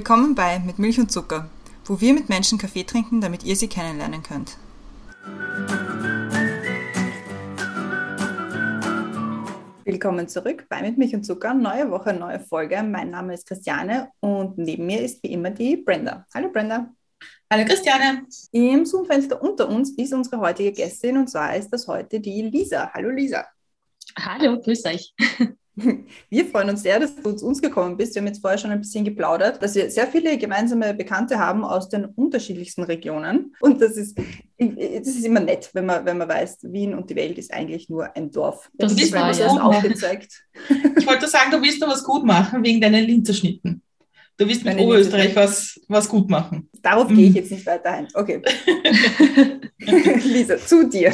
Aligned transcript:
Willkommen 0.00 0.34
bei 0.34 0.58
Mit 0.60 0.78
Milch 0.78 0.98
und 0.98 1.12
Zucker, 1.12 1.50
wo 1.84 2.00
wir 2.00 2.14
mit 2.14 2.30
Menschen 2.30 2.56
Kaffee 2.56 2.84
trinken, 2.84 3.20
damit 3.20 3.44
ihr 3.44 3.54
sie 3.54 3.68
kennenlernen 3.68 4.22
könnt. 4.22 4.56
Willkommen 9.84 10.26
zurück 10.26 10.64
bei 10.70 10.80
Mit 10.80 10.96
Milch 10.96 11.14
und 11.14 11.24
Zucker. 11.24 11.52
Neue 11.52 11.90
Woche, 11.90 12.14
neue 12.14 12.40
Folge. 12.40 12.82
Mein 12.82 13.10
Name 13.10 13.34
ist 13.34 13.46
Christiane 13.46 14.08
und 14.20 14.56
neben 14.56 14.86
mir 14.86 15.02
ist 15.02 15.22
wie 15.22 15.32
immer 15.34 15.50
die 15.50 15.76
Brenda. 15.76 16.24
Hallo 16.32 16.48
Brenda. 16.50 16.94
Hallo 17.52 17.66
Christiane. 17.66 18.22
Im 18.52 18.86
Zoom-Fenster 18.86 19.42
unter 19.42 19.68
uns 19.68 19.90
ist 19.98 20.14
unsere 20.14 20.40
heutige 20.40 20.72
Gästin 20.72 21.18
und 21.18 21.28
zwar 21.28 21.54
ist 21.54 21.68
das 21.68 21.86
heute 21.86 22.20
die 22.20 22.40
Lisa. 22.40 22.90
Hallo 22.94 23.10
Lisa. 23.10 23.44
Hallo, 24.18 24.58
grüß 24.58 24.82
euch. 24.86 25.12
Wir 26.28 26.46
freuen 26.46 26.70
uns 26.70 26.82
sehr, 26.82 26.98
dass 27.00 27.14
du 27.16 27.32
zu 27.32 27.46
uns 27.46 27.60
gekommen 27.60 27.96
bist. 27.96 28.14
Wir 28.14 28.22
haben 28.22 28.26
jetzt 28.26 28.40
vorher 28.40 28.58
schon 28.58 28.70
ein 28.70 28.80
bisschen 28.80 29.04
geplaudert, 29.04 29.62
dass 29.62 29.74
wir 29.74 29.90
sehr 29.90 30.06
viele 30.06 30.36
gemeinsame 30.38 30.94
Bekannte 30.94 31.38
haben 31.38 31.64
aus 31.64 31.88
den 31.88 32.06
unterschiedlichsten 32.06 32.82
Regionen. 32.84 33.54
Und 33.60 33.80
das 33.80 33.96
ist, 33.96 34.18
das 34.58 35.08
ist 35.08 35.24
immer 35.24 35.40
nett, 35.40 35.70
wenn 35.72 35.86
man, 35.86 36.04
wenn 36.04 36.18
man 36.18 36.28
weiß, 36.28 36.58
Wien 36.62 36.94
und 36.94 37.10
die 37.10 37.16
Welt 37.16 37.38
ist 37.38 37.52
eigentlich 37.52 37.88
nur 37.88 38.16
ein 38.16 38.30
Dorf. 38.30 38.70
Das, 38.74 38.94
das 38.94 39.02
ist 39.02 39.12
mir 39.12 39.30
ja. 39.30 39.46
aufgezeigt. 39.48 40.44
Ich 40.98 41.06
wollte 41.06 41.26
sagen, 41.28 41.50
du 41.50 41.62
willst 41.62 41.80
noch 41.80 41.88
was 41.88 42.04
gut 42.04 42.24
machen 42.24 42.62
wegen 42.64 42.80
deinen 42.80 43.04
Linzerschnitten. 43.04 43.82
Du 44.40 44.48
willst 44.48 44.64
mit 44.64 44.78
Oberösterreich 44.78 45.36
was, 45.36 45.78
was 45.86 46.08
gut 46.08 46.30
machen. 46.30 46.70
Darauf 46.80 47.10
mhm. 47.10 47.16
gehe 47.16 47.28
ich 47.28 47.34
jetzt 47.34 47.50
nicht 47.50 47.66
weiter 47.66 47.90
ein. 47.90 48.08
Okay. 48.14 48.40
Lisa, 50.24 50.56
zu 50.56 50.88
dir, 50.88 51.12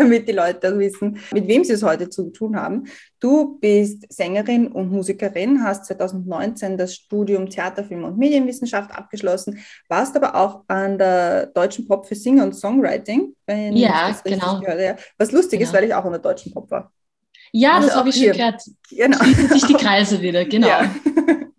damit 0.00 0.28
die 0.28 0.32
Leute 0.32 0.78
wissen, 0.78 1.18
mit 1.32 1.46
wem 1.46 1.64
sie 1.64 1.74
es 1.74 1.82
heute 1.82 2.08
zu 2.08 2.30
tun 2.30 2.56
haben. 2.56 2.84
Du 3.20 3.58
bist 3.60 4.10
Sängerin 4.12 4.68
und 4.68 4.90
Musikerin, 4.90 5.62
hast 5.62 5.86
2019 5.86 6.76
das 6.76 6.94
Studium 6.94 7.48
Theater, 7.48 7.84
Film 7.84 8.04
und 8.04 8.18
Medienwissenschaft 8.18 8.90
abgeschlossen, 8.90 9.58
warst 9.88 10.16
aber 10.16 10.34
auch 10.34 10.64
an 10.68 10.98
der 10.98 11.46
Deutschen 11.46 11.86
Pop 11.86 12.06
für 12.06 12.14
Singer 12.14 12.44
und 12.44 12.54
Songwriting. 12.54 13.34
ja, 13.46 14.16
genau. 14.24 14.60
Gehört, 14.60 15.00
Was 15.18 15.32
lustig 15.32 15.60
genau. 15.60 15.70
ist, 15.70 15.74
weil 15.76 15.84
ich 15.84 15.94
auch 15.94 16.04
an 16.04 16.12
der 16.12 16.20
Deutschen 16.20 16.52
Pop 16.52 16.70
war. 16.70 16.92
Ja, 17.52 17.76
also 17.76 17.88
das 17.88 17.96
habe 17.96 18.08
ich 18.08 18.16
schon 18.16 18.32
gehört. 18.32 18.62
Genau. 18.90 19.18
Schließen 19.18 19.48
sich 19.48 19.64
die 19.66 19.74
Kreise 19.74 20.20
wieder, 20.20 20.44
genau. 20.46 20.68
Ja. 20.68 20.94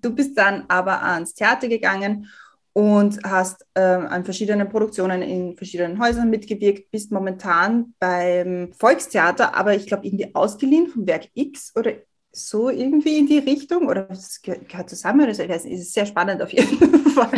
Du 0.01 0.13
bist 0.15 0.37
dann 0.37 0.65
aber 0.67 1.01
ans 1.03 1.33
Theater 1.33 1.67
gegangen 1.67 2.27
und 2.73 3.19
hast 3.23 3.65
äh, 3.73 3.81
an 3.81 4.23
verschiedenen 4.23 4.69
Produktionen 4.69 5.21
in 5.21 5.57
verschiedenen 5.57 5.99
Häusern 6.01 6.29
mitgewirkt, 6.29 6.89
bist 6.91 7.11
momentan 7.11 7.93
beim 7.99 8.71
Volkstheater, 8.73 9.55
aber 9.55 9.75
ich 9.75 9.87
glaube 9.87 10.05
irgendwie 10.05 10.33
ausgeliehen 10.33 10.87
vom 10.87 11.05
Werk 11.05 11.27
X 11.33 11.73
oder 11.75 11.93
so 12.31 12.69
irgendwie 12.69 13.17
in 13.17 13.27
die 13.27 13.39
Richtung 13.39 13.87
oder 13.87 14.03
das 14.03 14.41
gehört 14.41 14.89
zusammen. 14.89 15.27
Das 15.27 15.65
ist 15.65 15.93
sehr 15.93 16.05
spannend 16.05 16.41
auf 16.41 16.53
jeden 16.53 16.77
Fall. 17.09 17.31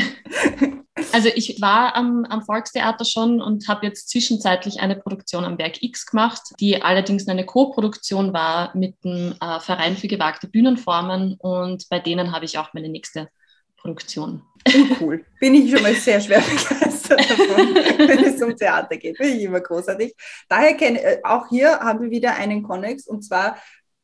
Also 1.11 1.30
ich 1.34 1.61
war 1.61 1.95
am, 1.95 2.26
am 2.26 2.44
Volkstheater 2.44 3.06
schon 3.06 3.42
und 3.42 3.67
habe 3.67 3.86
jetzt 3.86 4.09
zwischenzeitlich 4.09 4.80
eine 4.80 4.95
Produktion 4.95 5.45
am 5.45 5.58
Werk 5.58 5.81
X 5.81 6.06
gemacht, 6.06 6.42
die 6.59 6.81
allerdings 6.81 7.28
eine 7.28 7.45
Co-Produktion 7.45 8.34
war 8.34 8.76
mit 8.76 9.04
dem 9.04 9.36
äh, 9.39 9.59
Verein 9.59 9.98
für 9.98 10.08
gewagte 10.08 10.48
Bühnenformen 10.48 11.36
und 11.39 11.88
bei 11.89 12.00
denen 12.00 12.31
habe 12.31 12.45
ich 12.45 12.58
auch 12.58 12.73
meine 12.73 12.89
nächste 12.89 13.30
Produktion. 13.78 14.42
Oh, 14.67 14.95
cool. 15.02 15.25
Bin 15.39 15.56
ich 15.56 15.72
schon 15.72 15.81
mal 15.81 15.94
sehr 15.94 16.19
schwer 16.22 16.42
begeistert 16.42 17.30
davon, 17.30 17.75
wenn 18.08 18.23
es 18.23 18.42
um 18.42 18.56
Theater 18.56 18.97
geht. 18.97 19.17
Bin 19.17 19.38
ich 19.38 19.44
immer 19.44 19.61
großartig. 19.61 20.15
Daher 20.48 20.73
kenne 20.76 21.02
äh, 21.02 21.20
auch 21.23 21.49
hier 21.49 21.80
haben 21.80 22.02
wir 22.02 22.11
wieder 22.11 22.36
einen 22.36 22.64
Konnex 22.64 23.08
und 23.08 23.23
zwar 23.23 23.58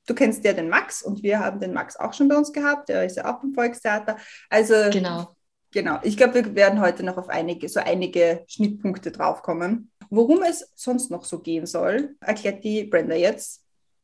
Du 0.06 0.16
kennst 0.16 0.44
ja 0.44 0.54
den 0.54 0.70
Max 0.70 1.04
und 1.04 1.22
wir 1.22 1.40
haben 1.40 1.60
den 1.60 1.72
Max 1.72 1.96
auch 1.96 2.14
schon 2.14 2.30
bei 2.30 2.36
uns 2.36 2.52
gehabt. 2.52 2.90
Der 2.90 3.06
ist 3.06 3.18
ja 3.18 3.32
auch 3.32 3.42
beim 3.42 3.54
Volkstheater. 3.54 4.18
Also 4.50 4.74
genau. 4.92 5.36
Genau, 5.72 6.00
ich 6.02 6.18
glaube, 6.18 6.34
wir 6.34 6.56
werden 6.56 6.82
heute 6.82 7.04
noch 7.04 7.18
auf 7.18 7.30
einige, 7.30 7.70
so 7.70 7.80
einige 7.80 8.44
Schnittpunkte 8.48 9.12
draufkommen. 9.12 9.92
Worum 10.10 10.42
es 10.42 10.72
sonst 10.74 11.12
noch 11.12 11.24
so 11.26 11.40
gehen 11.40 11.68
soll, 11.68 12.16
erklärt 12.22 12.64
die 12.64 12.86
Brenda 12.86 13.14
jetzt 13.14 13.64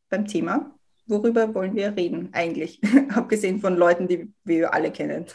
beim 0.09 0.27
Thema. 0.27 0.75
Worüber 1.07 1.53
wollen 1.55 1.75
wir 1.75 1.95
reden 1.95 2.29
eigentlich? 2.33 2.79
Abgesehen 3.09 3.59
von 3.61 3.75
Leuten, 3.75 4.07
die 4.07 4.31
wir 4.43 4.73
alle 4.73 4.91
kennen. 4.91 5.25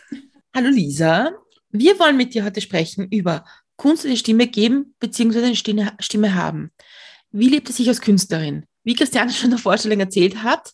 Hallo 0.53 0.69
Lisa, 0.69 1.31
wir 1.71 1.97
wollen 2.01 2.17
mit 2.17 2.35
dir 2.35 2.45
heute 2.45 2.61
sprechen 2.61 3.07
über 3.13 3.45
Kunst 3.77 4.05
eine 4.05 4.17
Stimme 4.17 4.49
geben 4.49 4.97
bzw. 4.99 5.45
eine 5.45 5.55
Stimme, 5.55 5.93
Stimme 6.01 6.35
haben. 6.35 6.73
Wie 7.31 7.49
lebt 7.49 7.71
es 7.71 7.77
sich 7.77 7.87
als 7.87 8.01
Künstlerin? 8.01 8.67
Wie 8.83 8.97
Christiane 8.97 9.31
schon 9.31 9.45
in 9.45 9.51
der 9.53 9.61
Vorstellung 9.61 10.01
erzählt 10.01 10.43
hat, 10.43 10.73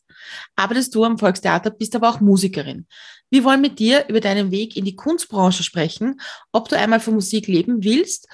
arbeitest 0.56 0.94
du 0.94 1.04
am 1.04 1.18
Volkstheater, 1.18 1.70
bist 1.70 1.94
aber 1.94 2.08
auch 2.08 2.20
Musikerin. 2.20 2.86
Wir 3.28 3.44
wollen 3.44 3.60
mit 3.60 3.78
dir 3.78 4.06
über 4.08 4.20
deinen 4.20 4.50
Weg 4.50 4.78
in 4.78 4.86
die 4.86 4.96
Kunstbranche 4.96 5.62
sprechen, 5.62 6.22
ob 6.52 6.70
du 6.70 6.78
einmal 6.78 7.00
von 7.00 7.12
Musik 7.12 7.46
leben 7.46 7.84
willst 7.84 8.28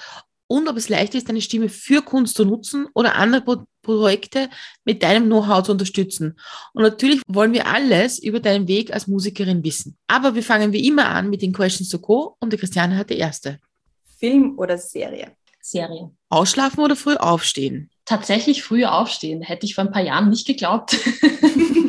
und 0.47 0.67
ob 0.67 0.77
es 0.77 0.89
leicht 0.89 1.15
ist, 1.15 1.29
deine 1.29 1.41
Stimme 1.41 1.69
für 1.69 2.01
Kunst 2.01 2.35
zu 2.35 2.45
nutzen 2.45 2.87
oder 2.93 3.15
andere 3.15 3.41
Pro 3.41 3.65
Projekte 3.83 4.49
mit 4.85 5.03
deinem 5.03 5.25
Know-how 5.25 5.61
zu 5.61 5.73
unterstützen. 5.73 6.39
Und 6.73 6.83
natürlich 6.83 7.21
wollen 7.27 7.51
wir 7.51 7.67
alles 7.67 8.17
über 8.17 8.39
deinen 8.39 8.67
Weg 8.69 8.93
als 8.93 9.07
Musikerin 9.07 9.61
wissen. 9.63 9.97
Aber 10.07 10.35
wir 10.35 10.41
fangen 10.41 10.71
wie 10.71 10.87
immer 10.87 11.09
an 11.09 11.29
mit 11.29 11.41
den 11.41 11.51
Questions 11.51 11.89
to 11.89 11.99
Go 11.99 12.37
und 12.39 12.53
die 12.53 12.57
Christiane 12.57 12.95
hat 12.95 13.09
die 13.09 13.17
erste. 13.17 13.59
Film 14.17 14.57
oder 14.57 14.77
Serie? 14.77 15.33
Serie. 15.61 16.11
Ausschlafen 16.29 16.81
oder 16.81 16.95
früh 16.95 17.15
aufstehen? 17.15 17.89
Tatsächlich 18.05 18.63
früh 18.63 18.85
aufstehen. 18.85 19.41
Hätte 19.41 19.65
ich 19.65 19.75
vor 19.75 19.83
ein 19.83 19.91
paar 19.91 20.03
Jahren 20.03 20.29
nicht 20.29 20.47
geglaubt. 20.47 20.95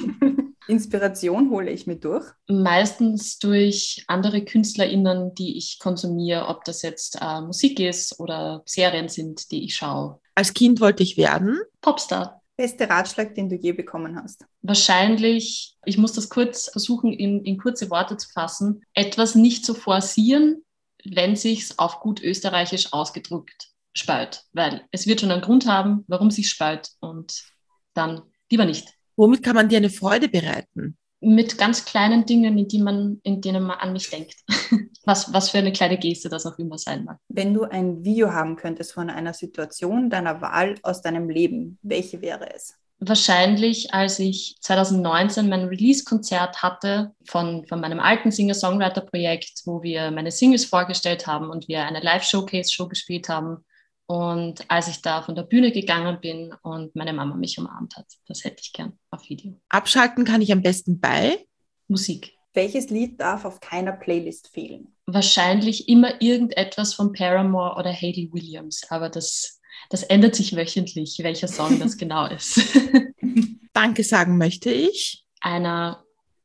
Inspiration 0.66 1.50
hole 1.50 1.70
ich 1.70 1.86
mir 1.86 1.96
durch? 1.96 2.24
Meistens 2.48 3.38
durch 3.38 4.04
andere 4.06 4.44
KünstlerInnen, 4.44 5.34
die 5.34 5.56
ich 5.58 5.78
konsumiere, 5.78 6.48
ob 6.48 6.64
das 6.64 6.82
jetzt 6.82 7.18
äh, 7.20 7.40
Musik 7.40 7.80
ist 7.80 8.18
oder 8.18 8.62
Serien 8.64 9.08
sind, 9.08 9.50
die 9.50 9.64
ich 9.64 9.74
schaue. 9.74 10.20
Als 10.34 10.54
Kind 10.54 10.80
wollte 10.80 11.02
ich 11.02 11.16
werden? 11.16 11.60
Popstar. 11.80 12.40
Beste 12.56 12.88
Ratschlag, 12.88 13.34
den 13.34 13.48
du 13.48 13.56
je 13.56 13.72
bekommen 13.72 14.16
hast? 14.16 14.44
Wahrscheinlich, 14.62 15.76
ich 15.84 15.98
muss 15.98 16.12
das 16.12 16.28
kurz 16.28 16.70
versuchen, 16.70 17.12
in, 17.12 17.44
in 17.44 17.58
kurze 17.58 17.90
Worte 17.90 18.16
zu 18.16 18.28
fassen, 18.30 18.82
etwas 18.94 19.34
nicht 19.34 19.66
zu 19.66 19.74
forcieren, 19.74 20.64
wenn 21.04 21.34
sich's 21.34 21.78
auf 21.78 22.00
gut 22.00 22.22
österreichisch 22.22 22.92
ausgedrückt 22.92 23.70
spalt. 23.92 24.44
Weil 24.52 24.86
es 24.92 25.06
wird 25.06 25.20
schon 25.20 25.32
einen 25.32 25.42
Grund 25.42 25.66
haben, 25.66 26.04
warum 26.06 26.30
sich 26.30 26.48
spalt 26.48 26.90
und 27.00 27.44
dann 27.92 28.22
lieber 28.50 28.64
nicht. 28.64 28.88
Womit 29.16 29.42
kann 29.42 29.54
man 29.54 29.68
dir 29.68 29.78
eine 29.78 29.90
Freude 29.90 30.28
bereiten? 30.28 30.96
Mit 31.20 31.56
ganz 31.56 31.84
kleinen 31.84 32.26
Dingen, 32.26 32.58
in, 32.58 32.68
die 32.68 32.82
man, 32.82 33.20
in 33.22 33.40
denen 33.40 33.62
man 33.62 33.78
an 33.78 33.92
mich 33.92 34.10
denkt. 34.10 34.36
was, 35.04 35.32
was 35.32 35.50
für 35.50 35.58
eine 35.58 35.72
kleine 35.72 35.98
Geste 35.98 36.28
das 36.28 36.46
auch 36.46 36.58
immer 36.58 36.78
sein 36.78 37.04
mag. 37.04 37.18
Wenn 37.28 37.54
du 37.54 37.64
ein 37.64 38.04
Video 38.04 38.32
haben 38.32 38.56
könntest 38.56 38.92
von 38.92 39.10
einer 39.10 39.32
Situation 39.32 40.10
deiner 40.10 40.40
Wahl 40.40 40.76
aus 40.82 41.02
deinem 41.02 41.28
Leben, 41.28 41.78
welche 41.82 42.20
wäre 42.20 42.54
es? 42.54 42.74
Wahrscheinlich, 43.00 43.92
als 43.92 44.18
ich 44.18 44.56
2019 44.60 45.48
mein 45.48 45.64
Release-Konzert 45.64 46.62
hatte 46.62 47.12
von, 47.26 47.66
von 47.66 47.80
meinem 47.80 48.00
alten 48.00 48.30
Singer-Songwriter-Projekt, 48.30 49.62
wo 49.66 49.82
wir 49.82 50.10
meine 50.10 50.30
Singles 50.30 50.64
vorgestellt 50.64 51.26
haben 51.26 51.50
und 51.50 51.68
wir 51.68 51.84
eine 51.84 52.00
Live-Showcase-Show 52.00 52.88
gespielt 52.88 53.28
haben 53.28 53.64
und 54.06 54.70
als 54.70 54.88
ich 54.88 55.00
da 55.00 55.22
von 55.22 55.34
der 55.34 55.44
Bühne 55.44 55.72
gegangen 55.72 56.20
bin 56.20 56.54
und 56.62 56.94
meine 56.94 57.12
Mama 57.12 57.36
mich 57.36 57.58
umarmt 57.58 57.96
hat, 57.96 58.06
das 58.26 58.44
hätte 58.44 58.60
ich 58.60 58.72
gern 58.72 58.98
auf 59.10 59.28
Video. 59.28 59.60
Abschalten 59.70 60.24
kann 60.24 60.42
ich 60.42 60.52
am 60.52 60.62
besten 60.62 61.00
bei 61.00 61.46
Musik. 61.88 62.32
Welches 62.52 62.90
Lied 62.90 63.20
darf 63.20 63.44
auf 63.44 63.60
keiner 63.60 63.92
Playlist 63.92 64.48
fehlen? 64.48 64.94
Wahrscheinlich 65.06 65.88
immer 65.88 66.20
irgendetwas 66.20 66.94
von 66.94 67.12
Paramore 67.12 67.76
oder 67.76 67.92
Hayley 67.92 68.30
Williams, 68.32 68.82
aber 68.90 69.08
das, 69.08 69.60
das 69.90 70.02
ändert 70.02 70.34
sich 70.34 70.54
wöchentlich, 70.54 71.18
welcher 71.22 71.48
Song 71.48 71.78
das 71.80 71.96
genau 71.96 72.26
ist. 72.26 72.60
Danke 73.72 74.04
sagen 74.04 74.38
möchte 74.38 74.70
ich. 74.70 75.24
Einer 75.40 76.04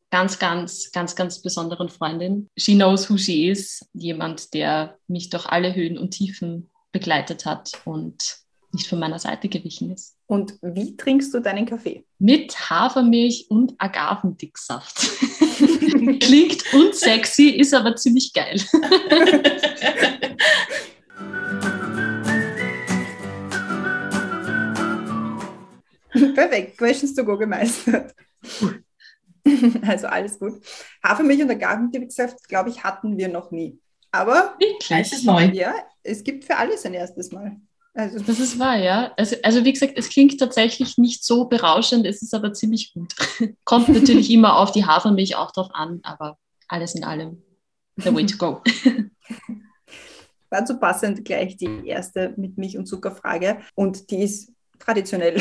ganz, 0.09 0.39
ganz, 0.39 0.91
ganz, 0.91 1.15
ganz 1.15 1.41
besonderen 1.41 1.89
Freundin. 1.89 2.49
She 2.57 2.75
knows 2.75 3.09
who 3.09 3.17
she 3.17 3.49
is. 3.49 3.87
Jemand, 3.93 4.53
der 4.53 4.97
mich 5.07 5.29
durch 5.29 5.45
alle 5.45 5.75
Höhen 5.75 5.97
und 5.97 6.11
Tiefen 6.11 6.71
begleitet 6.91 7.45
hat 7.45 7.79
und 7.85 8.39
nicht 8.71 8.87
von 8.87 8.99
meiner 8.99 9.19
Seite 9.19 9.49
gewichen 9.49 9.91
ist. 9.91 10.15
Und 10.27 10.53
wie 10.61 10.95
trinkst 10.95 11.33
du 11.33 11.39
deinen 11.39 11.65
Kaffee? 11.65 12.05
Mit 12.19 12.69
Hafermilch 12.69 13.47
und 13.49 13.73
Agavendicksaft. 13.79 14.97
Klingt 16.19 16.63
unsexy, 16.73 17.49
ist 17.49 17.73
aber 17.73 17.95
ziemlich 17.95 18.31
geil. 18.33 18.61
Perfekt, 26.35 26.77
Questions 26.77 27.15
to 27.15 27.23
go 27.23 27.37
gemeistert. 27.37 28.13
Also 29.81 30.07
alles 30.07 30.37
gut. 30.37 30.61
Hafermilch 31.03 31.41
und 31.41 31.49
Agavendicksaft, 31.49 32.47
glaube 32.47 32.69
ich, 32.69 32.83
hatten 32.83 33.17
wir 33.17 33.29
noch 33.29 33.49
nie. 33.51 33.79
Aber 34.11 34.55
ist 34.89 35.25
neu. 35.25 35.45
Ja, 35.53 35.73
es 36.03 36.23
gibt 36.23 36.45
für 36.45 36.57
alles 36.57 36.85
ein 36.85 36.93
erstes 36.93 37.31
Mal. 37.31 37.57
Also. 37.93 38.19
Das 38.19 38.39
ist 38.39 38.59
wahr, 38.59 38.77
ja. 38.77 39.11
Also, 39.17 39.35
also 39.43 39.65
wie 39.65 39.73
gesagt, 39.73 39.93
es 39.97 40.09
klingt 40.09 40.39
tatsächlich 40.39 40.97
nicht 40.97 41.23
so 41.23 41.45
berauschend, 41.45 42.05
es 42.05 42.21
ist 42.21 42.33
aber 42.33 42.53
ziemlich 42.53 42.93
gut. 42.93 43.13
Kommt 43.65 43.89
natürlich 43.89 44.29
immer 44.31 44.57
auf 44.57 44.71
die 44.71 44.85
Hafermilch 44.85 45.35
auch 45.35 45.51
drauf 45.51 45.69
an, 45.73 45.99
aber 46.03 46.37
alles 46.67 46.95
in 46.95 47.03
allem. 47.03 47.41
the 47.97 48.13
way 48.13 48.25
to 48.25 48.37
go. 48.37 48.61
Dazu 50.49 50.79
passend 50.79 51.25
gleich 51.25 51.57
die 51.57 51.85
erste 51.85 52.33
mit 52.37 52.57
Milch- 52.57 52.77
und 52.77 52.87
Zuckerfrage. 52.87 53.59
Und 53.75 54.09
die 54.09 54.23
ist 54.23 54.51
traditionell. 54.79 55.39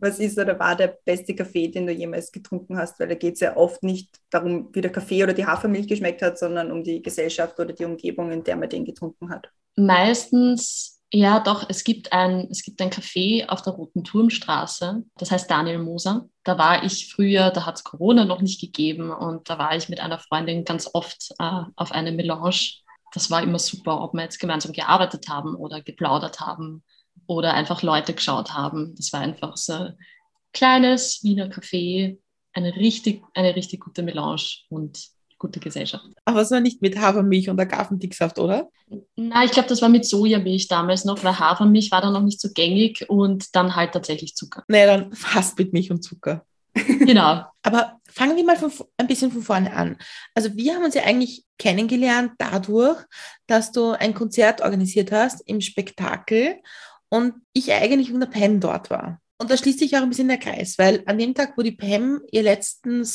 Was 0.00 0.18
ist 0.18 0.38
oder 0.38 0.58
war 0.58 0.76
der 0.76 0.98
beste 1.04 1.34
Kaffee, 1.34 1.68
den 1.68 1.86
du 1.86 1.92
jemals 1.92 2.32
getrunken 2.32 2.76
hast? 2.76 2.98
Weil 2.98 3.08
da 3.08 3.14
geht 3.14 3.34
es 3.34 3.40
ja 3.40 3.56
oft 3.56 3.82
nicht 3.82 4.16
darum, 4.30 4.70
wie 4.72 4.80
der 4.80 4.92
Kaffee 4.92 5.22
oder 5.22 5.32
die 5.32 5.46
Hafermilch 5.46 5.88
geschmeckt 5.88 6.22
hat, 6.22 6.38
sondern 6.38 6.72
um 6.72 6.82
die 6.82 7.02
Gesellschaft 7.02 7.58
oder 7.58 7.72
die 7.72 7.84
Umgebung, 7.84 8.30
in 8.32 8.44
der 8.44 8.56
man 8.56 8.68
den 8.68 8.84
getrunken 8.84 9.30
hat. 9.30 9.48
Meistens, 9.76 11.00
ja 11.12 11.40
doch, 11.40 11.68
es 11.68 11.84
gibt 11.84 12.12
ein, 12.12 12.48
es 12.50 12.62
gibt 12.62 12.80
ein 12.80 12.90
Café 12.90 13.46
auf 13.48 13.62
der 13.62 13.74
Roten 13.74 14.04
Turmstraße, 14.04 15.04
das 15.16 15.30
heißt 15.30 15.50
Daniel 15.50 15.78
Moser. 15.78 16.28
Da 16.44 16.58
war 16.58 16.82
ich 16.84 17.12
früher, 17.12 17.50
da 17.50 17.66
hat 17.66 17.76
es 17.76 17.84
Corona 17.84 18.24
noch 18.24 18.40
nicht 18.40 18.60
gegeben 18.60 19.10
und 19.10 19.48
da 19.48 19.58
war 19.58 19.76
ich 19.76 19.88
mit 19.88 20.00
einer 20.00 20.18
Freundin 20.18 20.64
ganz 20.64 20.90
oft 20.92 21.32
äh, 21.38 21.62
auf 21.76 21.92
eine 21.92 22.12
Melange. 22.12 22.72
Das 23.12 23.30
war 23.30 23.42
immer 23.42 23.58
super, 23.58 24.02
ob 24.02 24.14
wir 24.14 24.22
jetzt 24.22 24.40
gemeinsam 24.40 24.72
gearbeitet 24.72 25.28
haben 25.28 25.54
oder 25.54 25.80
geplaudert 25.80 26.40
haben 26.40 26.82
oder 27.26 27.54
einfach 27.54 27.82
Leute 27.82 28.14
geschaut 28.14 28.54
haben. 28.54 28.94
Das 28.96 29.12
war 29.12 29.20
einfach 29.20 29.56
so 29.56 29.72
ein 29.72 29.98
kleines 30.52 31.22
Wiener 31.22 31.48
Café, 31.48 32.18
eine 32.52 32.74
richtig, 32.76 33.22
eine 33.34 33.54
richtig 33.54 33.80
gute 33.80 34.02
Melange 34.02 34.42
und 34.68 35.08
gute 35.38 35.60
Gesellschaft. 35.60 36.06
Aber 36.24 36.40
es 36.40 36.50
war 36.50 36.60
nicht 36.60 36.80
mit 36.80 36.98
Hafermilch 36.98 37.50
und 37.50 37.60
Agavendicksaft, 37.60 38.38
oder? 38.38 38.70
Nein, 39.16 39.46
ich 39.46 39.52
glaube, 39.52 39.68
das 39.68 39.82
war 39.82 39.88
mit 39.88 40.06
Sojamilch 40.06 40.68
damals 40.68 41.04
noch, 41.04 41.22
weil 41.22 41.38
Hafermilch 41.38 41.90
war 41.90 42.00
dann 42.00 42.14
noch 42.14 42.22
nicht 42.22 42.40
so 42.40 42.48
gängig 42.52 43.08
und 43.08 43.54
dann 43.54 43.76
halt 43.76 43.92
tatsächlich 43.92 44.34
Zucker. 44.34 44.64
Naja, 44.68 44.96
dann 44.96 45.12
fast 45.12 45.58
mit 45.58 45.72
Milch 45.72 45.90
und 45.90 46.02
Zucker. 46.02 46.44
Genau. 46.86 47.42
Aber 47.62 48.00
fangen 48.10 48.36
wir 48.36 48.44
mal 48.44 48.56
von, 48.56 48.70
ein 48.98 49.06
bisschen 49.06 49.32
von 49.32 49.42
vorne 49.42 49.74
an. 49.74 49.96
Also 50.34 50.54
wir 50.56 50.74
haben 50.74 50.84
uns 50.84 50.94
ja 50.94 51.04
eigentlich 51.04 51.44
kennengelernt 51.58 52.32
dadurch, 52.38 53.02
dass 53.46 53.72
du 53.72 53.92
ein 53.92 54.12
Konzert 54.12 54.60
organisiert 54.60 55.10
hast 55.10 55.40
im 55.46 55.60
Spektakel 55.60 56.56
und 57.08 57.34
ich 57.52 57.72
eigentlich 57.72 58.10
mit 58.10 58.22
der 58.22 58.26
Pam 58.26 58.60
dort 58.60 58.90
war. 58.90 59.20
Und 59.38 59.50
da 59.50 59.56
schließt 59.56 59.80
sich 59.80 59.96
auch 59.96 60.02
ein 60.02 60.08
bisschen 60.08 60.28
der 60.28 60.38
Kreis, 60.38 60.78
weil 60.78 61.02
an 61.06 61.18
dem 61.18 61.34
Tag, 61.34 61.52
wo 61.56 61.62
die 61.62 61.72
Pam 61.72 62.22
ihr 62.30 62.42
letzten, 62.42 63.06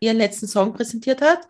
ihren 0.00 0.16
letzten 0.16 0.46
Song 0.46 0.72
präsentiert 0.72 1.20
hat, 1.20 1.46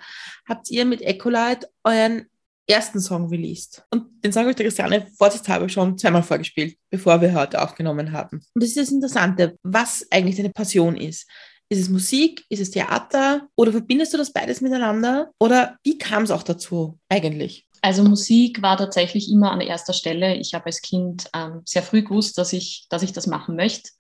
habt 0.49 0.69
ihr 0.71 0.85
mit 0.85 1.01
Ecolite 1.01 1.69
euren 1.85 2.27
ersten 2.69 3.01
Song 3.01 3.29
released. 3.29 3.85
Und 3.91 4.25
den 4.25 4.33
Song 4.33 4.43
habe 4.43 4.51
ich 4.51 4.57
der 4.57 4.67
Christiane 4.67 5.07
vorsichtshalber 5.17 5.69
schon 5.69 5.97
zweimal 5.97 6.25
vorgespielt, 6.25 6.77
bevor 6.91 7.21
wir 7.21 7.33
heute 7.35 7.63
aufgenommen 7.63 8.11
haben. 8.13 8.43
Und 8.55 8.63
das 8.63 8.71
ist 8.71 8.79
das 8.79 8.91
Interessante, 8.91 9.57
was 9.63 10.05
eigentlich 10.11 10.37
deine 10.37 10.51
Passion 10.51 10.97
ist. 10.97 11.29
Ist 11.69 11.81
es 11.81 11.89
Musik? 11.89 12.45
Ist 12.49 12.61
es 12.61 12.71
Theater? 12.71 13.49
Oder 13.57 13.73
verbindest 13.73 14.13
du 14.13 14.19
das 14.19 14.33
beides 14.33 14.61
miteinander? 14.61 15.31
Oder 15.41 15.77
wie 15.85 15.99
kam 15.99 16.25
es 16.25 16.31
auch 16.31 16.43
dazu 16.43 16.99
eigentlich? 17.09 17.67
Also 17.83 18.03
Musik 18.03 18.63
war 18.63 18.77
tatsächlich 18.77 19.31
immer 19.31 19.51
an 19.51 19.61
erster 19.61 19.93
Stelle. 19.93 20.37
Ich 20.37 20.55
habe 20.55 20.67
als 20.67 20.83
Kind 20.83 21.29
ähm, 21.35 21.63
sehr 21.65 21.83
früh 21.83 22.03
gewusst, 22.03 22.39
dass 22.39 22.53
ich, 22.53 22.87
dass 22.91 23.03
ich 23.03 23.13
das 23.13 23.27
machen 23.27 23.57
möchte. 23.57 23.91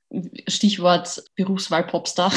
Stichwort 0.46 1.22
Berufswahl 1.34 1.84
Popstar. 1.84 2.32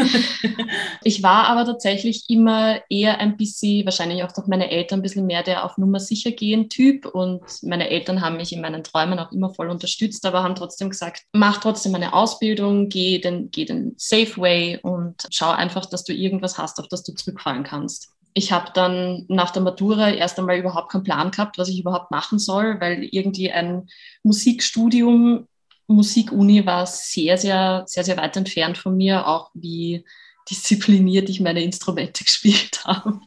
ich 1.04 1.22
war 1.22 1.46
aber 1.46 1.64
tatsächlich 1.64 2.24
immer 2.28 2.80
eher 2.90 3.20
ein 3.20 3.36
bisschen, 3.36 3.84
wahrscheinlich 3.84 4.24
auch 4.24 4.32
durch 4.32 4.48
meine 4.48 4.70
Eltern, 4.70 4.98
ein 4.98 5.02
bisschen 5.02 5.26
mehr 5.26 5.44
der 5.44 5.64
auf 5.64 5.78
Nummer 5.78 6.00
sicher 6.00 6.32
gehen 6.32 6.68
Typ. 6.68 7.06
Und 7.06 7.42
meine 7.62 7.90
Eltern 7.90 8.20
haben 8.20 8.38
mich 8.38 8.52
in 8.52 8.60
meinen 8.60 8.82
Träumen 8.82 9.20
auch 9.20 9.30
immer 9.30 9.54
voll 9.54 9.70
unterstützt, 9.70 10.26
aber 10.26 10.42
haben 10.42 10.56
trotzdem 10.56 10.90
gesagt, 10.90 11.22
mach 11.32 11.58
trotzdem 11.60 11.94
eine 11.94 12.12
Ausbildung, 12.12 12.88
geh 12.88 13.20
den, 13.20 13.50
geh 13.52 13.64
den 13.64 13.94
Safe 13.96 14.36
Way 14.36 14.80
und 14.82 15.28
schau 15.30 15.50
einfach, 15.50 15.86
dass 15.86 16.02
du 16.02 16.12
irgendwas 16.12 16.58
hast, 16.58 16.80
auf 16.80 16.88
das 16.88 17.04
du 17.04 17.14
zurückfallen 17.14 17.62
kannst 17.62 18.13
ich 18.34 18.50
habe 18.50 18.72
dann 18.74 19.24
nach 19.28 19.52
der 19.52 19.62
Matura 19.62 20.10
erst 20.10 20.38
einmal 20.38 20.58
überhaupt 20.58 20.90
keinen 20.90 21.04
Plan 21.04 21.30
gehabt, 21.30 21.56
was 21.56 21.68
ich 21.68 21.78
überhaupt 21.78 22.10
machen 22.10 22.40
soll, 22.40 22.80
weil 22.80 23.04
irgendwie 23.04 23.50
ein 23.52 23.88
Musikstudium, 24.24 25.46
Musikuni 25.86 26.66
war 26.66 26.84
sehr, 26.86 27.38
sehr, 27.38 27.84
sehr, 27.86 28.02
sehr 28.02 28.16
weit 28.16 28.36
entfernt 28.36 28.76
von 28.76 28.96
mir, 28.96 29.28
auch 29.28 29.50
wie 29.54 30.04
diszipliniert 30.50 31.28
ich 31.28 31.40
meine 31.40 31.62
Instrumente 31.62 32.24
gespielt 32.24 32.84
habe. 32.84 33.20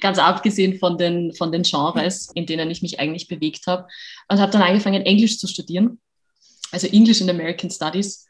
Ganz 0.00 0.18
abgesehen 0.18 0.78
von 0.78 0.96
den, 0.96 1.34
von 1.34 1.52
den 1.52 1.62
Genres, 1.62 2.30
in 2.34 2.46
denen 2.46 2.70
ich 2.70 2.80
mich 2.80 2.98
eigentlich 2.98 3.28
bewegt 3.28 3.66
habe. 3.66 3.86
Und 4.28 4.40
habe 4.40 4.52
dann 4.52 4.62
angefangen, 4.62 5.02
Englisch 5.02 5.38
zu 5.38 5.46
studieren, 5.48 6.00
also 6.72 6.86
English 6.86 7.20
in 7.20 7.28
American 7.28 7.70
Studies. 7.70 8.26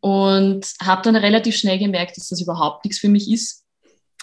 Und 0.00 0.72
habe 0.80 1.02
dann 1.02 1.16
relativ 1.16 1.56
schnell 1.56 1.78
gemerkt, 1.78 2.16
dass 2.16 2.28
das 2.28 2.40
überhaupt 2.40 2.84
nichts 2.84 2.98
für 2.98 3.08
mich 3.08 3.30
ist 3.30 3.65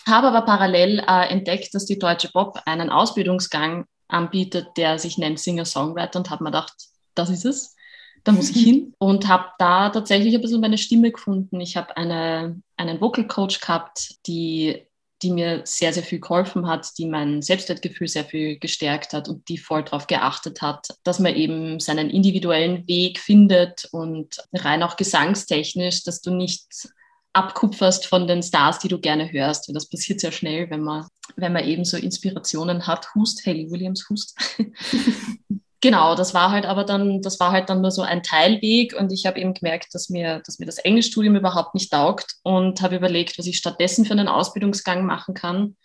habe 0.07 0.27
aber 0.27 0.41
parallel 0.41 0.99
äh, 0.99 1.27
entdeckt, 1.29 1.73
dass 1.73 1.85
die 1.85 1.99
Deutsche 1.99 2.29
Pop 2.29 2.59
einen 2.65 2.89
Ausbildungsgang 2.89 3.85
anbietet, 4.07 4.67
der 4.77 4.99
sich 4.99 5.17
nennt 5.17 5.39
Singer-Songwriter 5.39 6.19
und 6.19 6.29
habe 6.29 6.43
mir 6.43 6.51
gedacht, 6.51 6.73
das 7.15 7.29
ist 7.29 7.45
es. 7.45 7.75
Da 8.23 8.31
muss 8.31 8.49
ich 8.49 8.63
hin 8.63 8.93
und 8.99 9.27
habe 9.27 9.45
da 9.59 9.89
tatsächlich 9.89 10.35
ein 10.35 10.41
bisschen 10.41 10.61
meine 10.61 10.77
Stimme 10.77 11.11
gefunden. 11.11 11.59
Ich 11.59 11.75
habe 11.75 11.95
eine, 11.97 12.61
einen 12.77 13.01
Vocal 13.01 13.27
Coach 13.27 13.59
gehabt, 13.59 14.15
die, 14.27 14.83
die 15.21 15.31
mir 15.31 15.61
sehr, 15.65 15.93
sehr 15.93 16.03
viel 16.03 16.19
geholfen 16.19 16.67
hat, 16.67 16.97
die 16.97 17.05
mein 17.05 17.41
Selbstwertgefühl 17.41 18.07
sehr 18.07 18.25
viel 18.25 18.59
gestärkt 18.59 19.13
hat 19.13 19.27
und 19.27 19.47
die 19.49 19.57
voll 19.57 19.83
darauf 19.83 20.07
geachtet 20.07 20.61
hat, 20.61 20.87
dass 21.03 21.19
man 21.19 21.35
eben 21.35 21.79
seinen 21.79 22.09
individuellen 22.09 22.87
Weg 22.87 23.19
findet 23.19 23.87
und 23.91 24.37
rein 24.53 24.83
auch 24.83 24.95
gesangstechnisch, 24.95 26.03
dass 26.03 26.21
du 26.21 26.33
nicht 26.33 26.89
abkupferst 27.33 28.05
von 28.05 28.27
den 28.27 28.43
Stars, 28.43 28.79
die 28.79 28.87
du 28.87 28.99
gerne 28.99 29.31
hörst. 29.31 29.67
Und 29.67 29.73
das 29.73 29.89
passiert 29.89 30.19
sehr 30.19 30.31
schnell, 30.31 30.69
wenn 30.69 30.81
man, 30.81 31.07
wenn 31.35 31.53
man 31.53 31.65
eben 31.65 31.83
so 31.83 31.97
Inspirationen 31.97 32.85
hat. 32.87 33.13
Hust, 33.15 33.45
Haley 33.45 33.71
Williams 33.71 34.07
Hust. 34.09 34.37
genau, 35.81 36.15
das 36.15 36.35
war 36.35 36.51
halt 36.51 36.65
aber 36.65 36.83
dann, 36.83 37.21
das 37.23 37.39
war 37.39 37.51
halt 37.51 37.69
dann 37.69 37.81
nur 37.81 37.91
so 37.91 38.03
ein 38.03 38.21
Teilweg 38.21 38.93
und 38.93 39.11
ich 39.11 39.25
habe 39.25 39.39
eben 39.39 39.55
gemerkt, 39.55 39.93
dass 39.93 40.09
mir, 40.09 40.41
dass 40.45 40.59
mir 40.59 40.67
das 40.67 40.77
Englischstudium 40.77 41.35
überhaupt 41.35 41.73
nicht 41.73 41.91
taugt 41.91 42.35
und 42.43 42.81
habe 42.81 42.95
überlegt, 42.95 43.37
was 43.39 43.47
ich 43.47 43.57
stattdessen 43.57 44.05
für 44.05 44.13
einen 44.13 44.27
Ausbildungsgang 44.27 45.05
machen 45.05 45.33
kann. 45.33 45.75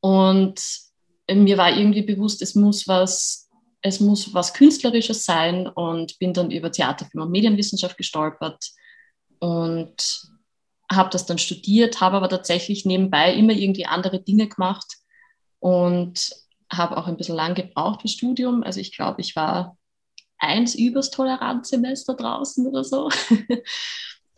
Und 0.00 0.62
mir 1.28 1.58
war 1.58 1.76
irgendwie 1.76 2.02
bewusst, 2.02 2.40
es 2.40 2.54
muss 2.54 2.86
was, 2.86 3.50
es 3.82 3.98
muss 3.98 4.32
was 4.32 4.54
Künstlerisches 4.54 5.24
sein 5.24 5.66
und 5.66 6.18
bin 6.20 6.32
dann 6.32 6.52
über 6.52 6.70
Theaterfilm 6.70 7.24
und 7.24 7.32
Medienwissenschaft 7.32 7.96
gestolpert 7.96 8.64
und 9.40 10.28
habe 10.90 11.10
das 11.10 11.26
dann 11.26 11.38
studiert, 11.38 12.00
habe 12.00 12.16
aber 12.16 12.28
tatsächlich 12.28 12.84
nebenbei 12.84 13.34
immer 13.34 13.52
irgendwie 13.52 13.86
andere 13.86 14.20
Dinge 14.20 14.48
gemacht 14.48 14.96
und 15.60 16.30
habe 16.70 16.96
auch 16.96 17.06
ein 17.06 17.16
bisschen 17.16 17.36
lang 17.36 17.54
gebraucht 17.54 18.02
fürs 18.02 18.12
Studium. 18.12 18.62
Also 18.62 18.80
ich 18.80 18.94
glaube, 18.94 19.20
ich 19.20 19.36
war 19.36 19.76
eins 20.38 20.74
übers 20.74 21.10
Toleranzsemester 21.10 22.14
draußen 22.14 22.66
oder 22.66 22.84
so. 22.84 23.08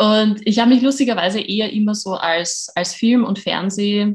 Und 0.01 0.41
ich 0.47 0.59
habe 0.59 0.71
mich 0.71 0.81
lustigerweise 0.81 1.41
eher 1.41 1.71
immer 1.75 1.95
so 1.95 2.15
als, 2.15 2.73
als 2.75 2.95
Film 2.95 3.23
und 3.23 3.39
Fernseh, 3.39 4.15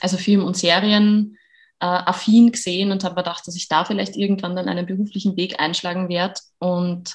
also 0.00 0.18
Film 0.18 0.44
und 0.44 0.58
Serien 0.58 1.38
äh, 1.80 1.86
affin 1.86 2.52
gesehen 2.52 2.92
und 2.92 3.02
habe 3.02 3.14
gedacht, 3.14 3.46
dass 3.46 3.56
ich 3.56 3.66
da 3.66 3.86
vielleicht 3.86 4.14
irgendwann 4.14 4.54
dann 4.54 4.68
einen 4.68 4.84
beruflichen 4.84 5.38
Weg 5.38 5.58
einschlagen 5.58 6.10
werde. 6.10 6.34
Und 6.58 7.14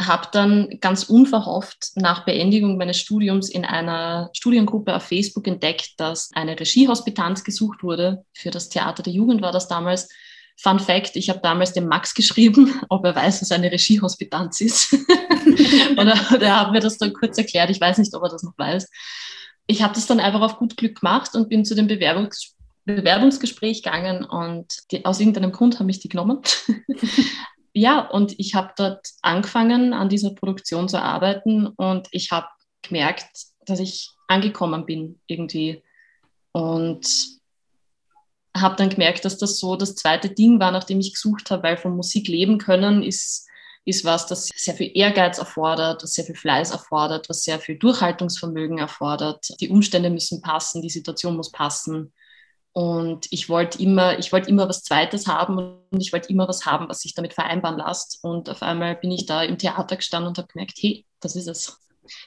habe 0.00 0.28
dann 0.32 0.78
ganz 0.80 1.04
unverhofft 1.04 1.92
nach 1.94 2.24
Beendigung 2.24 2.76
meines 2.76 2.98
Studiums 2.98 3.48
in 3.48 3.64
einer 3.64 4.30
Studiengruppe 4.32 4.94
auf 4.94 5.04
Facebook 5.04 5.46
entdeckt, 5.46 5.92
dass 5.98 6.30
eine 6.34 6.58
Regiehospitanz 6.58 7.44
gesucht 7.44 7.82
wurde. 7.82 8.24
Für 8.32 8.50
das 8.50 8.68
Theater 8.68 9.02
der 9.02 9.12
Jugend 9.12 9.40
war 9.40 9.52
das 9.52 9.68
damals. 9.68 10.08
Fun 10.56 10.78
Fact, 10.78 11.16
ich 11.16 11.30
habe 11.30 11.40
damals 11.42 11.72
dem 11.72 11.86
Max 11.86 12.14
geschrieben, 12.14 12.80
ob 12.88 13.04
er 13.04 13.14
weiß, 13.14 13.42
was 13.42 13.52
eine 13.52 13.70
Regiehospitanz 13.70 14.60
ist. 14.60 14.92
und 14.92 15.98
er, 15.98 16.40
er 16.40 16.60
hat 16.60 16.72
mir 16.72 16.80
das 16.80 16.98
dann 16.98 17.12
kurz 17.12 17.38
erklärt. 17.38 17.70
Ich 17.70 17.80
weiß 17.80 17.98
nicht, 17.98 18.14
ob 18.14 18.22
er 18.22 18.28
das 18.28 18.42
noch 18.42 18.56
weiß. 18.56 18.88
Ich 19.66 19.82
habe 19.82 19.94
das 19.94 20.06
dann 20.06 20.20
einfach 20.20 20.42
auf 20.42 20.58
gut 20.58 20.76
Glück 20.76 21.00
gemacht 21.00 21.34
und 21.34 21.48
bin 21.48 21.64
zu 21.64 21.74
dem 21.74 21.86
Bewerbungs 21.86 22.54
Bewerbungsgespräch 22.86 23.82
gegangen 23.82 24.24
und 24.24 24.66
die, 24.90 25.06
aus 25.06 25.18
irgendeinem 25.18 25.52
Grund 25.52 25.78
haben 25.78 25.86
mich 25.86 26.00
die 26.00 26.10
genommen 26.10 26.40
ja, 27.74 28.08
und 28.08 28.38
ich 28.38 28.54
habe 28.54 28.72
dort 28.76 29.08
angefangen, 29.20 29.92
an 29.92 30.08
dieser 30.08 30.30
Produktion 30.30 30.88
zu 30.88 31.02
arbeiten 31.02 31.66
und 31.66 32.08
ich 32.12 32.30
habe 32.30 32.46
gemerkt, 32.82 33.26
dass 33.66 33.80
ich 33.80 34.10
angekommen 34.28 34.86
bin 34.86 35.20
irgendwie. 35.26 35.82
Und 36.52 37.04
habe 38.56 38.76
dann 38.76 38.90
gemerkt, 38.90 39.24
dass 39.24 39.38
das 39.38 39.58
so 39.58 39.74
das 39.74 39.96
zweite 39.96 40.30
Ding 40.30 40.60
war, 40.60 40.70
nach 40.70 40.84
dem 40.84 41.00
ich 41.00 41.14
gesucht 41.14 41.50
habe, 41.50 41.64
weil 41.64 41.76
von 41.76 41.96
Musik 41.96 42.28
leben 42.28 42.58
können 42.58 43.02
ist, 43.02 43.48
ist 43.84 44.04
was, 44.04 44.26
das 44.26 44.46
sehr 44.54 44.74
viel 44.74 44.92
Ehrgeiz 44.94 45.38
erfordert, 45.38 46.02
das 46.02 46.14
sehr 46.14 46.24
viel 46.24 46.36
Fleiß 46.36 46.70
erfordert, 46.70 47.28
was 47.28 47.42
sehr 47.42 47.58
viel 47.58 47.76
Durchhaltungsvermögen 47.76 48.78
erfordert. 48.78 49.48
Die 49.60 49.68
Umstände 49.68 50.10
müssen 50.10 50.40
passen, 50.40 50.80
die 50.80 50.90
Situation 50.90 51.36
muss 51.36 51.50
passen. 51.50 52.12
Und 52.74 53.28
ich 53.30 53.48
wollte 53.48 53.80
immer, 53.80 54.18
ich 54.18 54.32
wollte 54.32 54.50
immer 54.50 54.68
was 54.68 54.82
Zweites 54.82 55.28
haben 55.28 55.78
und 55.90 56.00
ich 56.00 56.12
wollte 56.12 56.28
immer 56.28 56.48
was 56.48 56.66
haben, 56.66 56.88
was 56.88 57.02
sich 57.02 57.14
damit 57.14 57.32
vereinbaren 57.32 57.78
lässt. 57.78 58.18
Und 58.22 58.50
auf 58.50 58.62
einmal 58.62 58.96
bin 58.96 59.12
ich 59.12 59.26
da 59.26 59.44
im 59.44 59.58
Theater 59.58 59.94
gestanden 59.94 60.28
und 60.28 60.38
habe 60.38 60.48
gemerkt, 60.48 60.76
hey, 60.80 61.06
das 61.20 61.36
ist 61.36 61.46
es. 61.46 61.78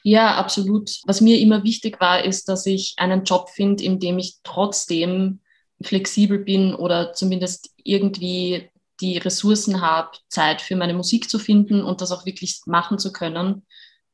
Ja, 0.04 0.36
absolut. 0.36 0.90
Was 1.06 1.20
mir 1.20 1.38
immer 1.40 1.66
wichtig 1.66 2.00
war, 2.00 2.24
ist, 2.24 2.48
dass 2.48 2.66
ich 2.66 2.94
einen 2.96 3.26
Job 3.26 3.50
finde, 3.50 3.84
in 3.84 4.00
dem 4.00 4.20
ich 4.20 4.38
trotzdem 4.44 5.42
flexibel 5.82 6.40
bin 6.40 6.74
oder 6.74 7.12
zumindest 7.12 7.72
irgendwie 7.84 8.72
die 9.02 9.18
Ressourcen 9.18 9.82
habe, 9.82 10.18
Zeit 10.30 10.62
für 10.62 10.78
meine 10.78 10.94
Musik 10.94 11.30
zu 11.30 11.40
finden 11.40 11.84
und 11.84 12.00
das 12.00 12.14
auch 12.14 12.26
wirklich 12.26 12.62
machen 12.66 13.00
zu 13.00 13.12
können. 13.12 13.66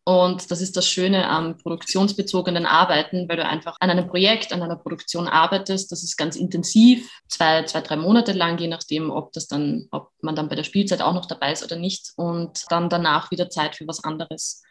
Und 0.06 0.52
das 0.52 0.60
ist 0.60 0.76
das 0.76 0.86
Schöne 0.86 1.30
am 1.30 1.58
produktionsbezogenen 1.58 2.66
Arbeiten, 2.66 3.30
weil 3.30 3.38
du 3.38 3.46
einfach 3.46 3.78
an 3.80 3.90
einem 3.90 4.08
Projekt, 4.08 4.52
an 4.52 4.62
einer 4.62 4.76
Produktion 4.76 5.30
arbeitest. 5.30 5.92
Das 5.94 6.04
ist 6.04 6.18
ganz 6.18 6.36
intensiv, 6.36 7.10
zwei, 7.30 7.64
zwei, 7.64 7.80
drei 7.80 7.96
Monate 7.96 8.34
lang, 8.34 8.58
je 8.58 8.68
nachdem, 8.68 9.10
ob 9.10 9.32
das 9.32 9.48
dann, 9.48 9.88
ob 9.92 10.12
man 10.22 10.36
dann 10.36 10.50
bei 10.50 10.56
der 10.56 10.66
Spielzeit 10.66 11.02
auch 11.02 11.14
noch 11.14 11.26
dabei 11.26 11.54
ist 11.54 11.64
oder 11.64 11.78
nicht. 11.78 12.12
Und 12.18 12.66
dann 12.70 12.90
danach 12.90 13.32
wieder 13.32 13.50
Zeit 13.50 13.78
für 13.78 13.88
was 13.88 14.04
anderes. 14.04 14.62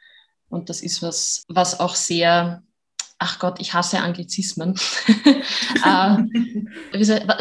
Und 0.50 0.68
das 0.68 0.82
ist 0.82 1.02
was, 1.02 1.44
was 1.48 1.80
auch 1.80 1.94
sehr 1.94 2.62
ach 3.22 3.38
Gott, 3.38 3.60
ich 3.60 3.72
hasse 3.72 4.00
Anglizismen. 4.00 4.74
äh, 5.84 6.16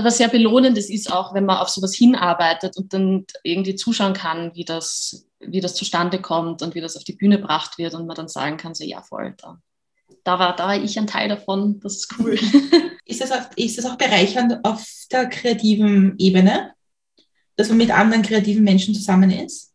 was 0.04 0.18
sehr 0.18 0.28
belohnendes 0.28 0.92
ist 0.92 1.12
auch, 1.12 1.34
wenn 1.34 1.46
man 1.46 1.58
auf 1.58 1.70
sowas 1.70 1.96
hinarbeitet 1.96 2.78
und 2.78 2.94
dann 2.94 3.26
irgendwie 3.44 3.76
zuschauen 3.76 4.14
kann, 4.14 4.54
wie 4.54 4.64
das, 4.64 5.28
wie 5.40 5.60
das 5.60 5.74
zustande 5.74 6.22
kommt 6.22 6.62
und 6.62 6.76
wie 6.76 6.82
das 6.82 6.98
auf 6.98 7.04
die 7.04 7.16
Bühne 7.16 7.38
gebracht 7.40 7.80
wird 7.80 7.96
und 7.96 8.06
man 8.06 8.16
dann 8.16 8.28
sagen 8.28 8.58
kann, 8.58 8.76
so 8.76 8.84
ja 8.84 9.02
voll, 9.02 9.34
da, 9.42 9.60
da, 10.24 10.38
war, 10.38 10.56
da 10.56 10.68
war 10.68 10.78
ich 10.78 11.00
ein 11.00 11.08
Teil 11.08 11.30
davon, 11.30 11.80
das 11.80 11.96
ist 11.96 12.20
cool. 12.20 12.38
ist, 13.06 13.22
das 13.22 13.32
auch, 13.32 13.50
ist 13.56 13.80
das 13.80 13.86
auch 13.86 13.98
bereichernd 13.98 14.64
auf 14.64 14.86
der 15.12 15.30
kreativen 15.30 16.14
Ebene, 16.20 16.74
dass 17.56 17.70
man 17.70 17.78
mit 17.78 17.90
anderen 17.90 18.22
kreativen 18.22 18.64
Menschen 18.64 18.94
zusammen 18.94 19.32
ist? 19.32 19.74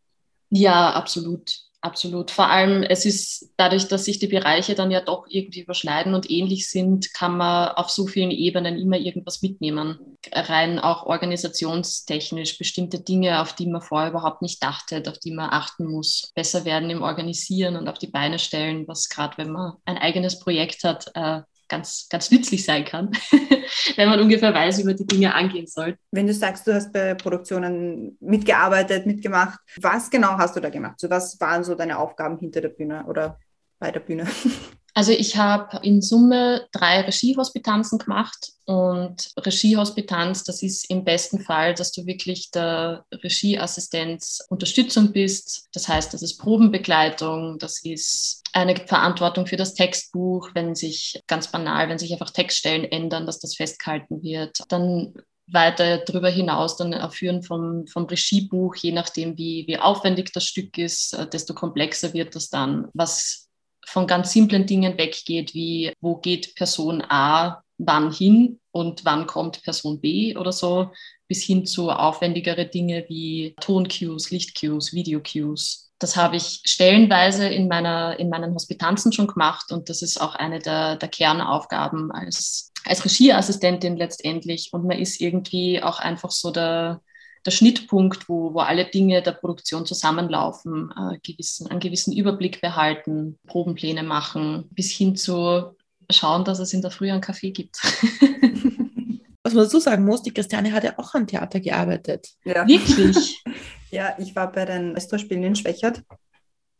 Ja, 0.50 0.92
absolut. 0.92 1.65
Absolut. 1.82 2.32
Vor 2.32 2.48
allem, 2.50 2.82
es 2.82 3.04
ist 3.04 3.52
dadurch, 3.56 3.86
dass 3.86 4.06
sich 4.06 4.18
die 4.18 4.26
Bereiche 4.26 4.74
dann 4.74 4.90
ja 4.90 5.00
doch 5.00 5.26
irgendwie 5.28 5.60
überschneiden 5.60 6.14
und 6.14 6.28
ähnlich 6.28 6.68
sind, 6.68 7.14
kann 7.14 7.36
man 7.36 7.68
auf 7.76 7.90
so 7.90 8.08
vielen 8.08 8.32
Ebenen 8.32 8.76
immer 8.76 8.96
irgendwas 8.96 9.40
mitnehmen. 9.40 10.16
Rein 10.32 10.80
auch 10.80 11.04
organisationstechnisch 11.06 12.58
bestimmte 12.58 13.00
Dinge, 13.00 13.40
auf 13.40 13.52
die 13.54 13.68
man 13.68 13.82
vorher 13.82 14.10
überhaupt 14.10 14.42
nicht 14.42 14.60
dachte, 14.64 15.00
auf 15.06 15.18
die 15.20 15.30
man 15.30 15.50
achten 15.50 15.86
muss, 15.86 16.32
besser 16.34 16.64
werden 16.64 16.90
im 16.90 17.02
Organisieren 17.02 17.76
und 17.76 17.86
auf 17.88 17.98
die 17.98 18.08
Beine 18.08 18.40
stellen, 18.40 18.88
was 18.88 19.08
gerade, 19.08 19.38
wenn 19.38 19.52
man 19.52 19.74
ein 19.84 19.98
eigenes 19.98 20.40
Projekt 20.40 20.82
hat, 20.82 21.06
äh, 21.14 21.42
ganz, 21.68 22.08
ganz 22.08 22.30
nützlich 22.30 22.64
sein 22.64 22.84
kann, 22.84 23.10
wenn 23.96 24.08
man 24.08 24.20
ungefähr 24.20 24.52
weiß, 24.54 24.78
wie 24.78 24.84
man 24.84 24.96
die 24.96 25.06
Dinge 25.06 25.34
angehen 25.34 25.66
soll. 25.66 25.96
Wenn 26.10 26.26
du 26.26 26.34
sagst, 26.34 26.66
du 26.66 26.74
hast 26.74 26.92
bei 26.92 27.14
Produktionen 27.14 28.16
mitgearbeitet, 28.20 29.06
mitgemacht, 29.06 29.58
was 29.80 30.10
genau 30.10 30.38
hast 30.38 30.56
du 30.56 30.60
da 30.60 30.70
gemacht? 30.70 31.00
So, 31.00 31.10
was 31.10 31.40
waren 31.40 31.64
so 31.64 31.74
deine 31.74 31.98
Aufgaben 31.98 32.38
hinter 32.38 32.60
der 32.60 32.70
Bühne 32.70 33.04
oder 33.06 33.38
bei 33.78 33.90
der 33.90 34.00
Bühne? 34.00 34.26
Also 34.96 35.12
ich 35.12 35.36
habe 35.36 35.78
in 35.82 36.00
Summe 36.00 36.68
drei 36.72 37.02
Regiehospitanzen 37.02 37.98
gemacht 37.98 38.52
und 38.64 39.30
Regiehospitanz, 39.36 40.42
das 40.44 40.62
ist 40.62 40.88
im 40.88 41.04
besten 41.04 41.40
Fall, 41.40 41.74
dass 41.74 41.92
du 41.92 42.06
wirklich 42.06 42.50
der 42.50 43.04
Regieassistenz 43.12 44.42
Unterstützung 44.48 45.12
bist. 45.12 45.68
Das 45.74 45.86
heißt, 45.86 46.14
das 46.14 46.22
ist 46.22 46.38
Probenbegleitung, 46.38 47.58
das 47.58 47.84
ist 47.84 48.42
eine 48.54 48.74
Verantwortung 48.74 49.46
für 49.46 49.58
das 49.58 49.74
Textbuch, 49.74 50.48
wenn 50.54 50.74
sich 50.74 51.22
ganz 51.26 51.52
banal, 51.52 51.90
wenn 51.90 51.98
sich 51.98 52.12
einfach 52.12 52.30
Textstellen 52.30 52.86
ändern, 52.86 53.26
dass 53.26 53.38
das 53.38 53.54
festgehalten 53.54 54.22
wird. 54.22 54.60
Dann 54.70 55.12
weiter 55.46 55.98
darüber 55.98 56.30
hinaus 56.30 56.78
dann 56.78 56.94
Erführen 56.94 57.42
vom, 57.42 57.86
vom 57.86 58.06
Regiebuch, 58.06 58.74
je 58.76 58.92
nachdem, 58.92 59.36
wie, 59.36 59.66
wie 59.66 59.78
aufwendig 59.78 60.32
das 60.32 60.44
Stück 60.44 60.78
ist, 60.78 61.12
äh, 61.12 61.28
desto 61.28 61.52
komplexer 61.52 62.14
wird 62.14 62.34
das 62.34 62.48
dann. 62.48 62.88
Was 62.94 63.45
von 63.86 64.06
ganz 64.06 64.32
simplen 64.32 64.66
Dingen 64.66 64.98
weggeht, 64.98 65.54
wie 65.54 65.92
wo 66.00 66.16
geht 66.16 66.54
Person 66.54 67.02
A 67.08 67.62
wann 67.78 68.12
hin 68.12 68.60
und 68.70 69.04
wann 69.04 69.26
kommt 69.26 69.62
Person 69.62 70.00
B 70.00 70.36
oder 70.36 70.52
so, 70.52 70.90
bis 71.28 71.42
hin 71.42 71.66
zu 71.66 71.90
aufwendigere 71.90 72.66
Dinge 72.66 73.04
wie 73.08 73.54
Toncues, 73.60 74.30
Lichtcues, 74.30 74.92
Videocues. 74.92 75.90
Das 75.98 76.16
habe 76.16 76.36
ich 76.36 76.60
stellenweise 76.64 77.48
in, 77.48 77.68
meiner, 77.68 78.18
in 78.18 78.28
meinen 78.28 78.54
Hospitanzen 78.54 79.12
schon 79.12 79.26
gemacht 79.26 79.72
und 79.72 79.88
das 79.88 80.02
ist 80.02 80.20
auch 80.20 80.34
eine 80.34 80.58
der, 80.58 80.96
der 80.96 81.08
Kernaufgaben 81.08 82.12
als, 82.12 82.70
als 82.84 83.04
Regieassistentin 83.04 83.96
letztendlich. 83.96 84.70
Und 84.72 84.84
man 84.86 84.98
ist 84.98 85.20
irgendwie 85.20 85.82
auch 85.82 85.98
einfach 85.98 86.30
so 86.30 86.50
der, 86.50 87.00
der 87.46 87.52
Schnittpunkt, 87.52 88.28
wo, 88.28 88.52
wo 88.52 88.60
alle 88.60 88.84
Dinge 88.84 89.22
der 89.22 89.32
Produktion 89.32 89.86
zusammenlaufen, 89.86 90.92
äh, 90.96 91.18
gewissen, 91.22 91.68
einen 91.68 91.80
gewissen 91.80 92.12
Überblick 92.12 92.60
behalten, 92.60 93.38
Probenpläne 93.46 94.02
machen, 94.02 94.68
bis 94.72 94.90
hin 94.90 95.16
zu 95.16 95.76
schauen, 96.10 96.44
dass 96.44 96.58
es 96.58 96.72
in 96.72 96.82
der 96.82 96.90
Früh 96.90 97.10
einen 97.10 97.20
Kaffee 97.20 97.52
gibt. 97.52 97.80
Was 99.42 99.54
man 99.54 99.62
dazu 99.62 99.78
sagen 99.78 100.04
muss, 100.04 100.22
die 100.22 100.34
Christiane 100.34 100.72
hat 100.72 100.82
ja 100.82 100.98
auch 100.98 101.14
am 101.14 101.26
Theater 101.26 101.60
gearbeitet. 101.60 102.30
Ja. 102.44 102.66
Wirklich? 102.66 103.44
ja, 103.92 104.16
ich 104.18 104.34
war 104.34 104.50
bei 104.50 104.64
den 104.64 104.96
Estorspielen 104.96 105.44
in 105.44 105.54
Schwächert 105.54 106.02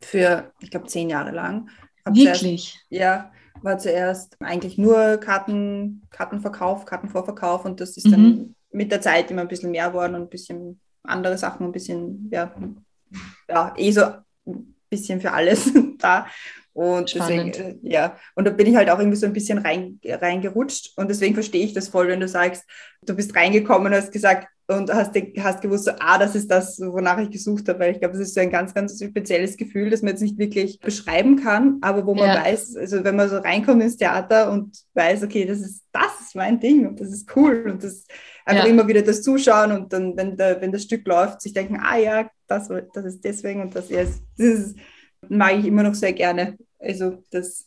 für, 0.03 0.53
ich 0.59 0.73
glaube, 0.73 0.87
zehn 0.87 1.09
Jahre 1.09 1.31
lang. 1.31 1.71
Hab 2.05 2.17
Wirklich? 2.17 2.73
Zuerst, 2.73 2.87
ja, 2.91 3.31
war 3.63 3.79
zuerst 3.79 4.37
eigentlich 4.41 4.79
nur 4.79 5.19
Karten, 5.19 6.03
Kartenverkauf, 6.11 6.85
Kartenvorverkauf 6.87 7.65
und 7.65 7.81
das 7.81 7.97
ist 7.97 8.09
mhm. 8.09 8.11
dann 8.11 8.56
mit 8.77 8.93
der 8.93 9.01
Zeit 9.01 9.31
immer 9.31 9.41
ein 9.41 9.49
bisschen 9.49 9.71
mehr 9.71 9.93
worden 9.95 10.15
und 10.15 10.23
ein 10.23 10.29
bisschen 10.29 10.81
andere 11.03 11.39
Sachen, 11.39 11.67
ein 11.67 11.73
bisschen, 11.73 12.29
ja, 12.31 12.55
ja 13.49 13.75
eh 13.77 13.91
so 13.91 14.03
ein 14.05 14.75
bisschen 14.91 15.21
für 15.21 15.33
alles 15.33 15.73
da. 15.99 16.27
Und 16.75 17.09
Spannend. 17.09 17.57
deswegen, 17.57 17.87
äh, 17.87 17.91
ja, 17.91 18.19
und 18.35 18.47
da 18.47 18.51
bin 18.51 18.67
ich 18.67 18.77
halt 18.77 18.91
auch 18.91 18.99
irgendwie 18.99 19.17
so 19.17 19.25
ein 19.25 19.33
bisschen 19.33 19.57
rein, 19.57 19.99
reingerutscht. 20.05 20.93
Und 20.97 21.09
deswegen 21.09 21.33
verstehe 21.33 21.65
ich 21.65 21.73
das 21.73 21.89
voll, 21.89 22.09
wenn 22.09 22.21
du 22.21 22.29
sagst, 22.29 22.65
du 23.01 23.17
bist 23.17 23.35
reingekommen 23.35 23.87
und 23.87 23.99
hast 23.99 24.13
gesagt 24.13 24.49
und 24.67 24.93
hast, 24.93 25.13
hast 25.39 25.63
gewusst, 25.63 25.85
so, 25.85 25.93
ah, 25.99 26.19
das 26.19 26.35
ist 26.35 26.51
das, 26.51 26.79
wonach 26.79 27.17
ich 27.19 27.31
gesucht 27.31 27.67
habe. 27.71 27.79
Weil 27.79 27.93
ich 27.93 28.01
glaube, 28.01 28.13
das 28.13 28.29
ist 28.29 28.35
so 28.35 28.41
ein 28.41 28.51
ganz, 28.51 28.75
ganz 28.75 29.03
spezielles 29.03 29.57
Gefühl, 29.57 29.89
das 29.89 30.03
man 30.03 30.11
jetzt 30.11 30.21
nicht 30.21 30.37
wirklich 30.37 30.79
beschreiben 30.81 31.37
kann, 31.37 31.79
aber 31.81 32.05
wo 32.05 32.15
man 32.15 32.29
ja. 32.29 32.45
weiß, 32.45 32.77
also 32.77 33.05
wenn 33.05 33.17
man 33.17 33.31
so 33.31 33.39
reinkommt 33.39 33.83
ins 33.83 33.97
Theater 33.97 34.51
und 34.51 34.77
weiß, 34.93 35.23
okay, 35.23 35.47
das 35.47 35.61
ist, 35.61 35.83
das 35.93 36.21
ist 36.21 36.37
mein 36.37 36.61
Ding 36.61 36.87
und 36.87 37.01
das 37.01 37.09
ist 37.09 37.35
cool 37.37 37.71
und 37.71 37.85
das 37.85 38.07
einfach 38.47 38.65
ja. 38.65 38.71
immer 38.71 38.89
wieder 38.89 39.03
das 39.03 39.23
Zuschauen 39.23 39.73
und 39.73 39.93
dann, 39.93 40.17
wenn, 40.17 40.37
der, 40.37 40.61
wenn 40.61 40.73
das 40.73 40.85
Stück 40.85 41.07
läuft, 41.07 41.43
sich 41.43 41.53
denken, 41.53 41.79
ah 41.83 41.99
ja, 41.99 42.31
das, 42.47 42.69
das 42.95 43.05
ist 43.05 43.25
deswegen 43.25 43.61
und 43.61 43.75
das, 43.75 43.91
ist, 43.91 44.23
das 44.39 44.47
ist, 44.47 44.77
mag 45.29 45.59
ich 45.59 45.67
immer 45.67 45.83
noch 45.83 45.95
sehr 45.95 46.13
gerne 46.15 46.57
also 46.79 47.23
das, 47.31 47.67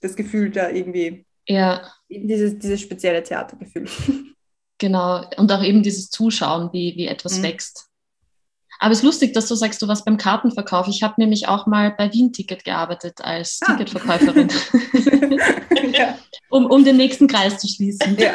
das 0.00 0.16
Gefühl 0.16 0.50
da 0.50 0.70
irgendwie. 0.70 1.24
Ja. 1.46 1.82
Dieses, 2.08 2.58
dieses 2.58 2.80
spezielle 2.80 3.22
Theatergefühl. 3.22 3.88
Genau. 4.78 5.24
Und 5.38 5.50
auch 5.52 5.62
eben 5.62 5.82
dieses 5.82 6.10
Zuschauen, 6.10 6.68
wie, 6.70 6.92
wie 6.96 7.06
etwas 7.06 7.38
mhm. 7.38 7.44
wächst. 7.44 7.86
Aber 8.78 8.92
es 8.92 8.98
ist 8.98 9.04
lustig, 9.04 9.32
dass 9.32 9.48
du 9.48 9.54
sagst, 9.54 9.80
du 9.80 9.88
warst 9.88 10.04
beim 10.04 10.18
Kartenverkauf. 10.18 10.86
Ich 10.88 11.02
habe 11.02 11.14
nämlich 11.16 11.48
auch 11.48 11.66
mal 11.66 11.92
bei 11.96 12.12
Wien 12.12 12.30
Ticket 12.30 12.62
gearbeitet 12.62 13.22
als 13.22 13.60
ah. 13.62 13.72
Ticketverkäuferin. 13.72 14.48
ja. 15.94 16.18
um, 16.50 16.66
um 16.66 16.84
den 16.84 16.98
nächsten 16.98 17.26
Kreis 17.26 17.56
zu 17.56 17.68
schließen. 17.68 18.18
Ja. 18.18 18.34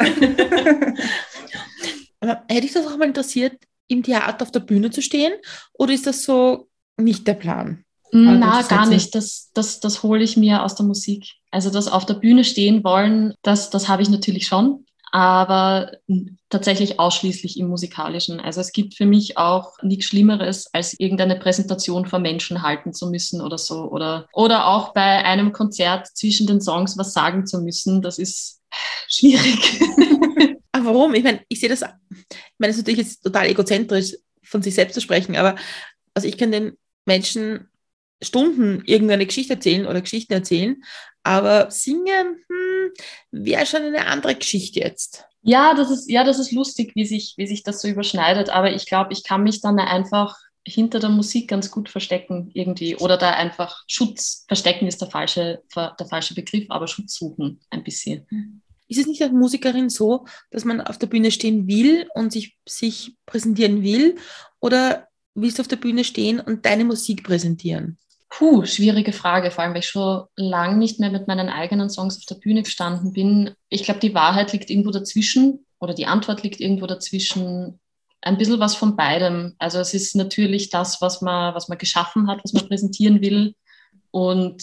Aber 2.22 2.44
hätte 2.48 2.66
ich 2.66 2.72
das 2.72 2.86
auch 2.86 2.96
mal 2.96 3.08
interessiert, 3.08 3.54
im 3.88 4.02
Theater 4.02 4.42
auf 4.42 4.52
der 4.52 4.60
Bühne 4.60 4.90
zu 4.90 5.02
stehen? 5.02 5.32
Oder 5.74 5.92
ist 5.92 6.06
das 6.06 6.22
so 6.22 6.68
nicht 6.96 7.26
der 7.26 7.34
Plan? 7.34 7.84
Na, 8.12 8.62
gar 8.62 8.86
nicht. 8.86 9.14
Das, 9.14 9.50
das, 9.54 9.80
das 9.80 10.02
hole 10.02 10.22
ich 10.22 10.36
mir 10.36 10.62
aus 10.62 10.74
der 10.74 10.86
Musik. 10.86 11.26
Also 11.50 11.70
das 11.70 11.88
auf 11.88 12.06
der 12.06 12.14
Bühne 12.14 12.44
stehen 12.44 12.84
wollen, 12.84 13.34
das, 13.42 13.70
das 13.70 13.88
habe 13.88 14.02
ich 14.02 14.10
natürlich 14.10 14.46
schon, 14.46 14.84
aber 15.10 15.92
tatsächlich 16.50 17.00
ausschließlich 17.00 17.58
im 17.58 17.68
musikalischen. 17.68 18.38
Also 18.38 18.60
es 18.60 18.72
gibt 18.72 18.94
für 18.94 19.06
mich 19.06 19.38
auch 19.38 19.72
nichts 19.82 20.06
Schlimmeres, 20.06 20.68
als 20.72 20.98
irgendeine 20.98 21.36
Präsentation 21.36 22.06
vor 22.06 22.18
Menschen 22.18 22.62
halten 22.62 22.92
zu 22.92 23.10
müssen 23.10 23.40
oder 23.40 23.58
so. 23.58 23.90
Oder, 23.90 24.28
oder 24.34 24.68
auch 24.68 24.92
bei 24.92 25.24
einem 25.24 25.52
Konzert 25.52 26.06
zwischen 26.14 26.46
den 26.46 26.60
Songs 26.60 26.96
was 26.98 27.14
sagen 27.14 27.46
zu 27.46 27.60
müssen. 27.60 28.02
Das 28.02 28.18
ist 28.18 28.60
schwierig. 29.08 29.80
warum? 30.84 31.14
Ich 31.14 31.24
meine, 31.24 31.40
ich 31.48 31.60
sehe 31.60 31.68
das, 31.68 31.82
ich 31.82 32.58
meine, 32.58 32.70
es 32.70 32.76
ist 32.76 32.82
natürlich 32.82 33.06
jetzt 33.06 33.22
total 33.22 33.46
egozentrisch, 33.46 34.14
von 34.42 34.62
sich 34.62 34.74
selbst 34.74 34.94
zu 34.94 35.00
sprechen, 35.00 35.36
aber 35.36 35.56
also 36.14 36.28
ich 36.28 36.36
kann 36.36 36.52
den 36.52 36.76
Menschen 37.06 37.68
Stunden 38.22 38.82
irgendeine 38.86 39.26
Geschichte 39.26 39.54
erzählen 39.54 39.86
oder 39.86 40.00
Geschichten 40.00 40.32
erzählen, 40.32 40.82
aber 41.22 41.70
singen 41.70 42.44
hm, 42.48 42.92
wäre 43.30 43.66
schon 43.66 43.82
eine 43.82 44.06
andere 44.06 44.34
Geschichte 44.34 44.80
jetzt. 44.80 45.24
Ja, 45.42 45.74
das 45.74 45.90
ist, 45.90 46.10
ja, 46.10 46.22
das 46.22 46.38
ist 46.38 46.52
lustig, 46.52 46.92
wie 46.94 47.04
sich, 47.04 47.34
wie 47.36 47.46
sich 47.46 47.64
das 47.64 47.82
so 47.82 47.88
überschneidet, 47.88 48.50
aber 48.50 48.72
ich 48.72 48.86
glaube, 48.86 49.12
ich 49.12 49.24
kann 49.24 49.42
mich 49.42 49.60
dann 49.60 49.78
einfach 49.80 50.36
hinter 50.64 51.00
der 51.00 51.10
Musik 51.10 51.48
ganz 51.48 51.72
gut 51.72 51.88
verstecken 51.88 52.50
irgendwie 52.54 52.94
oder 52.94 53.16
da 53.16 53.30
einfach 53.30 53.82
Schutz, 53.88 54.44
verstecken 54.46 54.86
ist 54.86 55.00
der 55.00 55.10
falsche, 55.10 55.62
der 55.74 56.06
falsche 56.08 56.34
Begriff, 56.34 56.66
aber 56.68 56.86
Schutz 56.86 57.16
suchen 57.16 57.60
ein 57.70 57.82
bisschen. 57.82 58.61
Ist 58.92 58.98
es 58.98 59.06
nicht 59.06 59.22
als 59.22 59.32
Musikerin 59.32 59.88
so, 59.88 60.26
dass 60.50 60.64
man 60.66 60.82
auf 60.82 60.98
der 60.98 61.06
Bühne 61.06 61.30
stehen 61.30 61.66
will 61.66 62.06
und 62.14 62.30
sich, 62.30 62.56
sich 62.68 63.16
präsentieren 63.24 63.82
will 63.82 64.16
oder 64.60 65.08
willst 65.34 65.58
du 65.58 65.62
auf 65.62 65.68
der 65.68 65.76
Bühne 65.76 66.04
stehen 66.04 66.40
und 66.40 66.66
deine 66.66 66.84
Musik 66.84 67.24
präsentieren? 67.24 67.98
Puh, 68.28 68.66
schwierige 68.66 69.12
Frage, 69.12 69.50
vor 69.50 69.64
allem 69.64 69.72
weil 69.72 69.80
ich 69.80 69.88
schon 69.88 70.24
lange 70.36 70.76
nicht 70.76 71.00
mehr 71.00 71.10
mit 71.10 71.26
meinen 71.26 71.48
eigenen 71.48 71.88
Songs 71.88 72.18
auf 72.18 72.24
der 72.26 72.34
Bühne 72.34 72.62
gestanden 72.62 73.12
bin. 73.12 73.50
Ich 73.70 73.84
glaube, 73.84 74.00
die 74.00 74.14
Wahrheit 74.14 74.52
liegt 74.52 74.68
irgendwo 74.68 74.90
dazwischen 74.90 75.64
oder 75.78 75.94
die 75.94 76.06
Antwort 76.06 76.42
liegt 76.42 76.60
irgendwo 76.60 76.86
dazwischen. 76.86 77.80
Ein 78.20 78.38
bisschen 78.38 78.60
was 78.60 78.74
von 78.74 78.94
beidem. 78.94 79.54
Also 79.58 79.78
es 79.78 79.94
ist 79.94 80.16
natürlich 80.16 80.70
das, 80.70 81.00
was 81.00 81.22
man, 81.22 81.54
was 81.54 81.68
man 81.68 81.78
geschaffen 81.78 82.28
hat, 82.28 82.40
was 82.44 82.52
man 82.52 82.68
präsentieren 82.68 83.20
will. 83.22 83.54
Und 84.12 84.62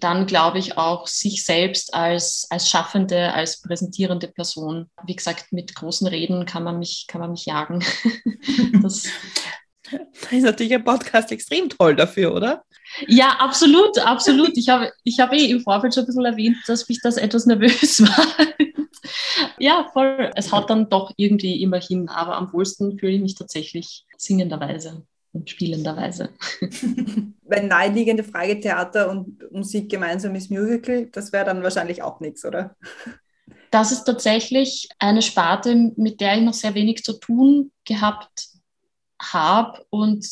dann 0.00 0.26
glaube 0.26 0.58
ich 0.58 0.78
auch 0.78 1.06
sich 1.06 1.44
selbst 1.44 1.94
als, 1.94 2.46
als 2.50 2.68
schaffende, 2.68 3.32
als 3.32 3.60
präsentierende 3.60 4.28
Person. 4.28 4.90
Wie 5.06 5.16
gesagt, 5.16 5.52
mit 5.52 5.74
großen 5.74 6.06
Reden 6.06 6.46
kann 6.46 6.64
man 6.64 6.78
mich, 6.78 7.06
kann 7.08 7.20
man 7.20 7.30
mich 7.30 7.46
jagen. 7.46 7.84
das, 8.82 9.04
das 9.90 10.32
ist 10.32 10.42
natürlich 10.42 10.74
ein 10.74 10.84
Podcast 10.84 11.30
extrem 11.32 11.68
toll 11.68 11.96
dafür, 11.96 12.34
oder? 12.34 12.64
Ja, 13.06 13.36
absolut, 13.38 13.98
absolut. 13.98 14.56
Ich 14.56 14.68
habe 14.68 14.92
ich 15.02 15.18
hab 15.20 15.32
eh 15.32 15.46
im 15.46 15.60
Vorfeld 15.60 15.94
schon 15.94 16.04
ein 16.04 16.06
bisschen 16.06 16.24
erwähnt, 16.24 16.56
dass 16.66 16.88
mich 16.88 17.00
das 17.02 17.16
etwas 17.16 17.46
nervös 17.46 18.00
war. 18.02 18.46
ja, 19.58 19.88
voll. 19.92 20.30
Es 20.34 20.52
hat 20.52 20.70
dann 20.70 20.88
doch 20.88 21.12
irgendwie 21.16 21.62
immer 21.62 21.80
hin, 21.80 22.08
aber 22.08 22.36
am 22.36 22.52
wohlsten 22.52 22.98
fühle 22.98 23.12
ich 23.12 23.22
mich 23.22 23.34
tatsächlich 23.34 24.04
singenderweise 24.16 25.04
spielenderweise. 25.44 26.30
Wenn 27.42 27.68
naheliegende 27.68 28.24
Frage 28.24 28.60
Theater 28.60 29.10
und 29.10 29.50
Musik 29.52 29.90
gemeinsam 29.90 30.34
ist 30.34 30.50
Musical, 30.50 31.06
das 31.06 31.32
wäre 31.32 31.44
dann 31.44 31.62
wahrscheinlich 31.62 32.02
auch 32.02 32.20
nichts, 32.20 32.44
oder? 32.44 32.76
Das 33.70 33.92
ist 33.92 34.04
tatsächlich 34.04 34.88
eine 34.98 35.22
Sparte, 35.22 35.92
mit 35.96 36.20
der 36.20 36.36
ich 36.36 36.42
noch 36.42 36.54
sehr 36.54 36.74
wenig 36.74 37.02
zu 37.02 37.14
tun 37.14 37.72
gehabt 37.84 38.48
habe 39.20 39.84
und 39.90 40.26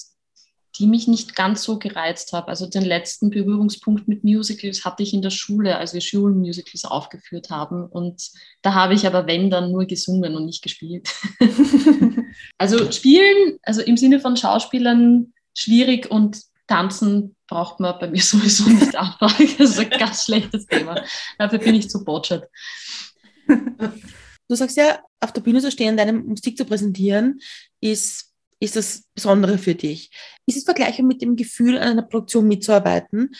die 0.82 0.88
mich 0.88 1.06
nicht 1.06 1.36
ganz 1.36 1.62
so 1.62 1.78
gereizt 1.78 2.32
habe. 2.32 2.48
Also 2.48 2.66
den 2.66 2.82
letzten 2.82 3.30
Berührungspunkt 3.30 4.08
mit 4.08 4.24
Musicals 4.24 4.84
hatte 4.84 5.04
ich 5.04 5.14
in 5.14 5.22
der 5.22 5.30
Schule, 5.30 5.78
als 5.78 5.94
wir 5.94 6.00
Schulmusicals 6.00 6.84
aufgeführt 6.84 7.50
haben. 7.50 7.86
Und 7.86 8.32
da 8.62 8.74
habe 8.74 8.94
ich 8.94 9.06
aber, 9.06 9.28
wenn, 9.28 9.48
dann 9.48 9.70
nur 9.70 9.86
gesungen 9.86 10.34
und 10.34 10.44
nicht 10.44 10.60
gespielt. 10.60 11.08
also 12.58 12.90
spielen, 12.90 13.58
also 13.62 13.80
im 13.80 13.96
Sinne 13.96 14.18
von 14.18 14.36
Schauspielern, 14.36 15.32
schwierig 15.56 16.10
und 16.10 16.40
tanzen 16.66 17.36
braucht 17.46 17.78
man 17.78 17.96
bei 18.00 18.10
mir 18.10 18.20
sowieso 18.20 18.68
nicht 18.68 18.96
anfangen. 18.96 19.54
Das 19.58 19.70
ist 19.70 19.78
ein 19.78 19.90
ganz 19.90 20.24
schlechtes 20.24 20.66
Thema. 20.66 21.00
Dafür 21.38 21.60
bin 21.60 21.76
ich 21.76 21.88
zu 21.88 22.02
botschert. 22.02 22.48
Du 23.46 24.56
sagst 24.56 24.76
ja, 24.76 24.98
auf 25.20 25.32
der 25.32 25.42
Bühne 25.42 25.60
zu 25.60 25.70
stehen, 25.70 25.96
deine 25.96 26.12
Musik 26.12 26.58
zu 26.58 26.64
präsentieren, 26.64 27.40
ist 27.80 28.31
ist 28.62 28.76
das 28.76 29.04
Besondere 29.12 29.58
für 29.58 29.74
dich? 29.74 30.10
Ist 30.46 30.56
es 30.56 30.64
vergleichbar 30.64 31.04
mit 31.04 31.20
dem 31.20 31.34
Gefühl, 31.34 31.76
an 31.76 31.88
einer 31.88 32.02
Produktion 32.02 32.46
mitzuarbeiten, 32.46 33.32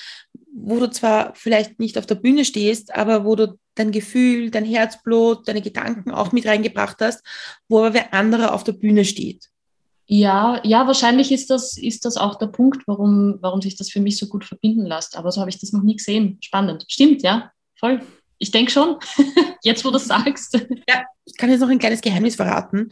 wo 0.52 0.80
du 0.80 0.90
zwar 0.90 1.32
vielleicht 1.36 1.78
nicht 1.78 1.96
auf 1.96 2.06
der 2.06 2.16
Bühne 2.16 2.44
stehst, 2.44 2.92
aber 2.92 3.24
wo 3.24 3.36
du 3.36 3.56
dein 3.76 3.92
Gefühl, 3.92 4.50
dein 4.50 4.64
Herzblut, 4.64 5.46
deine 5.46 5.62
Gedanken 5.62 6.10
auch 6.10 6.32
mit 6.32 6.44
reingebracht 6.44 6.96
hast, 7.00 7.22
wo 7.68 7.78
aber 7.78 7.94
wer 7.94 8.12
andere 8.12 8.52
auf 8.52 8.64
der 8.64 8.72
Bühne 8.72 9.04
steht? 9.04 9.48
Ja, 10.06 10.60
ja, 10.64 10.88
wahrscheinlich 10.88 11.30
ist 11.30 11.50
das, 11.50 11.78
ist 11.78 12.04
das 12.04 12.16
auch 12.16 12.34
der 12.34 12.48
Punkt, 12.48 12.82
warum, 12.88 13.38
warum 13.40 13.62
sich 13.62 13.76
das 13.76 13.90
für 13.90 14.00
mich 14.00 14.18
so 14.18 14.26
gut 14.26 14.44
verbinden 14.44 14.84
lässt. 14.86 15.16
Aber 15.16 15.30
so 15.30 15.40
habe 15.40 15.50
ich 15.50 15.60
das 15.60 15.72
noch 15.72 15.84
nie 15.84 15.96
gesehen. 15.96 16.38
Spannend. 16.40 16.84
Stimmt, 16.88 17.22
ja, 17.22 17.52
voll. 17.78 18.02
Ich 18.38 18.50
denke 18.50 18.72
schon, 18.72 18.96
jetzt 19.62 19.84
wo 19.84 19.90
du 19.90 19.94
das 19.94 20.06
sagst. 20.06 20.54
Ja, 20.88 21.04
ich 21.24 21.36
kann 21.36 21.48
jetzt 21.48 21.60
noch 21.60 21.68
ein 21.68 21.78
kleines 21.78 22.00
Geheimnis 22.00 22.34
verraten 22.34 22.90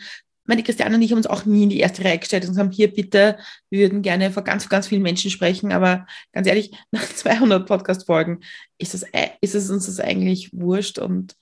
meine, 0.51 0.65
Christiane 0.65 0.97
und 0.97 1.03
ich 1.03 1.13
haben 1.13 1.19
uns 1.19 1.29
auch 1.29 1.47
nie 1.47 1.63
in 1.63 1.71
die 1.71 1.79
erste 1.79 2.05
Reihe 2.05 2.19
gestellt 2.19 2.47
und 2.47 2.59
haben 2.59 2.73
hier 2.73 2.93
bitte, 2.93 3.39
wir 3.71 3.81
würden 3.81 4.03
gerne 4.03 4.31
vor 4.33 4.43
ganz, 4.43 4.69
ganz 4.69 4.89
vielen 4.89 5.03
Menschen 5.03 5.31
sprechen, 5.31 5.73
aber 5.73 6.07
ganz 6.33 6.47
ehrlich, 6.47 6.73
nach 6.91 7.07
200 7.07 7.67
Podcast-Folgen 7.67 8.41
ist, 8.77 8.93
das, 8.93 9.05
ist 9.41 9.55
es 9.55 9.71
uns 9.71 9.87
das 9.87 10.01
eigentlich 10.01 10.51
wurscht 10.53 10.99
und 10.99 11.37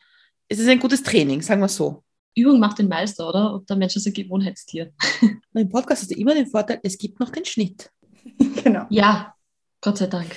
es 0.49 0.59
ist 0.59 0.69
ein 0.69 0.79
gutes 0.79 1.03
Training, 1.03 1.43
sagen 1.43 1.61
wir 1.61 1.69
so. 1.69 2.05
Übung 2.37 2.61
macht 2.61 2.79
den 2.79 2.89
Meister, 2.89 3.29
oder? 3.29 3.55
Und 3.55 3.69
der 3.69 3.77
Mensch 3.77 3.97
ist 3.97 4.07
ein 4.07 4.13
Gewohnheitstier. 4.13 4.93
Mein 5.53 5.69
Podcast 5.69 6.03
hat 6.03 6.11
immer 6.11 6.35
den 6.35 6.47
Vorteil, 6.47 6.79
es 6.83 6.97
gibt 6.97 7.19
noch 7.19 7.31
den 7.31 7.45
Schnitt. 7.45 7.91
Genau. 8.63 8.85
Ja, 8.91 9.35
Gott 9.81 9.97
sei 9.97 10.07
Dank. 10.07 10.37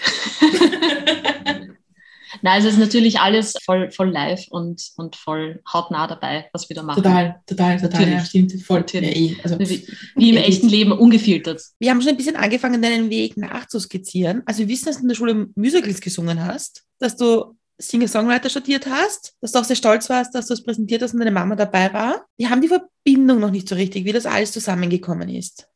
Nein, 2.42 2.60
es 2.60 2.74
ist 2.74 2.80
natürlich 2.80 3.20
alles 3.20 3.54
voll, 3.64 3.92
voll 3.92 4.10
live 4.10 4.48
und, 4.50 4.92
und 4.96 5.16
voll 5.16 5.62
hautnah 5.72 6.08
dabei, 6.08 6.50
was 6.54 6.70
wir 6.70 6.76
da 6.76 6.84
machen. 6.84 7.04
Total, 7.04 7.42
total, 7.46 7.78
total, 7.78 7.90
natürlich. 7.92 8.14
ja, 8.14 8.26
stimmt, 8.26 8.64
voll. 8.64 8.80
Natürlich. 8.80 9.16
Ja, 9.16 9.38
eh, 9.38 9.38
also, 9.44 9.60
wie, 9.60 9.88
wie, 10.16 10.30
im 10.30 10.38
echten 10.38 10.70
Leben, 10.70 10.92
ungefiltert. 10.92 11.62
Wir 11.80 11.90
haben 11.90 12.02
schon 12.02 12.12
ein 12.12 12.18
bisschen 12.18 12.36
angefangen, 12.36 12.82
deinen 12.82 13.10
Weg 13.10 13.38
nachzuskizzieren. 13.38 14.44
Also 14.46 14.60
wir 14.60 14.68
wissen, 14.70 14.86
dass 14.86 14.98
du 14.98 15.04
in 15.04 15.10
der 15.10 15.16
Schule 15.16 15.48
Musicals 15.56 16.02
gesungen 16.02 16.44
hast, 16.44 16.84
dass 17.00 17.16
du 17.16 17.56
Singer-Songwriter 17.82 18.50
studiert 18.50 18.86
hast, 18.88 19.34
dass 19.42 19.52
du 19.52 19.60
auch 19.60 19.64
sehr 19.64 19.76
stolz 19.76 20.10
warst, 20.10 20.36
dass 20.36 20.48
du 20.48 20.54
es 20.54 20.64
präsentiert 20.64 21.02
hast 21.02 21.14
und 21.14 21.20
deine 21.20 21.32
Mama 21.32 21.56
dabei 21.56 21.92
war. 21.94 22.26
Wir 22.38 22.50
haben 22.50 22.62
die 22.62 22.68
Verbindung 22.68 23.40
noch 23.40 23.52
nicht 23.52 23.68
so 23.68 23.76
richtig, 23.76 24.06
wie 24.06 24.12
das 24.12 24.26
alles 24.26 24.52
zusammengekommen 24.52 25.30
ist. 25.30 25.68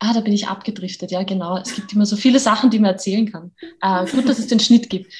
Ah, 0.00 0.14
da 0.14 0.20
bin 0.20 0.32
ich 0.32 0.46
abgedriftet, 0.46 1.10
ja 1.10 1.24
genau. 1.24 1.58
Es 1.58 1.74
gibt 1.74 1.92
immer 1.92 2.06
so 2.06 2.14
viele 2.14 2.38
Sachen, 2.38 2.70
die 2.70 2.78
man 2.78 2.92
erzählen 2.92 3.30
kann. 3.30 3.50
Äh, 3.80 4.06
gut, 4.06 4.28
dass 4.28 4.38
es 4.38 4.46
den 4.46 4.60
Schnitt 4.60 4.88
gibt. 4.88 5.12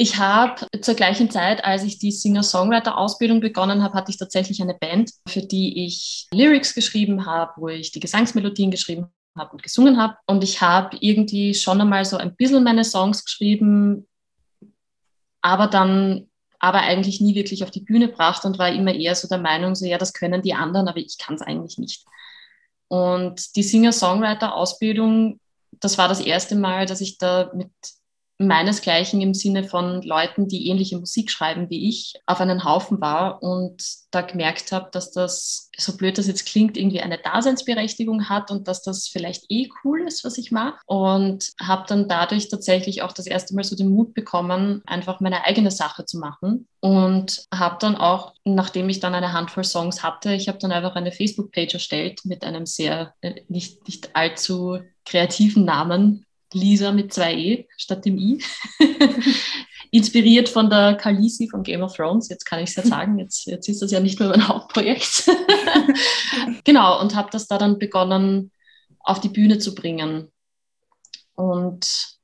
Ich 0.00 0.16
habe 0.16 0.64
zur 0.80 0.94
gleichen 0.94 1.28
Zeit, 1.28 1.64
als 1.64 1.82
ich 1.82 1.98
die 1.98 2.12
Singer-Songwriter-Ausbildung 2.12 3.40
begonnen 3.40 3.82
habe, 3.82 3.94
hatte 3.94 4.12
ich 4.12 4.16
tatsächlich 4.16 4.62
eine 4.62 4.74
Band, 4.74 5.10
für 5.26 5.42
die 5.42 5.84
ich 5.86 6.28
Lyrics 6.32 6.72
geschrieben 6.72 7.26
habe, 7.26 7.52
wo 7.56 7.66
ich 7.66 7.90
die 7.90 7.98
Gesangsmelodien 7.98 8.70
geschrieben 8.70 9.08
habe 9.36 9.50
und 9.50 9.62
gesungen 9.64 10.00
habe. 10.00 10.14
Und 10.26 10.44
ich 10.44 10.60
habe 10.60 10.96
irgendwie 11.00 11.52
schon 11.52 11.80
einmal 11.80 12.04
so 12.04 12.16
ein 12.16 12.36
bisschen 12.36 12.62
meine 12.62 12.84
Songs 12.84 13.24
geschrieben, 13.24 14.06
aber 15.42 15.66
dann 15.66 16.28
aber 16.60 16.82
eigentlich 16.82 17.20
nie 17.20 17.34
wirklich 17.34 17.64
auf 17.64 17.72
die 17.72 17.80
Bühne 17.80 18.08
gebracht 18.08 18.44
und 18.44 18.56
war 18.56 18.70
immer 18.70 18.94
eher 18.94 19.16
so 19.16 19.26
der 19.26 19.38
Meinung, 19.38 19.74
so 19.74 19.84
ja, 19.84 19.98
das 19.98 20.12
können 20.12 20.42
die 20.42 20.54
anderen, 20.54 20.86
aber 20.86 20.98
ich 20.98 21.18
kann 21.18 21.34
es 21.34 21.42
eigentlich 21.42 21.76
nicht. 21.76 22.04
Und 22.86 23.56
die 23.56 23.64
Singer-Songwriter-Ausbildung, 23.64 25.40
das 25.72 25.98
war 25.98 26.06
das 26.06 26.20
erste 26.20 26.54
Mal, 26.54 26.86
dass 26.86 27.00
ich 27.00 27.18
da 27.18 27.50
mit 27.52 27.72
meinesgleichen 28.38 29.20
im 29.20 29.34
Sinne 29.34 29.64
von 29.64 30.00
Leuten, 30.02 30.46
die 30.46 30.68
ähnliche 30.68 30.96
Musik 30.96 31.30
schreiben 31.30 31.68
wie 31.70 31.88
ich, 31.88 32.14
auf 32.26 32.40
einen 32.40 32.64
Haufen 32.64 33.00
war 33.00 33.42
und 33.42 33.82
da 34.12 34.22
gemerkt 34.22 34.70
habe, 34.72 34.88
dass 34.92 35.10
das, 35.10 35.70
so 35.76 35.96
blöd 35.96 36.16
das 36.16 36.28
jetzt 36.28 36.46
klingt, 36.46 36.76
irgendwie 36.76 37.00
eine 37.00 37.18
Daseinsberechtigung 37.18 38.28
hat 38.28 38.50
und 38.50 38.68
dass 38.68 38.82
das 38.82 39.08
vielleicht 39.08 39.44
eh 39.50 39.68
cool 39.82 40.02
ist, 40.06 40.24
was 40.24 40.38
ich 40.38 40.52
mache. 40.52 40.78
Und 40.86 41.52
habe 41.60 41.84
dann 41.88 42.08
dadurch 42.08 42.48
tatsächlich 42.48 43.02
auch 43.02 43.12
das 43.12 43.26
erste 43.26 43.54
Mal 43.54 43.64
so 43.64 43.76
den 43.76 43.90
Mut 43.90 44.14
bekommen, 44.14 44.82
einfach 44.86 45.20
meine 45.20 45.44
eigene 45.44 45.70
Sache 45.70 46.04
zu 46.04 46.18
machen. 46.18 46.68
Und 46.80 47.44
habe 47.52 47.76
dann 47.80 47.96
auch, 47.96 48.34
nachdem 48.44 48.88
ich 48.88 49.00
dann 49.00 49.14
eine 49.14 49.32
Handvoll 49.32 49.64
Songs 49.64 50.02
hatte, 50.02 50.32
ich 50.32 50.48
habe 50.48 50.58
dann 50.58 50.72
einfach 50.72 50.94
eine 50.94 51.12
Facebook-Page 51.12 51.74
erstellt 51.74 52.20
mit 52.24 52.44
einem 52.44 52.66
sehr, 52.66 53.14
äh, 53.20 53.42
nicht, 53.48 53.86
nicht 53.86 54.14
allzu 54.14 54.78
kreativen 55.04 55.64
Namen, 55.64 56.24
Lisa 56.52 56.92
mit 56.92 57.12
zwei 57.12 57.34
E 57.34 57.68
statt 57.76 58.04
dem 58.04 58.18
I. 58.18 58.42
Inspiriert 59.90 60.50
von 60.50 60.68
der 60.68 60.96
Khaleesi 60.96 61.48
von 61.48 61.62
Game 61.62 61.82
of 61.82 61.96
Thrones. 61.96 62.28
Jetzt 62.28 62.44
kann 62.44 62.62
ich 62.62 62.70
es 62.70 62.76
ja 62.76 62.82
sagen, 62.86 63.18
jetzt, 63.18 63.46
jetzt 63.46 63.68
ist 63.68 63.80
das 63.82 63.90
ja 63.90 64.00
nicht 64.00 64.20
mehr 64.20 64.28
mein 64.28 64.46
Hauptprojekt. 64.46 65.30
genau, 66.64 67.00
und 67.00 67.14
habe 67.14 67.30
das 67.32 67.46
da 67.46 67.58
dann 67.58 67.78
begonnen, 67.78 68.52
auf 69.00 69.20
die 69.20 69.30
Bühne 69.30 69.58
zu 69.58 69.74
bringen. 69.74 70.30
Und 71.34 72.18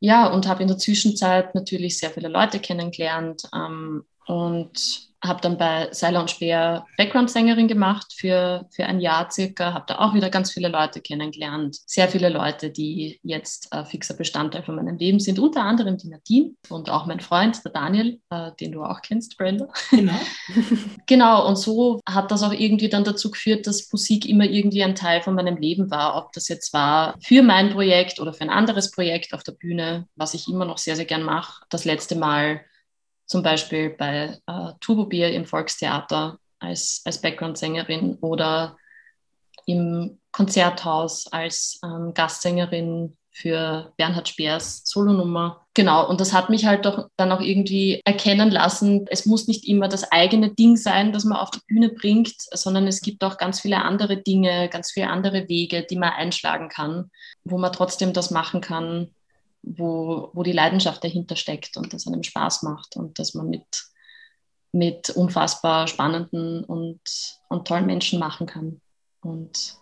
ja, 0.00 0.28
und 0.28 0.48
habe 0.48 0.62
in 0.62 0.68
der 0.68 0.78
Zwischenzeit 0.78 1.54
natürlich 1.54 1.98
sehr 1.98 2.10
viele 2.10 2.28
Leute 2.28 2.58
kennengelernt 2.58 3.42
ähm, 3.54 4.04
und 4.26 5.09
habe 5.22 5.40
dann 5.40 5.58
bei 5.58 5.88
Seiler 5.92 6.20
und 6.20 6.30
Speer 6.30 6.86
Background-Sängerin 6.96 7.68
gemacht 7.68 8.14
für, 8.16 8.66
für 8.70 8.86
ein 8.86 9.00
Jahr 9.00 9.30
circa, 9.30 9.74
habe 9.74 9.84
da 9.86 9.98
auch 9.98 10.14
wieder 10.14 10.30
ganz 10.30 10.50
viele 10.50 10.68
Leute 10.68 11.00
kennengelernt. 11.00 11.76
Sehr 11.86 12.08
viele 12.08 12.30
Leute, 12.30 12.70
die 12.70 13.20
jetzt 13.22 13.68
äh, 13.72 13.84
fixer 13.84 14.14
Bestandteil 14.14 14.62
von 14.62 14.76
meinem 14.76 14.96
Leben 14.96 15.20
sind, 15.20 15.38
unter 15.38 15.62
anderem 15.62 15.98
die 15.98 16.08
Nadine 16.08 16.52
und 16.68 16.88
auch 16.88 17.06
mein 17.06 17.20
Freund, 17.20 17.62
der 17.64 17.72
Daniel, 17.72 18.20
äh, 18.30 18.52
den 18.58 18.72
du 18.72 18.82
auch 18.82 19.02
kennst, 19.02 19.36
Brenda. 19.36 19.68
Genau. 19.90 20.18
genau, 21.06 21.46
und 21.46 21.56
so 21.56 22.00
hat 22.08 22.30
das 22.30 22.42
auch 22.42 22.52
irgendwie 22.52 22.88
dann 22.88 23.04
dazu 23.04 23.30
geführt, 23.30 23.66
dass 23.66 23.92
Musik 23.92 24.26
immer 24.26 24.44
irgendwie 24.44 24.82
ein 24.82 24.94
Teil 24.94 25.20
von 25.20 25.34
meinem 25.34 25.56
Leben 25.56 25.90
war, 25.90 26.16
ob 26.16 26.32
das 26.32 26.48
jetzt 26.48 26.72
war 26.72 27.16
für 27.22 27.42
mein 27.42 27.70
Projekt 27.70 28.20
oder 28.20 28.32
für 28.32 28.42
ein 28.42 28.50
anderes 28.50 28.90
Projekt 28.90 29.34
auf 29.34 29.42
der 29.42 29.52
Bühne, 29.52 30.06
was 30.16 30.34
ich 30.34 30.48
immer 30.48 30.64
noch 30.64 30.78
sehr, 30.78 30.96
sehr 30.96 31.04
gern 31.04 31.22
mache. 31.22 31.62
Das 31.68 31.84
letzte 31.84 32.16
Mal 32.16 32.62
zum 33.30 33.44
Beispiel 33.44 33.90
bei 33.90 34.38
äh, 34.48 34.72
Turbo 34.80 35.06
Bier 35.06 35.32
im 35.32 35.44
Volkstheater 35.44 36.38
als, 36.58 37.00
als 37.04 37.22
Background-Sängerin 37.22 38.18
oder 38.20 38.76
im 39.66 40.18
Konzerthaus 40.32 41.28
als 41.28 41.78
ähm, 41.84 42.12
Gastsängerin 42.12 43.16
für 43.30 43.92
Bernhard 43.96 44.28
Speers 44.28 44.82
Solonummer. 44.84 45.64
Genau, 45.74 46.08
und 46.08 46.20
das 46.20 46.32
hat 46.32 46.50
mich 46.50 46.66
halt 46.66 46.84
doch 46.84 47.06
dann 47.16 47.30
auch 47.30 47.40
irgendwie 47.40 48.00
erkennen 48.04 48.50
lassen, 48.50 49.06
es 49.08 49.26
muss 49.26 49.46
nicht 49.46 49.68
immer 49.68 49.86
das 49.86 50.10
eigene 50.10 50.52
Ding 50.52 50.76
sein, 50.76 51.12
das 51.12 51.24
man 51.24 51.38
auf 51.38 51.52
die 51.52 51.60
Bühne 51.68 51.90
bringt, 51.90 52.34
sondern 52.36 52.88
es 52.88 53.00
gibt 53.00 53.22
auch 53.22 53.38
ganz 53.38 53.60
viele 53.60 53.82
andere 53.82 54.16
Dinge, 54.16 54.68
ganz 54.70 54.90
viele 54.90 55.08
andere 55.08 55.48
Wege, 55.48 55.86
die 55.88 55.96
man 55.96 56.10
einschlagen 56.10 56.68
kann, 56.68 57.12
wo 57.44 57.58
man 57.58 57.72
trotzdem 57.72 58.12
das 58.12 58.32
machen 58.32 58.60
kann, 58.60 59.14
wo, 59.62 60.30
wo 60.32 60.42
die 60.42 60.52
Leidenschaft 60.52 61.02
dahinter 61.04 61.36
steckt 61.36 61.76
und 61.76 61.92
das 61.92 62.06
einem 62.06 62.22
Spaß 62.22 62.62
macht 62.62 62.96
und 62.96 63.18
dass 63.18 63.34
man 63.34 63.48
mit, 63.48 63.84
mit 64.72 65.10
unfassbar 65.10 65.86
spannenden 65.86 66.64
und, 66.64 67.00
und 67.48 67.68
tollen 67.68 67.86
Menschen 67.86 68.18
machen 68.18 68.46
kann. 68.46 68.80
Und 69.20 69.76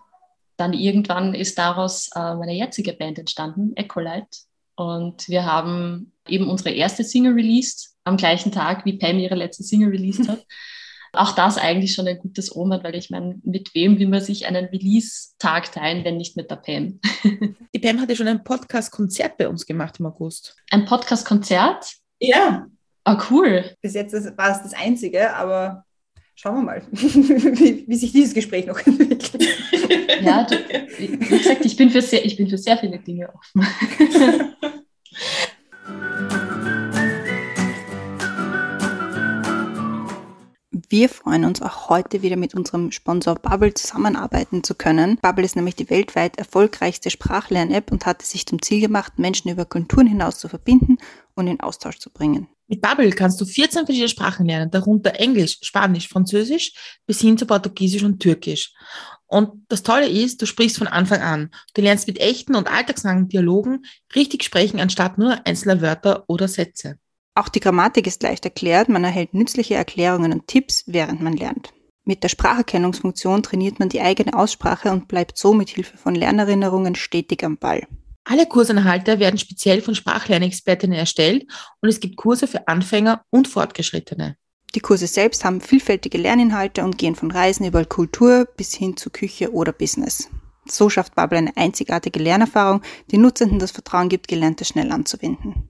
dann 0.57 0.73
irgendwann 0.73 1.35
ist 1.35 1.59
daraus 1.59 2.11
äh, 2.15 2.35
meine 2.35 2.55
jetzige 2.55 2.93
Band 2.93 3.19
entstanden, 3.19 3.77
Ecolite. 3.77 4.39
Und 4.75 5.29
wir 5.29 5.45
haben 5.45 6.13
eben 6.27 6.49
unsere 6.49 6.71
erste 6.71 7.05
Single 7.05 7.35
released, 7.35 7.97
am 8.05 8.17
gleichen 8.17 8.53
Tag, 8.53 8.85
wie 8.85 8.99
Pam 8.99 9.19
ihre 9.19 9.35
letzte 9.35 9.63
Single 9.63 9.91
released 9.91 10.29
hat. 10.29 10.45
Auch 11.13 11.33
das 11.33 11.57
eigentlich 11.57 11.95
schon 11.95 12.07
ein 12.07 12.19
gutes 12.19 12.55
Omen, 12.55 12.83
weil 12.83 12.95
ich 12.95 13.11
meine, 13.11 13.41
mit 13.43 13.75
wem 13.75 13.99
will 13.99 14.09
man 14.09 14.21
sich 14.21 14.47
einen 14.47 14.67
Release-Tag 14.67 15.73
teilen, 15.73 16.05
wenn 16.05 16.17
nicht 16.17 16.37
mit 16.37 16.51
der 16.51 16.57
Pam? 16.57 17.01
Die 17.75 17.79
Pam 17.79 18.01
hatte 18.01 18.17
schon 18.17 18.29
ein 18.29 18.45
Podcast-Konzert 18.45 19.37
bei 19.37 19.49
uns 19.49 19.67
gemacht 19.67 19.99
im 20.01 20.07
August. 20.07 20.57
Ein 20.71 20.85
Podcast-Konzert? 20.85 21.95
Ja. 22.21 22.67
Ah, 23.05 23.27
cool. 23.31 23.65
Bis 23.81 23.95
jetzt 23.95 24.13
war 24.37 24.51
es 24.51 24.63
das 24.63 24.75
einzige, 24.75 25.35
aber 25.35 25.85
schauen 26.35 26.57
wir 26.57 26.63
mal, 26.63 26.83
wie, 26.93 27.85
wie, 27.89 27.97
sich 27.97 28.13
dieses 28.13 28.35
Gespräch 28.35 28.67
noch 28.67 28.79
entwickelt. 28.87 29.49
Ja, 30.21 30.45
du, 30.45 30.57
wie 30.99 31.17
gesagt, 31.17 31.65
ich 31.65 31.77
bin, 31.77 31.91
für 31.91 32.03
sehr, 32.03 32.25
ich 32.25 32.37
bin 32.37 32.49
für 32.49 32.59
sehr 32.59 32.77
viele 32.77 32.99
Dinge 32.99 33.33
offen. 33.35 33.67
Wir 40.91 41.11
freuen 41.11 41.45
uns 41.45 41.61
auch 41.61 41.91
heute 41.91 42.23
wieder 42.23 42.37
mit 42.37 42.55
unserem 42.55 42.93
Sponsor 42.93 43.35
Bubble 43.35 43.75
zusammenarbeiten 43.75 44.65
zu 44.65 44.75
können. 44.75 45.19
Bubble 45.21 45.45
ist 45.45 45.55
nämlich 45.55 45.77
die 45.77 45.91
weltweit 45.91 46.39
erfolgreichste 46.39 47.11
Sprachlern-App 47.11 47.93
und 47.93 48.07
hat 48.07 48.23
es 48.23 48.31
sich 48.31 48.47
zum 48.47 48.63
Ziel 48.63 48.81
gemacht, 48.81 49.19
Menschen 49.19 49.51
über 49.51 49.67
Kulturen 49.67 50.07
hinaus 50.07 50.39
zu 50.39 50.49
verbinden 50.49 50.97
und 51.35 51.47
in 51.47 51.61
Austausch 51.61 51.99
zu 51.99 52.09
bringen. 52.09 52.49
Mit 52.69 52.81
Bubble 52.81 53.11
kannst 53.11 53.39
du 53.39 53.45
14 53.45 53.85
verschiedene 53.85 54.09
Sprachen 54.09 54.47
lernen, 54.47 54.71
darunter 54.71 55.15
Englisch, 55.21 55.59
Spanisch, 55.61 56.09
Französisch 56.09 56.73
bis 57.05 57.21
hin 57.21 57.37
zu 57.37 57.45
Portugiesisch 57.45 58.05
und 58.05 58.21
Türkisch. 58.21 58.73
Und 59.27 59.67
das 59.69 59.83
Tolle 59.83 60.09
ist, 60.09 60.41
du 60.41 60.47
sprichst 60.47 60.79
von 60.79 60.87
Anfang 60.87 61.21
an. 61.21 61.51
Du 61.75 61.83
lernst 61.83 62.07
mit 62.07 62.19
echten 62.19 62.55
und 62.55 62.67
alltagsnahen 62.67 63.29
Dialogen 63.29 63.85
richtig 64.15 64.43
sprechen, 64.43 64.81
anstatt 64.81 65.19
nur 65.19 65.47
einzelner 65.47 65.83
Wörter 65.83 66.25
oder 66.29 66.49
Sätze. 66.49 66.99
Auch 67.35 67.49
die 67.49 67.61
Grammatik 67.61 68.07
ist 68.07 68.23
leicht 68.23 68.45
erklärt, 68.45 68.89
man 68.89 69.05
erhält 69.05 69.35
nützliche 69.35 69.75
Erklärungen 69.75 70.33
und 70.33 70.47
Tipps, 70.47 70.85
während 70.87 71.21
man 71.21 71.37
lernt. 71.37 71.73
Mit 72.05 72.23
der 72.23 72.29
Spracherkennungsfunktion 72.29 73.43
trainiert 73.43 73.79
man 73.79 73.91
die 73.91 74.01
eigene 74.01 74.33
Aussprache 74.33 74.91
und 74.91 75.09
bleibt 75.09 75.37
so 75.37 75.53
mit 75.53 75.69
Hilfe 75.69 75.99
von 75.99 76.15
Lernerinnerungen 76.15 76.95
stetig 76.95 77.45
am 77.45 77.59
Ball. 77.59 77.87
Alle 78.25 78.47
Kursinhalte 78.47 79.19
werden 79.21 79.39
speziell 79.39 79.83
von 79.83 79.95
Sprachlernexpertinnen 79.95 80.99
erstellt 80.99 81.47
und 81.81 81.89
es 81.89 82.01
gibt 82.01 82.17
Kurse 82.17 82.47
für 82.47 82.67
Anfänger 82.67 83.23
und 83.31 83.49
Fortgeschrittene. 83.49 84.37
Die 84.75 84.81
Kurse 84.81 85.07
selbst 85.07 85.45
haben 85.45 85.61
vielfältige 85.61 86.19
Lerninhalte 86.19 86.85
und 86.85 86.99
gehen 86.99 87.15
von 87.15 87.31
Reisen 87.31 87.67
über 87.67 87.85
Kultur 87.85 88.47
bis 88.57 88.75
hin 88.75 88.97
zu 88.97 89.11
Küche 89.11 89.53
oder 89.53 89.73
Business. 89.73 90.29
So 90.67 90.91
schafft 90.91 91.15
Bubble 91.15 91.39
eine 91.39 91.57
einzigartige 91.57 92.19
Lernerfahrung, 92.19 92.83
die 93.11 93.19
Nutzenden 93.19 93.59
das 93.59 93.71
Vertrauen 93.71 94.09
gibt, 94.09 94.29
Gelerntes 94.29 94.69
schnell 94.69 94.93
anzuwenden. 94.93 95.69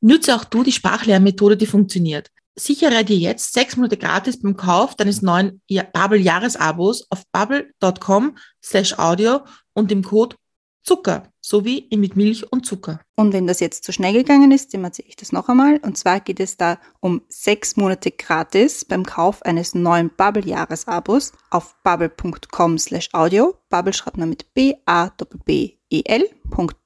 Nütze 0.00 0.34
auch 0.34 0.44
du 0.44 0.62
die 0.62 0.72
Sprachlernmethode, 0.72 1.56
die 1.56 1.66
funktioniert. 1.66 2.30
Sichere 2.56 3.04
dir 3.04 3.16
jetzt 3.16 3.52
sechs 3.52 3.76
Monate 3.76 3.96
gratis 3.96 4.40
beim 4.40 4.56
Kauf 4.56 4.94
deines 4.94 5.22
neuen 5.22 5.62
Bubble-Jahresabos 5.68 7.06
auf 7.10 7.24
bubble.com 7.32 8.36
slash 8.62 8.98
audio 8.98 9.40
und 9.72 9.90
dem 9.90 10.02
Code 10.02 10.36
Zucker, 10.82 11.24
sowie 11.40 11.88
mit 11.94 12.16
Milch 12.16 12.50
und 12.50 12.64
Zucker. 12.64 13.00
Und 13.14 13.32
wenn 13.32 13.46
das 13.46 13.60
jetzt 13.60 13.84
zu 13.84 13.92
schnell 13.92 14.14
gegangen 14.14 14.50
ist, 14.50 14.72
dann 14.72 14.84
erzähle 14.84 15.08
ich 15.08 15.16
das 15.16 15.30
noch 15.30 15.48
einmal. 15.48 15.78
Und 15.82 15.98
zwar 15.98 16.20
geht 16.20 16.40
es 16.40 16.56
da 16.56 16.78
um 17.00 17.22
sechs 17.28 17.76
Monate 17.76 18.10
gratis 18.10 18.84
beim 18.84 19.04
Kauf 19.04 19.42
eines 19.42 19.74
neuen 19.74 20.10
Bubble-Jahresabos 20.10 21.32
auf 21.50 21.76
bubble.com 21.84 22.78
slash 22.78 23.10
audio. 23.12 23.54
Bubble 23.68 23.92
schreibt 23.92 24.16
man 24.16 24.30
mit 24.30 24.46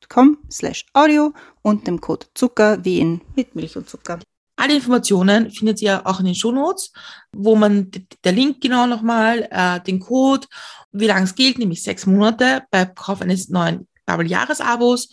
B-A-B-B-E-L.com 0.09 0.39
slash 0.51 0.85
audio 0.93 1.33
und 1.63 1.87
dem 1.87 2.01
Code 2.01 2.27
Zucker 2.35 2.85
wie 2.85 3.21
mit 3.35 3.55
Milch 3.55 3.77
und 3.77 3.89
Zucker. 3.89 4.19
Alle 4.57 4.77
Informationen 4.77 5.51
findet 5.51 5.83
ihr 5.83 6.07
auch 6.07 6.21
in 6.21 6.27
den 6.27 6.35
Shownotes, 6.35 6.93
wo 7.33 7.57
man 7.57 7.91
der 8.23 8.33
Link 8.33 8.61
genau 8.61 8.87
nochmal, 8.87 9.49
äh, 9.51 9.81
den 9.81 10.01
Code, 10.01 10.47
wie 10.93 11.07
lange 11.07 11.25
es 11.25 11.35
gilt, 11.35 11.59
nämlich 11.59 11.83
sechs 11.83 12.07
Monate 12.07 12.63
bei 12.71 12.85
Kauf 12.85 13.21
eines 13.21 13.49
neuen 13.49 13.89
Bubble-Jahresabos 14.07 15.09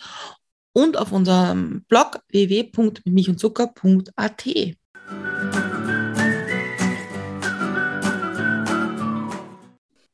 und 0.72 0.96
auf 0.96 1.12
unserem 1.12 1.84
Blog 1.88 2.20
www.milchundzucker.at. 2.30 4.46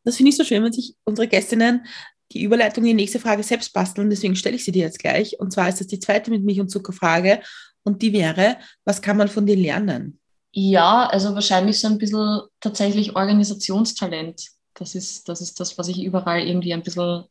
Das 0.05 0.17
finde 0.17 0.31
ich 0.31 0.37
so 0.39 0.45
schön, 0.45 0.65
wenn 0.65 0.73
sich 0.73 0.95
unsere 1.05 1.29
Gästinnen 1.29 1.85
die 2.33 2.43
Überleitung 2.43 2.85
in 2.85 2.97
die 2.97 3.03
nächste 3.03 3.21
Frage 3.21 3.43
selbst 3.43 3.73
basteln. 3.73 4.11
Deswegen 4.11 4.37
stelle 4.37 4.57
ich 4.57 4.65
sie 4.65 4.73
dir 4.73 4.85
jetzt 4.85 4.99
gleich. 4.99 5.39
Und 5.41 5.53
zwar 5.53 5.69
ist 5.69 5.81
das 5.81 5.87
die 5.87 6.01
zweite 6.01 6.31
mit 6.31 6.45
Milch 6.45 6.61
und 6.61 6.71
Zucker 6.71 6.93
Frage. 6.93 7.41
Und 7.85 8.03
die 8.03 8.13
wäre, 8.13 8.59
was 8.85 9.01
kann 9.01 9.17
man 9.17 9.29
von 9.29 9.47
dir 9.47 9.57
lernen? 9.57 10.21
Ja, 10.53 11.07
also 11.07 11.35
wahrscheinlich 11.35 11.81
so 11.81 11.89
ein 11.89 11.99
bisschen 11.99 12.41
tatsächlich 12.61 13.17
Organisationstalent. 13.17 14.49
Das 14.75 14.95
ist 14.95 15.29
das, 15.29 15.41
ist 15.41 15.59
das 15.61 15.79
was 15.79 15.89
ich 15.89 16.03
überall 16.03 16.41
irgendwie 16.47 16.75
ein 16.75 16.83
bisschen, 16.83 17.25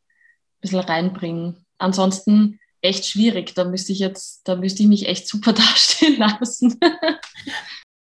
bisschen 0.60 0.80
reinbringe. 0.80 1.56
Ansonsten 1.78 2.58
echt 2.80 3.06
schwierig. 3.06 3.54
Da 3.54 3.64
müsste 3.64 3.92
ich 3.92 3.98
jetzt, 3.98 4.46
da 4.48 4.56
müsste 4.56 4.82
ich 4.82 4.88
mich 4.88 5.06
echt 5.06 5.28
super 5.28 5.52
dastehen 5.54 6.18
lassen. 6.18 6.78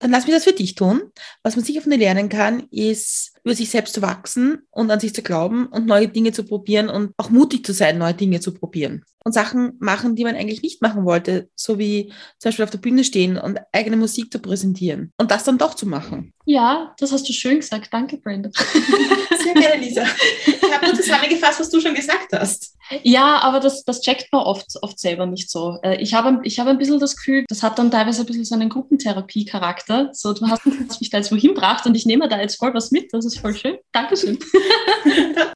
Dann 0.06 0.12
lass 0.12 0.28
mich 0.28 0.36
das 0.36 0.44
für 0.44 0.54
dich 0.54 0.76
tun. 0.76 1.02
Was 1.41 1.56
man 1.56 1.65
sicher 1.65 1.82
von 1.82 1.89
dir 1.89 1.98
lernen 1.98 2.30
kann, 2.30 2.68
ist 2.70 3.34
über 3.44 3.56
sich 3.56 3.72
selbst 3.72 3.96
zu 3.96 4.04
wachsen 4.04 4.60
und 4.70 4.91
an 4.91 5.00
sich 5.00 5.15
zu 5.15 5.24
glauben 5.24 5.65
und 5.65 5.88
neue 5.88 6.08
Dinge 6.08 6.32
zu 6.32 6.44
probieren 6.44 6.89
und 6.89 7.13
auch 7.18 7.32
mutig 7.32 7.65
zu 7.65 7.74
sein, 7.74 7.98
neue 7.98 8.13
Dinge 8.13 8.39
zu 8.39 8.54
probieren. 8.54 9.04
Und 9.24 9.34
Sachen 9.34 9.72
machen, 9.80 10.15
die 10.15 10.24
man 10.24 10.36
eigentlich 10.36 10.62
nicht 10.62 10.84
machen 10.84 11.06
wollte, 11.06 11.50
so 11.56 11.80
wie 11.80 12.13
zum 12.38 12.50
Beispiel 12.50 12.65
auf 12.65 12.70
der 12.70 12.78
Bühne 12.78 13.04
stehen 13.04 13.39
und 13.39 13.58
eigene 13.72 13.98
Musik 13.98 14.32
zu 14.32 14.38
präsentieren 14.38 15.12
und 15.18 15.32
das 15.32 15.44
dann 15.44 15.58
doch 15.58 15.74
zu 15.74 15.88
machen. 15.88 16.36
Ja, 16.46 16.94
das 17.00 17.12
hast 17.12 17.28
du 17.28 17.34
schön 17.34 17.62
gesagt. 17.62 17.91
Danke, 17.91 18.18
Brenda. 18.18 18.52
Sehr 19.44 19.56
gerne, 19.56 19.84
Lisa. 19.84 20.04
Ich 20.67 20.73
habe 20.73 20.86
nur 20.86 20.95
zusammengefasst, 20.95 21.60
was 21.60 21.69
du 21.69 21.80
schon 21.80 21.95
gesagt 21.95 22.34
hast. 22.34 22.75
Ja, 23.04 23.39
aber 23.41 23.60
das, 23.60 23.84
das 23.84 24.01
checkt 24.01 24.32
man 24.32 24.43
oft, 24.43 24.67
oft 24.82 24.99
selber 24.99 25.25
nicht 25.25 25.49
so. 25.49 25.80
Äh, 25.82 26.01
ich 26.01 26.13
habe 26.13 26.39
ich 26.43 26.60
hab 26.60 26.67
ein 26.67 26.78
bisschen 26.78 26.99
das 26.99 27.15
Gefühl, 27.15 27.45
das 27.47 27.63
hat 27.63 27.80
dann 27.80 27.89
teilweise 27.89 28.21
ein 28.21 28.25
bisschen 28.25 28.45
so 28.45 28.56
einen 28.56 28.69
Gruppentherapie-Charakter. 28.69 30.10
So, 30.13 30.34
du 30.34 30.47
hast 30.47 30.65
mich 30.65 31.10
da 31.10 31.17
jetzt 31.17 31.32
wohin 31.32 31.56
gebracht 31.56 31.86
und 31.86 31.95
ich 31.95 32.06
nehme 32.06 32.30
da 32.30 32.39
jetzt 32.39 32.58
voll 32.58 32.73
was 32.73 32.91
mit. 32.91 33.12
Das 33.13 33.25
ist 33.25 33.39
voll 33.39 33.56
schön. 33.56 33.78
Dankeschön. 33.91 34.39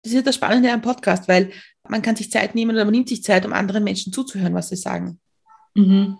Das 0.03 0.13
ist 0.13 0.25
das 0.25 0.35
Spannende 0.35 0.71
am 0.71 0.81
Podcast, 0.81 1.27
weil 1.27 1.51
man 1.87 2.01
kann 2.01 2.15
sich 2.15 2.31
Zeit 2.31 2.55
nehmen 2.55 2.75
oder 2.75 2.85
man 2.85 2.93
nimmt 2.93 3.09
sich 3.09 3.23
Zeit, 3.23 3.45
um 3.45 3.53
anderen 3.53 3.83
Menschen 3.83 4.13
zuzuhören, 4.13 4.53
was 4.53 4.69
sie 4.69 4.75
sagen. 4.75 5.19
Mhm. 5.75 6.17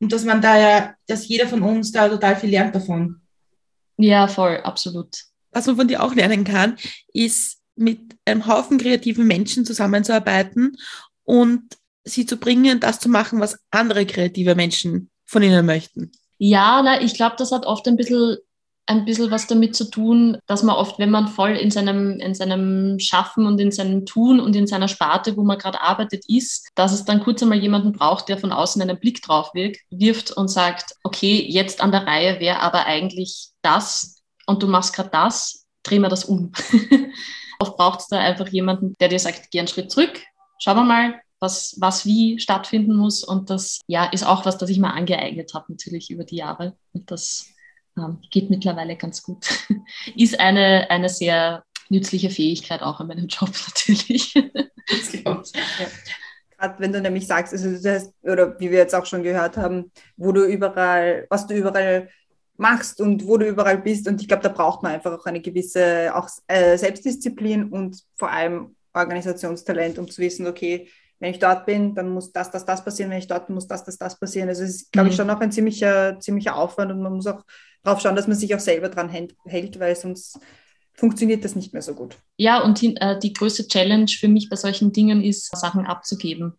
Und 0.00 0.12
dass 0.12 0.24
man 0.24 0.42
da 0.42 0.58
ja, 0.58 0.94
dass 1.06 1.28
jeder 1.28 1.46
von 1.46 1.62
uns 1.62 1.92
da 1.92 2.08
total 2.08 2.36
viel 2.36 2.50
lernt 2.50 2.74
davon. 2.74 3.20
Ja, 3.96 4.28
voll, 4.28 4.60
absolut. 4.62 5.08
Was 5.52 5.66
man 5.66 5.76
von 5.76 5.88
dir 5.88 6.02
auch 6.02 6.14
lernen 6.14 6.44
kann, 6.44 6.76
ist 7.12 7.58
mit 7.76 8.16
einem 8.24 8.46
Haufen 8.46 8.78
kreativen 8.78 9.26
Menschen 9.26 9.64
zusammenzuarbeiten 9.64 10.76
und 11.24 11.62
sie 12.04 12.26
zu 12.26 12.36
bringen, 12.36 12.80
das 12.80 13.00
zu 13.00 13.08
machen, 13.08 13.40
was 13.40 13.58
andere 13.70 14.06
kreative 14.06 14.54
Menschen 14.54 15.10
von 15.24 15.42
ihnen 15.42 15.66
möchten. 15.66 16.12
Ja, 16.38 16.82
na, 16.82 17.00
ich 17.00 17.14
glaube, 17.14 17.36
das 17.38 17.52
hat 17.52 17.66
oft 17.66 17.86
ein 17.88 17.96
bisschen 17.96 18.36
ein 18.86 19.04
bisschen 19.04 19.30
was 19.30 19.46
damit 19.46 19.74
zu 19.74 19.90
tun, 19.90 20.38
dass 20.46 20.62
man 20.62 20.76
oft, 20.76 20.98
wenn 20.98 21.10
man 21.10 21.28
voll 21.28 21.52
in 21.52 21.70
seinem, 21.70 22.20
in 22.20 22.34
seinem 22.34 22.98
Schaffen 22.98 23.46
und 23.46 23.58
in 23.58 23.72
seinem 23.72 24.04
Tun 24.04 24.40
und 24.40 24.54
in 24.54 24.66
seiner 24.66 24.88
Sparte, 24.88 25.36
wo 25.36 25.42
man 25.42 25.58
gerade 25.58 25.80
arbeitet, 25.80 26.24
ist, 26.28 26.68
dass 26.74 26.92
es 26.92 27.04
dann 27.04 27.22
kurz 27.22 27.42
einmal 27.42 27.58
jemanden 27.58 27.92
braucht, 27.92 28.28
der 28.28 28.36
von 28.36 28.52
außen 28.52 28.82
einen 28.82 28.98
Blick 28.98 29.22
drauf 29.22 29.52
wirft 29.54 30.32
und 30.32 30.48
sagt, 30.48 30.92
okay, 31.02 31.46
jetzt 31.48 31.80
an 31.80 31.92
der 31.92 32.06
Reihe 32.06 32.40
wäre 32.40 32.60
aber 32.60 32.84
eigentlich 32.86 33.48
das 33.62 34.22
und 34.46 34.62
du 34.62 34.66
machst 34.66 34.94
gerade 34.94 35.10
das, 35.10 35.64
dreh 35.82 35.98
mir 35.98 36.10
das 36.10 36.24
um. 36.24 36.52
oft 37.58 37.76
braucht 37.76 38.00
es 38.00 38.08
da 38.08 38.18
einfach 38.18 38.48
jemanden, 38.48 38.94
der 39.00 39.08
dir 39.08 39.18
sagt, 39.18 39.50
geh 39.50 39.58
einen 39.58 39.68
Schritt 39.68 39.90
zurück, 39.90 40.20
schauen 40.58 40.76
wir 40.76 40.84
mal, 40.84 41.20
was, 41.40 41.76
was 41.78 42.06
wie 42.06 42.38
stattfinden 42.38 42.96
muss. 42.96 43.22
Und 43.22 43.50
das 43.50 43.80
ja, 43.86 44.06
ist 44.06 44.26
auch 44.26 44.46
was, 44.46 44.58
das 44.58 44.70
ich 44.70 44.78
mir 44.78 44.92
angeeignet 44.92 45.52
habe, 45.54 45.66
natürlich 45.68 46.10
über 46.10 46.24
die 46.24 46.36
Jahre. 46.36 46.76
Und 46.92 47.10
das 47.10 47.46
ähm, 47.98 48.18
geht 48.30 48.50
mittlerweile 48.50 48.96
ganz 48.96 49.22
gut. 49.22 49.46
Ist 50.16 50.40
eine, 50.40 50.90
eine 50.90 51.08
sehr 51.08 51.64
nützliche 51.90 52.30
Fähigkeit 52.30 52.82
auch 52.82 53.00
in 53.00 53.06
meinem 53.06 53.26
Job 53.28 53.50
natürlich. 53.66 54.34
ja. 54.34 55.42
Gerade 56.56 56.80
wenn 56.80 56.92
du 56.92 57.00
nämlich 57.00 57.26
sagst, 57.26 57.52
also 57.52 57.70
das 57.82 58.12
oder 58.22 58.58
wie 58.58 58.70
wir 58.70 58.78
jetzt 58.78 58.94
auch 58.94 59.06
schon 59.06 59.22
gehört 59.22 59.56
haben, 59.56 59.92
wo 60.16 60.32
du 60.32 60.44
überall, 60.44 61.26
was 61.28 61.46
du 61.46 61.54
überall 61.54 62.08
machst 62.56 63.00
und 63.00 63.26
wo 63.26 63.36
du 63.36 63.46
überall 63.46 63.78
bist. 63.78 64.06
Und 64.08 64.20
ich 64.20 64.28
glaube, 64.28 64.42
da 64.42 64.48
braucht 64.48 64.82
man 64.82 64.92
einfach 64.92 65.12
auch 65.12 65.26
eine 65.26 65.40
gewisse 65.40 66.14
auch, 66.14 66.28
äh, 66.46 66.76
Selbstdisziplin 66.76 67.70
und 67.70 68.00
vor 68.14 68.30
allem 68.30 68.76
Organisationstalent, 68.92 69.98
um 69.98 70.08
zu 70.08 70.20
wissen, 70.20 70.46
okay, 70.46 70.88
wenn 71.18 71.32
ich 71.32 71.38
dort 71.38 71.66
bin, 71.66 71.94
dann 71.94 72.10
muss 72.10 72.32
das, 72.32 72.50
das, 72.50 72.64
das 72.64 72.84
passieren, 72.84 73.10
wenn 73.10 73.18
ich 73.18 73.26
dort 73.26 73.46
bin, 73.46 73.54
muss 73.54 73.66
das, 73.66 73.84
das, 73.84 73.98
das 73.98 74.18
passieren. 74.18 74.48
Also 74.48 74.62
es 74.62 74.70
ist, 74.70 74.92
glaube 74.92 75.08
ich, 75.08 75.14
mhm. 75.14 75.18
schon 75.18 75.30
auch 75.30 75.40
ein 75.40 75.52
ziemlicher, 75.52 76.18
ziemlicher 76.20 76.56
Aufwand 76.56 76.92
und 76.92 77.02
man 77.02 77.14
muss 77.14 77.26
auch 77.26 77.44
drauf 77.82 78.00
schauen, 78.00 78.16
dass 78.16 78.28
man 78.28 78.36
sich 78.36 78.54
auch 78.54 78.60
selber 78.60 78.88
dran 78.88 79.08
hält, 79.08 79.80
weil 79.80 79.96
sonst 79.96 80.38
funktioniert 80.94 81.44
das 81.44 81.56
nicht 81.56 81.72
mehr 81.72 81.82
so 81.82 81.94
gut. 81.94 82.16
Ja, 82.36 82.62
und 82.62 82.80
die, 82.80 82.96
äh, 82.96 83.18
die 83.18 83.32
größte 83.32 83.66
Challenge 83.66 84.08
für 84.08 84.28
mich 84.28 84.48
bei 84.48 84.56
solchen 84.56 84.92
Dingen 84.92 85.22
ist, 85.22 85.56
Sachen 85.56 85.86
abzugeben. 85.86 86.54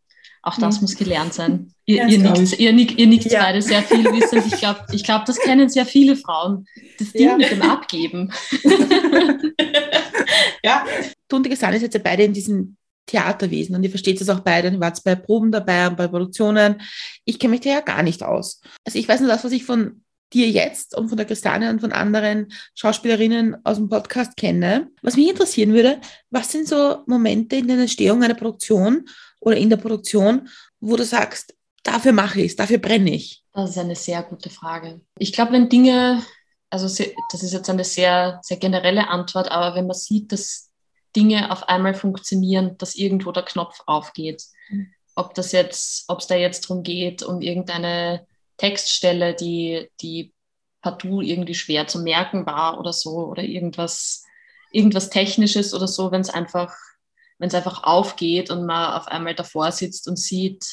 Auch 0.46 0.60
das 0.60 0.76
mhm. 0.76 0.82
muss 0.82 0.96
gelernt 0.96 1.34
sein. 1.34 1.74
Ihr, 1.86 1.98
ja, 1.98 2.08
ihr, 2.08 2.20
nickt, 2.20 2.60
ihr, 2.60 2.72
nickt, 2.72 3.00
ihr 3.00 3.08
nickt 3.08 3.32
ja. 3.32 3.42
beide 3.42 3.64
sehr 3.64 3.82
viel 3.82 4.06
wissend. 4.06 4.46
Ich 4.46 4.60
glaube, 4.60 4.82
ich 4.92 5.04
glaub, 5.04 5.26
das 5.26 5.40
kennen 5.40 5.70
sehr 5.70 5.88
viele 5.88 6.16
Frauen. 6.16 6.68
Das 7.00 7.12
Ding 7.14 7.30
ja. 7.30 7.36
mit 7.36 7.50
dem 7.50 7.64
Abgeben. 7.64 8.32
ja. 10.64 10.86
Du 11.28 11.38
und 11.38 11.48
die 11.48 11.50
Gesanne 11.50 11.80
seid 11.80 11.96
ja 11.96 12.00
beide 12.00 12.24
in 12.24 12.34
diesem 12.34 12.78
Theaterwesen 13.08 13.76
und 13.76 13.84
ihr 13.84 13.90
versteht 13.90 14.22
es 14.22 14.30
auch 14.30 14.42
beide. 14.42 14.70
Ihr 14.70 14.80
wart 14.80 15.04
bei 15.04 15.16
Proben 15.16 15.52
dabei 15.52 15.88
und 15.88 15.98
bei 15.98 16.08
Produktionen. 16.08 16.80
Ich 17.24 17.40
kenne 17.40 17.52
mich 17.52 17.62
da 17.62 17.72
ja 17.72 17.82
gar 17.82 18.04
nicht 18.04 18.22
aus. 18.22 18.62
Also 18.84 19.00
ich 19.00 19.08
weiß 19.08 19.22
nur 19.22 19.30
das, 19.30 19.44
was 19.44 19.52
ich 19.52 19.66
von 19.66 20.04
dir 20.32 20.48
jetzt 20.48 20.96
und 20.96 21.10
von 21.10 21.18
der 21.18 21.26
Christiane 21.26 21.72
und 21.72 21.82
von 21.82 21.92
anderen 21.92 22.52
Schauspielerinnen 22.76 23.66
aus 23.66 23.78
dem 23.78 23.90
Podcast 23.90 24.38
kenne. 24.38 24.92
Was 25.02 25.16
mich 25.16 25.30
interessieren 25.30 25.74
würde, 25.74 26.00
was 26.30 26.52
sind 26.52 26.68
so 26.68 27.04
Momente 27.08 27.56
in 27.56 27.68
der 27.68 27.80
Entstehung 27.80 28.22
einer 28.22 28.36
Produktion 28.36 29.06
oder 29.46 29.58
in 29.58 29.70
der 29.70 29.78
Produktion, 29.78 30.50
wo 30.82 30.96
du 30.98 31.06
sagst, 31.06 31.56
dafür 31.84 32.12
mache 32.12 32.42
ich 32.42 32.48
es, 32.48 32.56
dafür 32.56 32.80
brenne 32.80 33.12
ich? 33.12 33.44
Das 33.54 33.70
ist 33.70 33.78
eine 33.78 33.96
sehr 33.96 34.24
gute 34.24 34.50
Frage. 34.50 35.02
Ich 35.18 35.32
glaube, 35.32 35.54
wenn 35.54 35.70
Dinge, 35.70 36.22
also 36.70 36.88
das 37.32 37.44
ist 37.44 37.54
jetzt 37.54 37.70
eine 37.70 37.86
sehr, 37.86 38.40
sehr 38.42 38.58
generelle 38.58 39.08
Antwort, 39.08 39.50
aber 39.50 39.76
wenn 39.76 39.88
man 39.88 39.96
sieht, 39.96 40.32
dass 40.32 40.72
Dinge 41.16 41.52
auf 41.52 41.70
einmal 41.70 41.94
funktionieren, 41.94 42.78
dass 42.78 42.96
irgendwo 42.96 43.32
der 43.32 43.44
Knopf 43.44 43.82
aufgeht, 43.86 44.44
mhm. 44.70 44.92
ob 45.16 45.34
das 45.36 45.52
jetzt, 45.52 46.06
ob 46.10 46.20
es 46.20 46.28
da 46.28 46.36
jetzt 46.36 46.68
darum 46.68 46.84
geht, 46.84 47.24
um 47.24 47.42
irgendeine 47.42 48.28
Textstelle, 48.58 49.36
die, 49.36 49.90
die 50.02 50.34
partout 50.82 51.22
irgendwie 51.22 51.56
schwer 51.56 51.88
zu 51.88 52.00
merken 52.00 52.46
war 52.46 52.80
oder 52.80 52.94
so, 52.94 53.28
oder 53.28 53.44
irgendwas, 53.44 54.24
irgendwas 54.72 55.10
Technisches 55.10 55.74
oder 55.74 55.88
so, 55.88 56.12
wenn 56.12 56.22
es 56.22 56.30
einfach, 56.30 56.76
wenn 57.38 57.50
es 57.50 57.56
einfach 57.56 57.84
aufgeht 57.84 58.50
und 58.50 58.66
man 58.66 58.94
auf 58.94 59.08
einmal 59.08 59.36
davor 59.36 59.72
sitzt 59.72 60.08
und 60.08 60.18
sieht, 60.18 60.66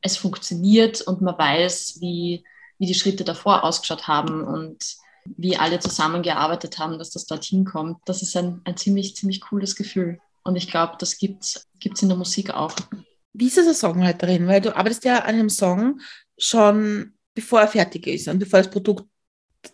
es 0.00 0.16
funktioniert 0.16 1.00
und 1.00 1.22
man 1.22 1.38
weiß, 1.38 1.98
wie, 2.00 2.44
wie 2.78 2.86
die 2.86 2.94
Schritte 2.94 3.24
davor 3.24 3.64
ausgeschaut 3.64 4.08
haben 4.08 4.44
und 4.44 4.96
wie 5.24 5.56
alle 5.56 5.78
zusammengearbeitet 5.78 6.78
haben, 6.78 6.98
dass 6.98 7.10
das 7.10 7.26
dorthin 7.26 7.64
kommt. 7.64 7.98
Das 8.06 8.22
ist 8.22 8.36
ein, 8.36 8.60
ein 8.64 8.76
ziemlich, 8.76 9.14
ziemlich 9.14 9.40
cooles 9.40 9.76
Gefühl. 9.76 10.18
Und 10.42 10.56
ich 10.56 10.68
glaube, 10.68 10.96
das 10.98 11.18
gibt 11.18 11.44
es 11.44 12.02
in 12.02 12.08
der 12.08 12.18
Musik 12.18 12.52
auch. 12.52 12.74
Wie 13.32 13.46
ist 13.46 13.56
das 13.56 13.68
als 13.68 13.80
Songwriterin? 13.80 14.48
Weil 14.48 14.60
du 14.60 14.76
arbeitest 14.76 15.04
ja 15.04 15.20
an 15.20 15.34
einem 15.34 15.48
Song 15.48 16.00
schon 16.36 17.14
bevor 17.34 17.60
er 17.60 17.68
fertig 17.68 18.06
ist 18.06 18.28
und 18.28 18.38
bevor 18.38 18.58
das 18.60 18.70
Produkt 18.70 19.06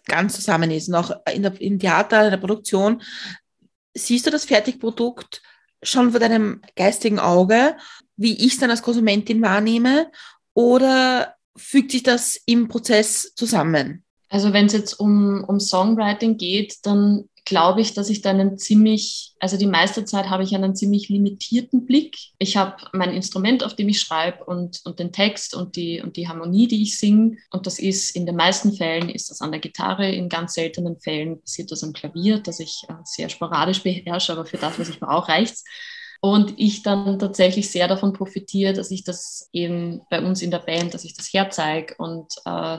ganz 0.06 0.34
zusammen 0.34 0.70
ist. 0.70 0.88
Und 0.88 0.94
auch 0.94 1.10
in 1.32 1.42
der, 1.42 1.60
im 1.60 1.78
Theater, 1.78 2.24
in 2.24 2.30
der 2.30 2.38
Produktion, 2.38 3.02
siehst 3.94 4.26
du 4.26 4.30
das 4.30 4.44
Fertigprodukt 4.44 5.42
schon 5.82 6.10
vor 6.10 6.20
deinem 6.20 6.62
geistigen 6.76 7.18
Auge, 7.18 7.76
wie 8.16 8.34
ich 8.34 8.54
es 8.54 8.58
dann 8.58 8.70
als 8.70 8.82
Konsumentin 8.82 9.42
wahrnehme, 9.42 10.10
oder 10.54 11.34
fügt 11.56 11.92
sich 11.92 12.02
das 12.02 12.40
im 12.46 12.68
Prozess 12.68 13.32
zusammen? 13.34 14.04
Also 14.28 14.52
wenn 14.52 14.66
es 14.66 14.72
jetzt 14.72 14.94
um, 14.94 15.44
um 15.44 15.60
Songwriting 15.60 16.36
geht, 16.36 16.78
dann 16.82 17.28
glaube 17.48 17.80
ich, 17.80 17.94
dass 17.94 18.10
ich 18.10 18.20
da 18.20 18.30
einen 18.30 18.58
ziemlich, 18.58 19.32
also 19.40 19.56
die 19.56 19.66
meiste 19.66 20.04
Zeit 20.04 20.28
habe 20.28 20.42
ich 20.42 20.54
einen 20.54 20.76
ziemlich 20.76 21.08
limitierten 21.08 21.86
Blick. 21.86 22.16
Ich 22.38 22.56
habe 22.56 22.76
mein 22.92 23.12
Instrument, 23.12 23.64
auf 23.64 23.74
dem 23.74 23.88
ich 23.88 24.00
schreibe 24.00 24.44
und, 24.44 24.80
und 24.84 24.98
den 24.98 25.12
Text 25.12 25.54
und 25.54 25.74
die, 25.74 26.00
und 26.02 26.16
die 26.16 26.28
Harmonie, 26.28 26.68
die 26.68 26.82
ich 26.82 26.98
singe. 26.98 27.38
Und 27.50 27.66
das 27.66 27.78
ist 27.78 28.14
in 28.14 28.26
den 28.26 28.36
meisten 28.36 28.72
Fällen 28.74 29.08
ist 29.08 29.30
das 29.30 29.40
an 29.40 29.50
der 29.50 29.60
Gitarre, 29.60 30.10
in 30.10 30.28
ganz 30.28 30.54
seltenen 30.54 31.00
Fällen 31.00 31.40
passiert 31.40 31.72
das 31.72 31.82
am 31.82 31.92
Klavier, 31.92 32.38
das 32.38 32.60
ich 32.60 32.82
äh, 32.88 32.94
sehr 33.04 33.28
sporadisch 33.28 33.82
beherrsche, 33.82 34.32
aber 34.32 34.44
für 34.44 34.58
das, 34.58 34.78
was 34.78 34.88
ich 34.88 35.00
brauche, 35.00 35.28
reicht's. 35.28 35.64
Und 36.20 36.54
ich 36.58 36.82
dann 36.82 37.18
tatsächlich 37.18 37.70
sehr 37.70 37.88
davon 37.88 38.12
profitiere, 38.12 38.72
dass 38.72 38.90
ich 38.90 39.04
das 39.04 39.48
eben 39.52 40.02
bei 40.10 40.20
uns 40.20 40.42
in 40.42 40.50
der 40.50 40.58
Band, 40.58 40.92
dass 40.92 41.04
ich 41.04 41.14
das 41.14 41.32
herzeige 41.32 41.94
und 41.96 42.34
äh, 42.44 42.78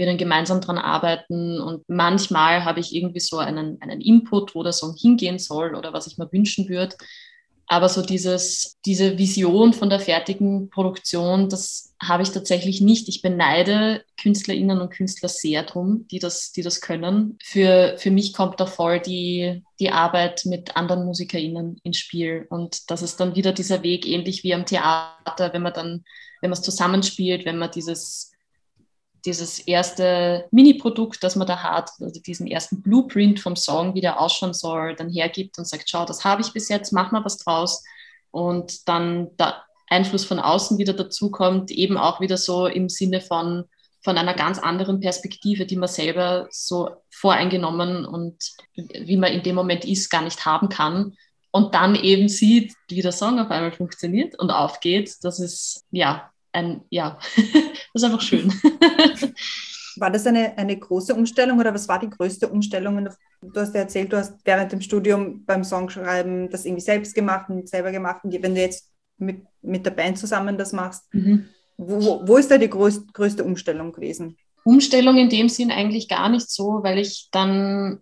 wir 0.00 0.06
dann 0.06 0.18
gemeinsam 0.18 0.60
dran 0.60 0.78
arbeiten. 0.78 1.60
Und 1.60 1.84
manchmal 1.86 2.64
habe 2.64 2.80
ich 2.80 2.94
irgendwie 2.94 3.20
so 3.20 3.38
einen, 3.38 3.80
einen 3.80 4.00
Input, 4.00 4.56
wo 4.56 4.64
der 4.64 4.72
Song 4.72 4.96
hingehen 4.98 5.38
soll 5.38 5.76
oder 5.76 5.92
was 5.92 6.08
ich 6.08 6.18
mir 6.18 6.32
wünschen 6.32 6.68
würde. 6.68 6.96
Aber 7.68 7.88
so 7.88 8.02
dieses, 8.02 8.78
diese 8.84 9.16
Vision 9.16 9.72
von 9.72 9.90
der 9.90 10.00
fertigen 10.00 10.70
Produktion, 10.70 11.48
das 11.48 11.94
habe 12.02 12.24
ich 12.24 12.30
tatsächlich 12.30 12.80
nicht. 12.80 13.08
Ich 13.08 13.22
beneide 13.22 14.02
KünstlerInnen 14.20 14.80
und 14.80 14.90
Künstler 14.90 15.28
sehr 15.28 15.62
drum, 15.62 16.08
die 16.10 16.18
das, 16.18 16.50
die 16.50 16.62
das 16.62 16.80
können. 16.80 17.38
Für, 17.44 17.94
für 17.96 18.10
mich 18.10 18.32
kommt 18.32 18.58
da 18.58 18.66
voll 18.66 18.98
die, 18.98 19.62
die 19.78 19.92
Arbeit 19.92 20.46
mit 20.46 20.76
anderen 20.76 21.04
MusikerInnen 21.04 21.78
ins 21.84 21.98
Spiel. 21.98 22.46
Und 22.50 22.90
das 22.90 23.02
ist 23.02 23.20
dann 23.20 23.36
wieder 23.36 23.52
dieser 23.52 23.84
Weg, 23.84 24.04
ähnlich 24.04 24.42
wie 24.42 24.54
am 24.54 24.66
Theater, 24.66 25.52
wenn 25.52 25.62
man 25.62 25.74
dann, 25.74 26.04
wenn 26.40 26.50
man 26.50 26.58
es 26.58 26.62
zusammenspielt, 26.62 27.44
wenn 27.44 27.58
man 27.58 27.70
dieses 27.70 28.29
dieses 29.24 29.58
erste 29.60 30.46
Mini-Produkt, 30.50 31.22
das 31.22 31.36
man 31.36 31.46
da 31.46 31.62
hat, 31.62 31.90
also 32.00 32.20
diesen 32.20 32.46
ersten 32.46 32.82
Blueprint 32.82 33.40
vom 33.40 33.56
Song, 33.56 33.94
wie 33.94 34.00
der 34.00 34.20
ausschauen 34.20 34.54
soll, 34.54 34.94
dann 34.94 35.10
hergibt 35.10 35.58
und 35.58 35.66
sagt, 35.66 35.88
schau, 35.88 36.04
das 36.04 36.24
habe 36.24 36.42
ich 36.42 36.52
bis 36.52 36.68
jetzt, 36.68 36.92
mach 36.92 37.12
mal 37.12 37.24
was 37.24 37.38
draus. 37.38 37.84
Und 38.30 38.88
dann 38.88 39.36
der 39.36 39.62
Einfluss 39.88 40.24
von 40.24 40.38
außen 40.38 40.78
wieder 40.78 40.92
dazukommt, 40.92 41.70
eben 41.70 41.96
auch 41.96 42.20
wieder 42.20 42.36
so 42.36 42.66
im 42.66 42.88
Sinne 42.88 43.20
von, 43.20 43.64
von 44.02 44.16
einer 44.16 44.34
ganz 44.34 44.58
anderen 44.58 45.00
Perspektive, 45.00 45.66
die 45.66 45.76
man 45.76 45.88
selber 45.88 46.46
so 46.50 46.90
voreingenommen 47.10 48.06
und 48.06 48.36
wie 48.74 49.16
man 49.16 49.32
in 49.32 49.42
dem 49.42 49.56
Moment 49.56 49.84
ist, 49.84 50.08
gar 50.10 50.22
nicht 50.22 50.46
haben 50.46 50.68
kann. 50.68 51.16
Und 51.52 51.74
dann 51.74 51.96
eben 51.96 52.28
sieht, 52.28 52.74
wie 52.88 53.02
der 53.02 53.12
Song 53.12 53.40
auf 53.40 53.50
einmal 53.50 53.72
funktioniert 53.72 54.38
und 54.38 54.50
aufgeht. 54.50 55.16
Das 55.22 55.40
ist, 55.40 55.84
ja, 55.90 56.29
ein, 56.52 56.82
ja, 56.90 57.18
das 57.36 58.02
ist 58.02 58.04
einfach 58.04 58.20
schön. 58.20 58.52
War 59.96 60.10
das 60.10 60.26
eine, 60.26 60.56
eine 60.56 60.78
große 60.78 61.14
Umstellung 61.14 61.58
oder 61.58 61.74
was 61.74 61.88
war 61.88 61.98
die 61.98 62.08
größte 62.08 62.48
Umstellung? 62.48 63.08
Du 63.42 63.60
hast 63.60 63.74
ja 63.74 63.80
erzählt, 63.80 64.12
du 64.12 64.16
hast 64.16 64.34
während 64.44 64.70
dem 64.70 64.80
Studium 64.80 65.44
beim 65.44 65.64
Songschreiben 65.64 66.48
das 66.48 66.64
irgendwie 66.64 66.80
selbst 66.80 67.14
gemacht 67.14 67.50
und 67.50 67.68
selber 67.68 67.90
gemacht. 67.90 68.22
Und 68.22 68.32
wenn 68.32 68.54
du 68.54 68.60
jetzt 68.60 68.88
mit, 69.18 69.44
mit 69.62 69.84
der 69.84 69.90
Band 69.90 70.16
zusammen 70.16 70.56
das 70.56 70.72
machst, 70.72 71.12
mhm. 71.12 71.48
wo, 71.76 72.26
wo 72.26 72.36
ist 72.36 72.50
da 72.50 72.56
die 72.56 72.70
größte, 72.70 73.06
größte 73.12 73.44
Umstellung 73.44 73.92
gewesen? 73.92 74.36
Umstellung 74.64 75.16
in 75.16 75.28
dem 75.28 75.48
Sinn 75.48 75.70
eigentlich 75.70 76.08
gar 76.08 76.28
nicht 76.28 76.48
so, 76.50 76.82
weil 76.82 76.98
ich 76.98 77.28
dann 77.32 78.00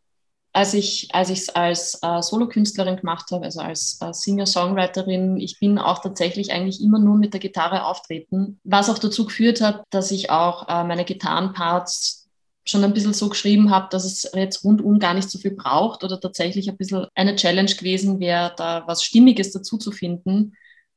als 0.59 0.75
ich 0.75 1.09
als 1.13 1.31
ich 1.31 1.39
es 1.39 1.49
als 1.51 2.01
äh, 2.03 2.21
Solokünstlerin 2.21 2.97
gemacht 2.97 3.31
habe, 3.31 3.45
also 3.45 3.61
als 3.61 4.01
äh, 4.01 4.13
Singer-Songwriterin, 4.13 5.37
ich 5.37 5.61
bin 5.61 5.79
auch 5.79 6.03
tatsächlich 6.03 6.51
eigentlich 6.51 6.83
immer 6.83 6.99
nur 6.99 7.17
mit 7.17 7.33
der 7.33 7.39
Gitarre 7.41 7.85
auftreten, 7.85 8.59
was 8.65 8.91
auch 8.91 8.99
dazu 8.99 9.25
geführt 9.27 9.61
hat, 9.61 9.85
dass 9.91 10.11
ich 10.11 10.31
auch 10.31 10.69
äh, 10.69 10.83
meine 10.83 11.05
Gitarrenparts 11.05 12.29
schon 12.65 12.83
ein 12.83 12.93
bisschen 12.93 13.15
so 13.15 13.29
geschrieben 13.29 13.71
habe, 13.71 13.87
dass 13.91 14.05
es 14.05 14.29
jetzt 14.35 14.65
rundum 14.65 14.99
gar 14.99 15.15
nicht 15.15 15.31
so 15.31 15.39
viel 15.39 15.53
braucht 15.53 16.03
oder 16.03 16.21
tatsächlich 16.21 16.69
ein 16.69 16.77
bisschen 16.77 17.07
eine 17.15 17.37
Challenge 17.37 17.73
gewesen 17.73 18.19
wäre, 18.19 18.53
da 18.57 18.83
was 18.89 19.05
Stimmiges 19.05 19.53
dazu 19.53 19.79
zu 19.79 19.93
finden. 19.93 20.55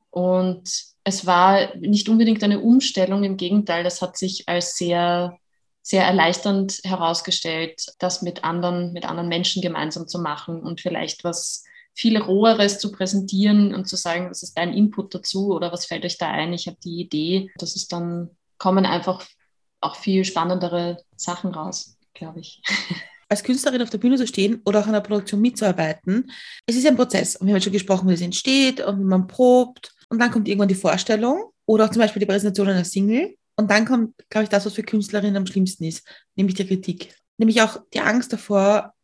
Und 0.10 0.64
es 1.04 1.28
war 1.28 1.76
nicht 1.78 2.10
unbedingt 2.10 2.44
eine 2.44 2.62
Umstellung, 2.62 3.24
im 3.24 3.38
Gegenteil, 3.38 3.84
das 3.84 4.02
hat 4.02 4.18
sich 4.18 4.50
als 4.50 4.76
sehr 4.76 5.38
sehr 5.82 6.06
erleichternd 6.06 6.80
herausgestellt, 6.84 7.86
das 8.00 8.22
mit 8.22 8.44
anderen, 8.44 8.94
mit 8.94 9.06
anderen 9.06 9.30
Menschen 9.30 9.62
gemeinsam 9.62 10.08
zu 10.08 10.20
machen 10.20 10.62
und 10.62 10.82
vielleicht 10.82 11.24
was 11.24 11.64
viel 11.94 12.18
Roheres 12.18 12.80
zu 12.80 12.92
präsentieren 12.92 13.74
und 13.74 13.88
zu 13.88 13.96
sagen, 13.96 14.30
was 14.30 14.44
ist 14.44 14.58
dein 14.58 14.74
Input 14.74 15.14
dazu 15.14 15.54
oder 15.54 15.72
was 15.72 15.86
fällt 15.86 16.06
euch 16.06 16.18
da 16.18 16.30
ein? 16.30 16.54
Ich 16.54 16.68
habe 16.68 16.78
die 16.84 17.02
Idee. 17.02 17.52
Das 17.58 17.76
ist 17.76 17.92
dann, 17.92 18.30
kommen 18.58 18.86
einfach 18.86 19.26
auch 19.82 19.96
viel 19.96 20.24
spannendere 20.24 21.04
Sachen 21.16 21.52
raus, 21.54 21.98
glaube 22.14 22.40
ich. 22.40 22.62
Als 23.30 23.44
Künstlerin 23.44 23.82
auf 23.82 23.90
der 23.90 23.98
Bühne 23.98 24.18
zu 24.18 24.28
stehen 24.28 24.62
oder 24.66 24.82
auch 24.82 24.88
an 24.88 24.94
der 24.94 25.00
Produktion 25.00 25.40
mitzuarbeiten, 25.40 26.30
es 26.66 26.76
ist 26.76 26.86
ein 26.86 26.98
Prozess. 26.98 27.38
Und 27.38 27.48
wir 27.48 27.54
haben 27.54 27.62
schon 27.62 27.72
gesprochen, 27.72 28.10
wie 28.10 28.14
es 28.14 28.22
entsteht 28.22 28.82
und 28.82 29.00
wie 29.00 29.06
man 29.06 29.28
probt. 29.28 29.94
Und 30.10 30.20
dann 30.20 30.32
kommt 30.32 30.50
irgendwann 30.50 30.68
die 30.68 30.76
Vorstellung 30.76 31.52
oder 31.66 31.86
auch 31.86 31.90
zum 31.90 32.02
Beispiel 32.02 32.20
die 32.20 32.26
Präsentation 32.26 32.68
einer 32.68 32.84
Single. 32.84 33.36
Und 33.62 33.70
dann 33.70 33.86
kommt, 33.86 34.16
glaube 34.32 34.46
ich, 34.46 34.50
das, 34.50 34.66
was 34.66 34.74
für 34.74 34.82
Künstlerinnen 34.82 35.38
am 35.38 35.46
schlimmsten 35.46 35.84
ist, 35.84 36.04
nämlich 36.36 36.56
die 36.56 36.66
Kritik. 36.66 37.14
Nämlich 37.38 37.62
auch 37.62 37.78
die 37.94 38.00
Angst 38.00 38.34
davor, 38.34 38.96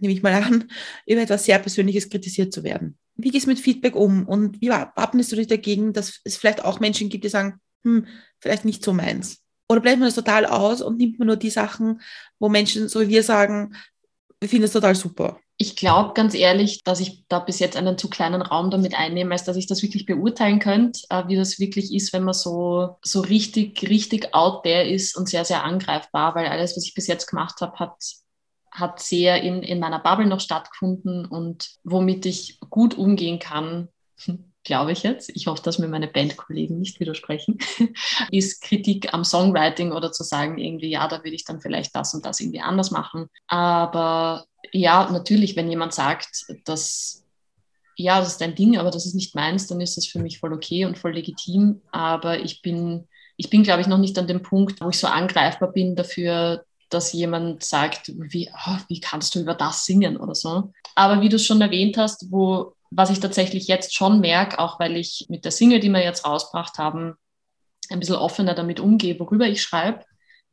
nehme 0.00 0.12
ich 0.12 0.24
mal 0.24 0.32
an, 0.42 0.68
über 1.06 1.20
etwas 1.20 1.44
sehr 1.44 1.60
Persönliches 1.60 2.10
kritisiert 2.10 2.52
zu 2.52 2.64
werden. 2.64 2.98
Wie 3.14 3.30
gehst 3.30 3.46
du 3.46 3.50
mit 3.50 3.60
Feedback 3.60 3.94
um 3.94 4.26
und 4.26 4.60
wie 4.60 4.70
wappnest 4.70 5.30
du 5.30 5.36
dich 5.36 5.46
dagegen, 5.46 5.92
dass 5.92 6.20
es 6.24 6.36
vielleicht 6.36 6.64
auch 6.64 6.80
Menschen 6.80 7.08
gibt, 7.08 7.22
die 7.22 7.28
sagen, 7.28 7.60
hm, 7.84 8.08
vielleicht 8.40 8.64
nicht 8.64 8.84
so 8.84 8.92
meins? 8.92 9.40
Oder 9.68 9.80
bleibt 9.80 10.00
man 10.00 10.08
das 10.08 10.16
total 10.16 10.46
aus 10.46 10.82
und 10.82 10.98
nimmt 10.98 11.20
man 11.20 11.26
nur 11.26 11.36
die 11.36 11.50
Sachen, 11.50 12.00
wo 12.40 12.48
Menschen, 12.48 12.88
so 12.88 13.00
wie 13.00 13.08
wir 13.08 13.22
sagen, 13.22 13.76
ich 14.40 14.50
finde 14.50 14.66
es 14.66 14.72
total 14.72 14.94
super. 14.94 15.38
Ich 15.58 15.76
glaube 15.76 16.12
ganz 16.12 16.34
ehrlich, 16.34 16.84
dass 16.84 17.00
ich 17.00 17.24
da 17.28 17.38
bis 17.38 17.58
jetzt 17.60 17.76
einen 17.76 17.96
zu 17.96 18.10
kleinen 18.10 18.42
Raum 18.42 18.70
damit 18.70 18.94
einnehme, 18.94 19.32
als 19.32 19.44
dass 19.44 19.56
ich 19.56 19.66
das 19.66 19.82
wirklich 19.82 20.04
beurteilen 20.04 20.58
könnte, 20.58 21.00
äh, 21.08 21.26
wie 21.28 21.36
das 21.36 21.58
wirklich 21.58 21.94
ist, 21.94 22.12
wenn 22.12 22.24
man 22.24 22.34
so, 22.34 22.98
so 23.02 23.22
richtig, 23.22 23.88
richtig 23.88 24.34
out 24.34 24.64
there 24.64 24.86
ist 24.86 25.16
und 25.16 25.28
sehr, 25.30 25.46
sehr 25.46 25.64
angreifbar, 25.64 26.34
weil 26.34 26.46
alles, 26.46 26.76
was 26.76 26.84
ich 26.84 26.94
bis 26.94 27.06
jetzt 27.06 27.26
gemacht 27.26 27.62
habe, 27.62 27.78
hat, 27.78 27.96
hat 28.70 29.00
sehr 29.00 29.42
in, 29.42 29.62
in 29.62 29.80
meiner 29.80 29.98
Bubble 29.98 30.26
noch 30.26 30.40
stattgefunden 30.40 31.24
und 31.24 31.70
womit 31.84 32.26
ich 32.26 32.60
gut 32.68 32.94
umgehen 32.94 33.38
kann, 33.38 33.88
glaube 34.66 34.92
ich 34.92 35.02
jetzt, 35.02 35.30
ich 35.34 35.46
hoffe, 35.46 35.62
dass 35.62 35.78
mir 35.78 35.88
meine 35.88 36.08
Bandkollegen 36.08 36.78
nicht 36.78 37.00
widersprechen, 37.00 37.58
ist 38.30 38.60
Kritik 38.62 39.14
am 39.14 39.24
Songwriting 39.24 39.92
oder 39.92 40.12
zu 40.12 40.24
sagen, 40.24 40.58
irgendwie, 40.58 40.90
ja, 40.90 41.08
da 41.08 41.24
würde 41.24 41.34
ich 41.36 41.44
dann 41.44 41.60
vielleicht 41.60 41.96
das 41.96 42.12
und 42.12 42.26
das 42.26 42.40
irgendwie 42.40 42.60
anders 42.60 42.90
machen. 42.90 43.28
Aber 43.46 44.44
ja, 44.72 45.08
natürlich, 45.10 45.56
wenn 45.56 45.70
jemand 45.70 45.94
sagt, 45.94 46.46
dass 46.64 47.22
ja, 47.96 48.18
das 48.18 48.32
ist 48.32 48.40
dein 48.42 48.54
Ding, 48.54 48.76
aber 48.76 48.90
das 48.90 49.06
ist 49.06 49.14
nicht 49.14 49.34
meins, 49.34 49.66
dann 49.66 49.80
ist 49.80 49.96
das 49.96 50.06
für 50.06 50.18
mich 50.18 50.38
voll 50.38 50.52
okay 50.52 50.84
und 50.84 50.98
voll 50.98 51.14
legitim. 51.14 51.80
Aber 51.90 52.38
ich 52.38 52.60
bin, 52.60 53.08
ich 53.38 53.48
bin, 53.48 53.62
glaube 53.62 53.80
ich, 53.80 53.86
noch 53.86 53.98
nicht 53.98 54.18
an 54.18 54.26
dem 54.26 54.42
Punkt, 54.42 54.82
wo 54.82 54.90
ich 54.90 54.98
so 54.98 55.06
angreifbar 55.06 55.72
bin 55.72 55.96
dafür, 55.96 56.64
dass 56.90 57.14
jemand 57.14 57.64
sagt, 57.64 58.12
wie, 58.14 58.50
oh, 58.66 58.78
wie 58.88 59.00
kannst 59.00 59.34
du 59.34 59.40
über 59.40 59.54
das 59.54 59.86
singen 59.86 60.18
oder 60.18 60.34
so. 60.34 60.72
Aber 60.94 61.22
wie 61.22 61.30
du 61.30 61.38
schon 61.38 61.60
erwähnt 61.60 61.96
hast, 61.96 62.30
wo, 62.30 62.74
was 62.96 63.10
ich 63.10 63.20
tatsächlich 63.20 63.66
jetzt 63.68 63.94
schon 63.94 64.20
merke, 64.20 64.58
auch 64.58 64.80
weil 64.80 64.96
ich 64.96 65.26
mit 65.28 65.44
der 65.44 65.52
Single, 65.52 65.80
die 65.80 65.90
wir 65.90 66.02
jetzt 66.02 66.24
rausgebracht 66.24 66.78
haben, 66.78 67.14
ein 67.90 68.00
bisschen 68.00 68.16
offener 68.16 68.54
damit 68.54 68.80
umgehe, 68.80 69.20
worüber 69.20 69.46
ich 69.46 69.62
schreibe, 69.62 70.04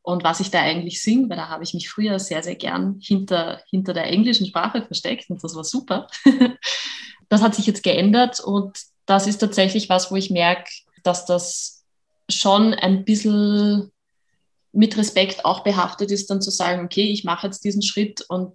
und 0.05 0.25
was 0.25 0.41
ich 0.41 0.51
da 0.51 0.61
eigentlich 0.61 1.01
singe, 1.01 1.29
weil 1.29 1.37
da 1.37 1.47
habe 1.47 1.63
ich 1.63 1.73
mich 1.73 1.89
früher 1.89 2.19
sehr, 2.19 2.43
sehr 2.43 2.55
gern 2.55 2.99
hinter, 3.01 3.61
hinter 3.69 3.93
der 3.93 4.07
englischen 4.07 4.45
Sprache 4.45 4.83
versteckt 4.83 5.29
und 5.29 5.41
das 5.41 5.55
war 5.55 5.63
super. 5.63 6.07
das 7.29 7.41
hat 7.41 7.55
sich 7.55 7.65
jetzt 7.65 7.83
geändert 7.83 8.41
und 8.41 8.77
das 9.05 9.27
ist 9.27 9.37
tatsächlich 9.37 9.87
was, 9.87 10.11
wo 10.11 10.17
ich 10.17 10.29
merke, 10.29 10.69
dass 11.03 11.25
das 11.25 11.85
schon 12.29 12.73
ein 12.73 13.05
bisschen 13.05 13.93
mit 14.73 14.97
Respekt 14.97 15.45
auch 15.45 15.63
behaftet 15.63 16.11
ist, 16.11 16.29
dann 16.29 16.41
zu 16.41 16.51
sagen, 16.51 16.83
okay, 16.83 17.09
ich 17.09 17.23
mache 17.23 17.47
jetzt 17.47 17.63
diesen 17.63 17.81
Schritt 17.81 18.25
und 18.27 18.53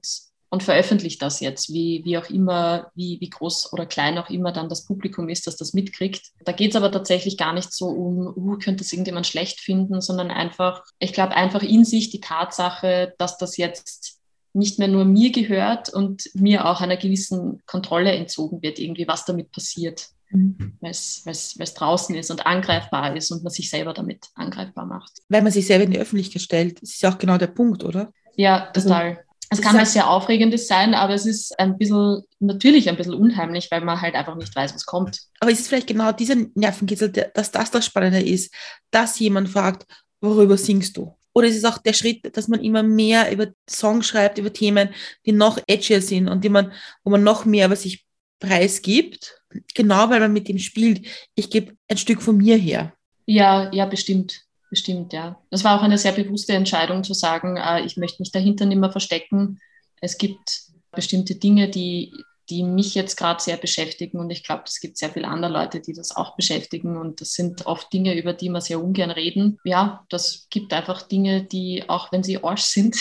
und 0.50 0.62
veröffentlicht 0.62 1.20
das 1.20 1.40
jetzt, 1.40 1.72
wie, 1.72 2.02
wie 2.04 2.16
auch 2.16 2.30
immer, 2.30 2.90
wie, 2.94 3.20
wie 3.20 3.28
groß 3.28 3.72
oder 3.72 3.86
klein 3.86 4.18
auch 4.18 4.30
immer 4.30 4.52
dann 4.52 4.68
das 4.68 4.86
Publikum 4.86 5.28
ist, 5.28 5.46
das 5.46 5.56
das 5.56 5.74
mitkriegt. 5.74 6.28
Da 6.44 6.52
geht 6.52 6.70
es 6.70 6.76
aber 6.76 6.90
tatsächlich 6.90 7.36
gar 7.36 7.52
nicht 7.52 7.72
so 7.72 7.88
um, 7.88 8.32
uh, 8.36 8.58
könnte 8.58 8.82
es 8.82 8.92
irgendjemand 8.92 9.26
schlecht 9.26 9.60
finden, 9.60 10.00
sondern 10.00 10.30
einfach, 10.30 10.84
ich 10.98 11.12
glaube, 11.12 11.34
einfach 11.34 11.62
in 11.62 11.84
sich 11.84 12.10
die 12.10 12.20
Tatsache, 12.20 13.14
dass 13.18 13.36
das 13.36 13.56
jetzt 13.56 14.20
nicht 14.54 14.78
mehr 14.78 14.88
nur 14.88 15.04
mir 15.04 15.30
gehört 15.30 15.90
und 15.90 16.30
mir 16.34 16.66
auch 16.66 16.80
einer 16.80 16.96
gewissen 16.96 17.62
Kontrolle 17.66 18.12
entzogen 18.12 18.62
wird, 18.62 18.78
irgendwie, 18.78 19.06
was 19.06 19.26
damit 19.26 19.52
passiert. 19.52 20.08
Mhm. 20.30 20.76
Weil 20.80 20.90
es 20.90 21.74
draußen 21.74 22.14
ist 22.14 22.30
und 22.30 22.46
angreifbar 22.46 23.16
ist 23.16 23.30
und 23.30 23.42
man 23.42 23.52
sich 23.52 23.70
selber 23.70 23.92
damit 23.92 24.28
angreifbar 24.34 24.86
macht. 24.86 25.12
Weil 25.28 25.42
man 25.42 25.52
sich 25.52 25.66
selber 25.66 25.84
in 25.84 25.90
die 25.90 25.98
Öffentlichkeit 25.98 26.42
stellt, 26.42 26.82
das 26.82 26.90
ist 26.90 27.02
ja 27.02 27.12
auch 27.12 27.18
genau 27.18 27.38
der 27.38 27.46
Punkt, 27.48 27.84
oder? 27.84 28.12
Ja, 28.36 28.70
also 28.74 28.88
total. 28.88 29.08
Also 29.08 29.27
es 29.50 29.60
kann 29.60 29.76
was 29.76 29.92
sehr 29.92 30.08
Aufregendes 30.08 30.68
sein, 30.68 30.94
aber 30.94 31.14
es 31.14 31.26
ist 31.26 31.58
ein 31.58 31.78
bisschen, 31.78 32.22
natürlich 32.38 32.88
ein 32.88 32.96
bisschen 32.96 33.14
unheimlich, 33.14 33.70
weil 33.70 33.80
man 33.80 34.00
halt 34.00 34.14
einfach 34.14 34.36
nicht 34.36 34.54
weiß, 34.54 34.74
was 34.74 34.84
kommt. 34.84 35.20
Aber 35.40 35.50
ist 35.50 35.60
es 35.60 35.68
vielleicht 35.68 35.86
genau 35.86 36.12
dieser 36.12 36.36
Nervenkitzel, 36.54 37.10
dass 37.10 37.50
das 37.50 37.70
das 37.70 37.86
Spannende 37.86 38.20
ist, 38.20 38.52
dass 38.90 39.18
jemand 39.18 39.48
fragt, 39.48 39.86
worüber 40.20 40.56
singst 40.56 40.96
du? 40.96 41.14
Oder 41.32 41.46
ist 41.46 41.56
es 41.56 41.64
auch 41.64 41.78
der 41.78 41.92
Schritt, 41.92 42.36
dass 42.36 42.48
man 42.48 42.62
immer 42.62 42.82
mehr 42.82 43.30
über 43.30 43.48
Songs 43.68 44.06
schreibt, 44.06 44.38
über 44.38 44.52
Themen, 44.52 44.90
die 45.24 45.32
noch 45.32 45.58
edgier 45.66 46.02
sind 46.02 46.28
und 46.28 46.42
die 46.42 46.48
man, 46.48 46.72
wo 47.04 47.10
man 47.10 47.22
noch 47.22 47.44
mehr 47.44 47.66
über 47.66 47.76
sich 47.76 48.04
preisgibt? 48.40 49.40
Genau, 49.74 50.10
weil 50.10 50.20
man 50.20 50.32
mit 50.32 50.48
dem 50.48 50.58
spielt. 50.58 51.06
Ich 51.34 51.48
gebe 51.48 51.74
ein 51.88 51.96
Stück 51.96 52.22
von 52.22 52.36
mir 52.36 52.56
her. 52.56 52.92
Ja, 53.24 53.70
ja, 53.72 53.86
bestimmt. 53.86 54.47
Bestimmt, 54.70 55.12
ja. 55.12 55.40
Das 55.50 55.64
war 55.64 55.78
auch 55.78 55.82
eine 55.82 55.98
sehr 55.98 56.12
bewusste 56.12 56.52
Entscheidung 56.52 57.02
zu 57.02 57.14
sagen, 57.14 57.56
äh, 57.56 57.82
ich 57.82 57.96
möchte 57.96 58.20
mich 58.20 58.32
dahinter 58.32 58.66
nicht 58.66 58.78
mehr 58.78 58.92
verstecken. 58.92 59.60
Es 60.00 60.18
gibt 60.18 60.62
bestimmte 60.90 61.36
Dinge, 61.36 61.68
die, 61.68 62.12
die 62.50 62.62
mich 62.62 62.94
jetzt 62.94 63.16
gerade 63.16 63.42
sehr 63.42 63.56
beschäftigen 63.56 64.18
und 64.18 64.30
ich 64.30 64.44
glaube, 64.44 64.64
es 64.66 64.80
gibt 64.80 64.98
sehr 64.98 65.10
viele 65.10 65.28
andere 65.28 65.52
Leute, 65.52 65.80
die 65.80 65.92
das 65.92 66.14
auch 66.14 66.36
beschäftigen 66.36 66.96
und 66.96 67.20
das 67.20 67.32
sind 67.32 67.66
oft 67.66 67.92
Dinge, 67.92 68.14
über 68.18 68.32
die 68.32 68.48
wir 68.48 68.60
sehr 68.60 68.82
ungern 68.82 69.10
reden. 69.10 69.58
Ja, 69.64 70.04
das 70.08 70.46
gibt 70.50 70.72
einfach 70.72 71.02
Dinge, 71.02 71.44
die, 71.44 71.88
auch 71.88 72.12
wenn 72.12 72.22
sie 72.22 72.42
Arsch 72.42 72.62
sind, 72.62 72.96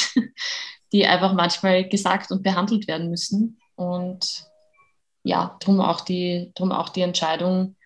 die 0.93 1.05
einfach 1.05 1.33
manchmal 1.33 1.87
gesagt 1.87 2.31
und 2.31 2.43
behandelt 2.43 2.87
werden 2.87 3.09
müssen 3.09 3.59
und 3.75 4.45
ja, 5.23 5.57
darum 5.59 5.81
auch 5.81 6.01
drum 6.01 6.71
auch 6.71 6.89
die 6.89 7.01
Entscheidung, 7.01 7.76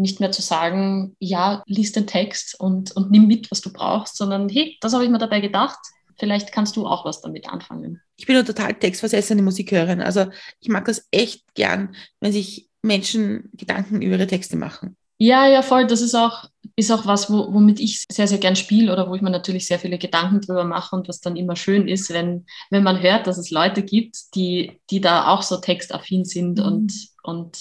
nicht 0.00 0.20
mehr 0.20 0.32
zu 0.32 0.42
sagen, 0.42 1.16
ja, 1.18 1.62
lies 1.66 1.92
den 1.92 2.06
Text 2.06 2.58
und, 2.58 2.92
und 2.96 3.10
nimm 3.10 3.26
mit, 3.26 3.50
was 3.50 3.60
du 3.60 3.72
brauchst, 3.72 4.16
sondern 4.16 4.48
hey, 4.48 4.76
das 4.80 4.94
habe 4.94 5.04
ich 5.04 5.10
mir 5.10 5.18
dabei 5.18 5.40
gedacht. 5.40 5.78
Vielleicht 6.18 6.52
kannst 6.52 6.76
du 6.76 6.86
auch 6.86 7.04
was 7.04 7.22
damit 7.22 7.48
anfangen. 7.48 8.00
Ich 8.16 8.26
bin 8.26 8.36
eine 8.36 8.44
total 8.44 8.74
textversessene 8.74 9.42
Musikhörerin. 9.42 10.02
Also 10.02 10.26
ich 10.60 10.68
mag 10.68 10.84
das 10.84 11.06
echt 11.10 11.54
gern, 11.54 11.94
wenn 12.20 12.32
sich 12.32 12.68
Menschen 12.82 13.50
Gedanken 13.54 14.02
über 14.02 14.16
ihre 14.16 14.26
Texte 14.26 14.56
machen. 14.56 14.96
Ja, 15.22 15.46
ja, 15.46 15.60
voll. 15.60 15.86
Das 15.86 16.00
ist 16.00 16.14
auch, 16.14 16.44
ist 16.76 16.90
auch 16.90 17.04
was, 17.04 17.30
wo, 17.30 17.52
womit 17.52 17.78
ich 17.78 18.06
sehr, 18.10 18.26
sehr 18.26 18.38
gern 18.38 18.56
spiele 18.56 18.90
oder 18.90 19.08
wo 19.08 19.14
ich 19.14 19.20
mir 19.20 19.30
natürlich 19.30 19.66
sehr 19.66 19.78
viele 19.78 19.98
Gedanken 19.98 20.40
drüber 20.40 20.64
mache 20.64 20.96
und 20.96 21.08
was 21.08 21.20
dann 21.20 21.36
immer 21.36 21.56
schön 21.56 21.88
ist, 21.88 22.10
wenn, 22.10 22.46
wenn 22.70 22.82
man 22.82 23.02
hört, 23.02 23.26
dass 23.26 23.36
es 23.36 23.50
Leute 23.50 23.82
gibt, 23.82 24.34
die, 24.34 24.80
die 24.90 25.02
da 25.02 25.28
auch 25.28 25.42
so 25.42 25.58
textaffin 25.58 26.24
sind 26.24 26.58
mhm. 26.58 26.64
und, 26.64 26.92
und 27.22 27.58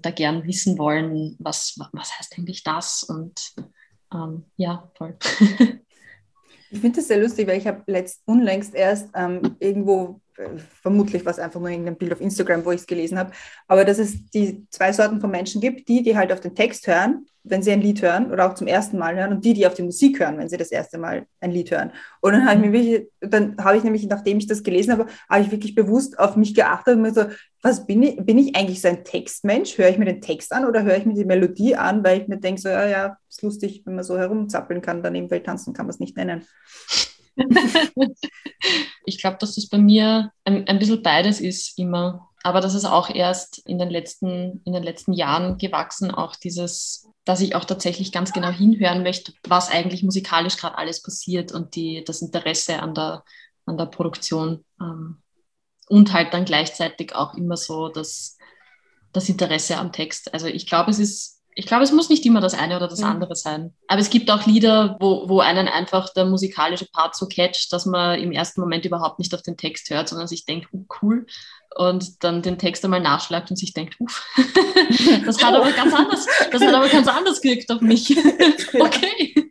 da 0.00 0.10
gern 0.10 0.46
wissen 0.46 0.78
wollen, 0.78 1.36
was, 1.38 1.78
was 1.92 2.18
heißt 2.18 2.38
eigentlich 2.38 2.62
das? 2.62 3.02
Und 3.02 3.54
ähm, 4.12 4.44
ja, 4.56 4.90
voll. 4.96 5.16
ich 6.70 6.80
finde 6.80 6.98
das 6.98 7.08
sehr 7.08 7.20
lustig, 7.20 7.46
weil 7.48 7.58
ich 7.58 7.66
habe 7.66 7.84
unlängst 8.24 8.74
erst 8.74 9.10
ähm, 9.14 9.56
irgendwo 9.58 10.20
vermutlich 10.82 11.24
war 11.24 11.32
es 11.32 11.38
einfach 11.38 11.60
nur 11.60 11.68
irgendein 11.68 11.96
Bild 11.96 12.12
auf 12.12 12.20
Instagram, 12.20 12.64
wo 12.64 12.70
ich 12.70 12.80
es 12.80 12.86
gelesen 12.86 13.18
habe, 13.18 13.32
aber 13.66 13.84
dass 13.84 13.98
es 13.98 14.30
die 14.30 14.66
zwei 14.70 14.92
Sorten 14.92 15.20
von 15.20 15.30
Menschen 15.30 15.60
gibt, 15.60 15.88
die, 15.88 16.02
die 16.02 16.16
halt 16.16 16.32
auf 16.32 16.40
den 16.40 16.54
Text 16.54 16.86
hören, 16.86 17.26
wenn 17.50 17.62
sie 17.62 17.72
ein 17.72 17.80
Lied 17.80 18.02
hören 18.02 18.32
oder 18.32 18.48
auch 18.48 18.54
zum 18.54 18.66
ersten 18.66 18.98
Mal 18.98 19.16
hören 19.16 19.32
und 19.32 19.44
die, 19.44 19.54
die 19.54 19.66
auf 19.66 19.74
die 19.74 19.82
Musik 19.82 20.20
hören, 20.20 20.38
wenn 20.38 20.48
sie 20.48 20.56
das 20.56 20.70
erste 20.70 20.98
Mal 20.98 21.26
ein 21.40 21.50
Lied 21.50 21.70
hören. 21.70 21.92
Und 22.20 22.32
dann 22.32 22.46
habe 22.46 22.56
ich 22.56 22.66
mir 22.66 22.72
wirklich, 22.72 23.08
dann 23.20 23.56
habe 23.62 23.76
ich 23.76 23.84
nämlich, 23.84 24.06
nachdem 24.06 24.38
ich 24.38 24.46
das 24.46 24.62
gelesen 24.62 24.92
habe, 24.92 25.06
habe 25.28 25.42
ich 25.42 25.50
wirklich 25.50 25.74
bewusst 25.74 26.18
auf 26.18 26.36
mich 26.36 26.54
geachtet 26.54 26.96
und 26.96 27.02
mir 27.02 27.12
so, 27.12 27.24
was 27.62 27.86
bin 27.86 28.02
ich, 28.02 28.16
bin 28.16 28.38
ich 28.38 28.54
eigentlich 28.56 28.80
so 28.80 28.88
ein 28.88 29.04
Textmensch? 29.04 29.76
Höre 29.78 29.88
ich 29.88 29.98
mir 29.98 30.04
den 30.04 30.20
Text 30.20 30.52
an 30.52 30.64
oder 30.64 30.82
höre 30.82 30.96
ich 30.96 31.06
mir 31.06 31.14
die 31.14 31.24
Melodie 31.24 31.76
an, 31.76 32.04
weil 32.04 32.22
ich 32.22 32.28
mir 32.28 32.38
denke, 32.38 32.60
so, 32.60 32.68
ja, 32.68 32.86
ja, 32.86 33.16
ist 33.28 33.42
lustig, 33.42 33.82
wenn 33.84 33.96
man 33.96 34.04
so 34.04 34.16
herumzappeln 34.16 34.80
kann, 34.80 35.02
daneben 35.02 35.30
Welt 35.30 35.46
tanzen 35.46 35.72
kann 35.72 35.86
man 35.86 35.90
es 35.90 36.00
nicht 36.00 36.16
nennen. 36.16 36.46
ich 39.04 39.20
glaube, 39.20 39.38
dass 39.40 39.54
das 39.54 39.68
bei 39.68 39.78
mir 39.78 40.32
ein, 40.44 40.66
ein 40.66 40.78
bisschen 40.78 41.02
beides 41.02 41.40
ist 41.40 41.78
immer. 41.78 42.28
Aber 42.48 42.62
das 42.62 42.72
ist 42.72 42.86
auch 42.86 43.10
erst 43.10 43.58
in 43.66 43.78
den 43.78 43.90
letzten, 43.90 44.62
in 44.64 44.72
den 44.72 44.82
letzten 44.82 45.12
Jahren 45.12 45.58
gewachsen, 45.58 46.10
auch 46.10 46.34
dieses, 46.34 47.06
dass 47.26 47.42
ich 47.42 47.54
auch 47.54 47.66
tatsächlich 47.66 48.10
ganz 48.10 48.32
genau 48.32 48.48
hinhören 48.48 49.02
möchte, 49.02 49.34
was 49.46 49.70
eigentlich 49.70 50.02
musikalisch 50.02 50.56
gerade 50.56 50.78
alles 50.78 51.02
passiert 51.02 51.52
und 51.52 51.74
die, 51.74 52.02
das 52.06 52.22
Interesse 52.22 52.80
an 52.80 52.94
der, 52.94 53.22
an 53.66 53.76
der 53.76 53.84
Produktion. 53.84 54.64
Ähm, 54.80 55.22
und 55.90 56.14
halt 56.14 56.32
dann 56.32 56.46
gleichzeitig 56.46 57.14
auch 57.14 57.34
immer 57.34 57.58
so 57.58 57.90
das, 57.90 58.38
das 59.12 59.28
Interesse 59.28 59.76
am 59.76 59.92
Text. 59.92 60.32
Also 60.32 60.46
ich 60.46 60.66
glaube, 60.66 60.90
es 60.90 60.98
ist 60.98 61.37
ich 61.58 61.66
glaube, 61.66 61.82
es 61.82 61.90
muss 61.90 62.08
nicht 62.08 62.24
immer 62.24 62.40
das 62.40 62.54
eine 62.54 62.76
oder 62.76 62.86
das 62.86 63.02
andere 63.02 63.34
sein. 63.34 63.74
Aber 63.88 64.00
es 64.00 64.10
gibt 64.10 64.30
auch 64.30 64.46
Lieder, 64.46 64.96
wo, 65.00 65.28
wo 65.28 65.40
einen 65.40 65.66
einfach 65.66 66.08
der 66.14 66.24
musikalische 66.24 66.86
Part 66.86 67.16
so 67.16 67.26
catcht, 67.26 67.72
dass 67.72 67.84
man 67.84 68.20
im 68.20 68.30
ersten 68.30 68.60
Moment 68.60 68.84
überhaupt 68.84 69.18
nicht 69.18 69.34
auf 69.34 69.42
den 69.42 69.56
Text 69.56 69.90
hört, 69.90 70.08
sondern 70.08 70.28
sich 70.28 70.44
denkt, 70.44 70.68
uh, 70.72 70.86
cool. 71.02 71.26
Und 71.74 72.22
dann 72.22 72.42
den 72.42 72.58
Text 72.58 72.84
einmal 72.84 73.00
nachschlägt 73.00 73.50
und 73.50 73.56
sich 73.56 73.74
denkt, 73.74 73.96
uff, 73.98 74.24
das 75.26 75.42
hat 75.42 75.52
aber 75.52 75.72
ganz 75.72 75.92
anders, 75.92 76.26
das 76.52 76.62
hat 76.62 76.74
aber 76.74 76.88
ganz 76.88 77.08
anders 77.08 77.40
gewirkt 77.40 77.68
auf 77.72 77.80
mich. 77.80 78.16
okay. 78.78 79.50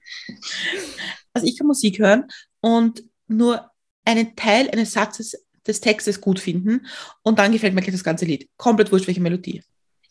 Also 1.33 1.45
ich 1.45 1.57
kann 1.57 1.67
Musik 1.67 1.99
hören 1.99 2.27
und 2.61 3.03
nur 3.27 3.69
einen 4.05 4.33
Teil 4.37 4.69
eines 4.69 4.93
Satzes 4.93 5.45
des 5.67 5.81
Textes 5.81 6.21
gut 6.21 6.39
finden 6.39 6.87
und 7.21 7.37
dann 7.37 7.51
gefällt 7.51 7.73
mir 7.73 7.81
gleich 7.81 7.93
das 7.93 8.05
ganze 8.05 8.23
Lied. 8.23 8.47
Komplett 8.55 8.93
wurscht, 8.93 9.07
welche 9.07 9.19
Melodie. 9.19 9.61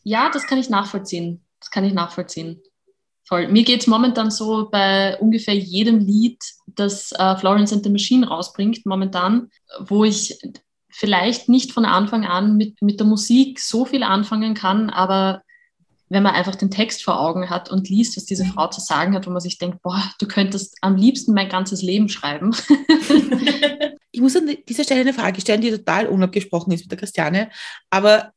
Ja, 0.03 0.29
das 0.29 0.45
kann 0.45 0.59
ich 0.59 0.69
nachvollziehen. 0.69 1.43
Das 1.67 1.71
kann 1.71 1.83
ich 1.83 1.93
nachvollziehen. 1.93 2.61
Voll. 3.25 3.49
Mir 3.49 3.65
geht 3.65 3.81
es 3.81 3.87
momentan 3.87 4.31
so 4.31 4.69
bei 4.71 5.19
ungefähr 5.19 5.53
jedem 5.53 5.99
Lied, 5.99 6.41
das 6.65 7.11
äh, 7.11 7.35
Florence 7.35 7.73
and 7.73 7.83
the 7.83 7.89
Machine 7.89 8.25
rausbringt, 8.25 8.85
momentan, 8.85 9.49
wo 9.79 10.05
ich 10.05 10.39
vielleicht 10.89 11.49
nicht 11.49 11.73
von 11.73 11.83
Anfang 11.83 12.25
an 12.25 12.55
mit, 12.55 12.81
mit 12.81 13.01
der 13.01 13.07
Musik 13.07 13.59
so 13.59 13.83
viel 13.83 14.03
anfangen 14.03 14.53
kann, 14.53 14.89
aber 14.89 15.41
wenn 16.07 16.23
man 16.23 16.35
einfach 16.35 16.55
den 16.55 16.71
Text 16.71 17.03
vor 17.03 17.19
Augen 17.19 17.49
hat 17.49 17.69
und 17.69 17.89
liest, 17.89 18.15
was 18.15 18.23
diese 18.23 18.45
Frau 18.45 18.67
zu 18.67 18.79
sagen 18.79 19.13
hat, 19.13 19.27
wo 19.27 19.31
man 19.31 19.41
sich 19.41 19.57
denkt, 19.57 19.81
boah, 19.81 20.01
du 20.21 20.25
könntest 20.25 20.77
am 20.79 20.95
liebsten 20.95 21.33
mein 21.33 21.49
ganzes 21.49 21.81
Leben 21.81 22.07
schreiben, 22.07 22.55
Ich 24.17 24.21
muss 24.21 24.35
an 24.35 24.49
dieser 24.67 24.83
Stelle 24.83 25.01
eine 25.01 25.13
Frage 25.13 25.39
stellen, 25.41 25.61
die 25.61 25.69
total 25.69 26.07
unabgesprochen 26.07 26.73
ist 26.73 26.81
mit 26.81 26.91
der 26.91 26.97
Christiane, 26.97 27.51
aber 27.91 28.31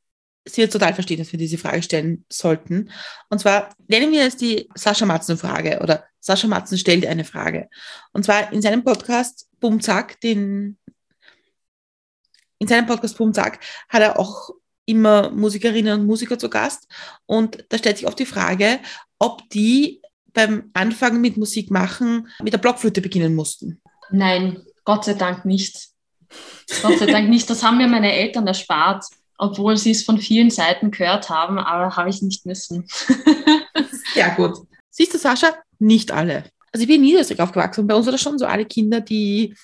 sie 0.55 0.63
wird 0.63 0.73
total 0.73 0.95
verstehen, 0.95 1.19
dass 1.19 1.33
wir 1.33 1.39
diese 1.39 1.59
Frage 1.59 1.83
stellen 1.83 2.25
sollten. 2.29 2.91
Und 3.29 3.39
zwar 3.41 3.75
nennen 3.89 4.13
wir 4.13 4.25
es 4.25 4.37
die 4.37 4.69
Sascha 4.75 5.07
Matzen-Frage 5.07 5.81
oder 5.81 6.05
Sascha 6.21 6.49
Matzen 6.49 6.79
stellt 6.79 7.07
eine 7.07 7.25
Frage. 7.25 7.69
Und 8.13 8.25
zwar 8.25 8.53
in 8.53 8.63
seinem 8.63 8.85
Podcast 8.85 9.49
Bum 9.61 9.81
Zack, 9.81 10.21
den 10.21 10.79
in 12.59 12.69
seinem 12.69 12.87
Podcast 12.87 13.17
Bum 13.17 13.33
Zack 13.33 13.61
hat 13.89 14.03
er 14.03 14.19
auch 14.19 14.51
immer 14.85 15.31
Musikerinnen 15.31 16.01
und 16.01 16.07
Musiker 16.07 16.39
zu 16.39 16.51
Gast. 16.51 16.89
Und 17.27 17.65
da 17.69 17.79
stellt 17.79 17.99
sich 17.99 18.07
oft 18.07 18.19
die 18.19 18.27
Frage, 18.27 18.81
ob 19.19 19.49
die 19.51 20.03
beim 20.33 20.71
Anfang 20.75 21.21
mit 21.21 21.37
Musik 21.37 21.71
machen 21.71 22.29
mit 22.43 22.53
der 22.53 22.59
Blockflöte 22.59 23.01
beginnen 23.01 23.35
mussten. 23.35 23.81
Nein, 24.11 24.63
Gott 24.85 25.05
sei 25.05 25.15
Dank 25.15 25.45
nicht. 25.45 25.89
Gott 26.83 26.99
sei 26.99 27.07
Dank 27.07 27.29
nicht. 27.29 27.49
Das 27.51 27.63
haben 27.63 27.79
mir 27.79 27.89
meine 27.89 28.13
Eltern 28.13 28.47
erspart, 28.47 29.05
obwohl 29.41 29.77
sie 29.77 29.91
es 29.91 30.05
von 30.05 30.19
vielen 30.19 30.51
Seiten 30.51 30.91
gehört 30.91 31.31
haben, 31.31 31.59
aber 31.59 31.97
habe 31.97 32.11
ich 32.11 32.23
nicht 32.23 32.47
müssen. 32.47 32.87
Ja, 34.17 34.35
gut. 34.35 34.59
Siehst 34.91 35.15
du, 35.15 35.19
Sascha, 35.19 35.55
nicht 35.79 36.11
alle. 36.11 36.45
Also 36.73 36.83
ich 36.83 36.89
bin 36.89 36.97
in 36.97 37.03
Niederösterreich 37.03 37.41
aufgewachsen 37.41 37.87
bei 37.87 37.95
uns 37.95 38.07
war 38.07 38.13
das 38.13 38.21
schon 38.21 38.39
so, 38.39 38.45
alle 38.45 38.65
Kinder, 38.65 39.01
die 39.01 39.55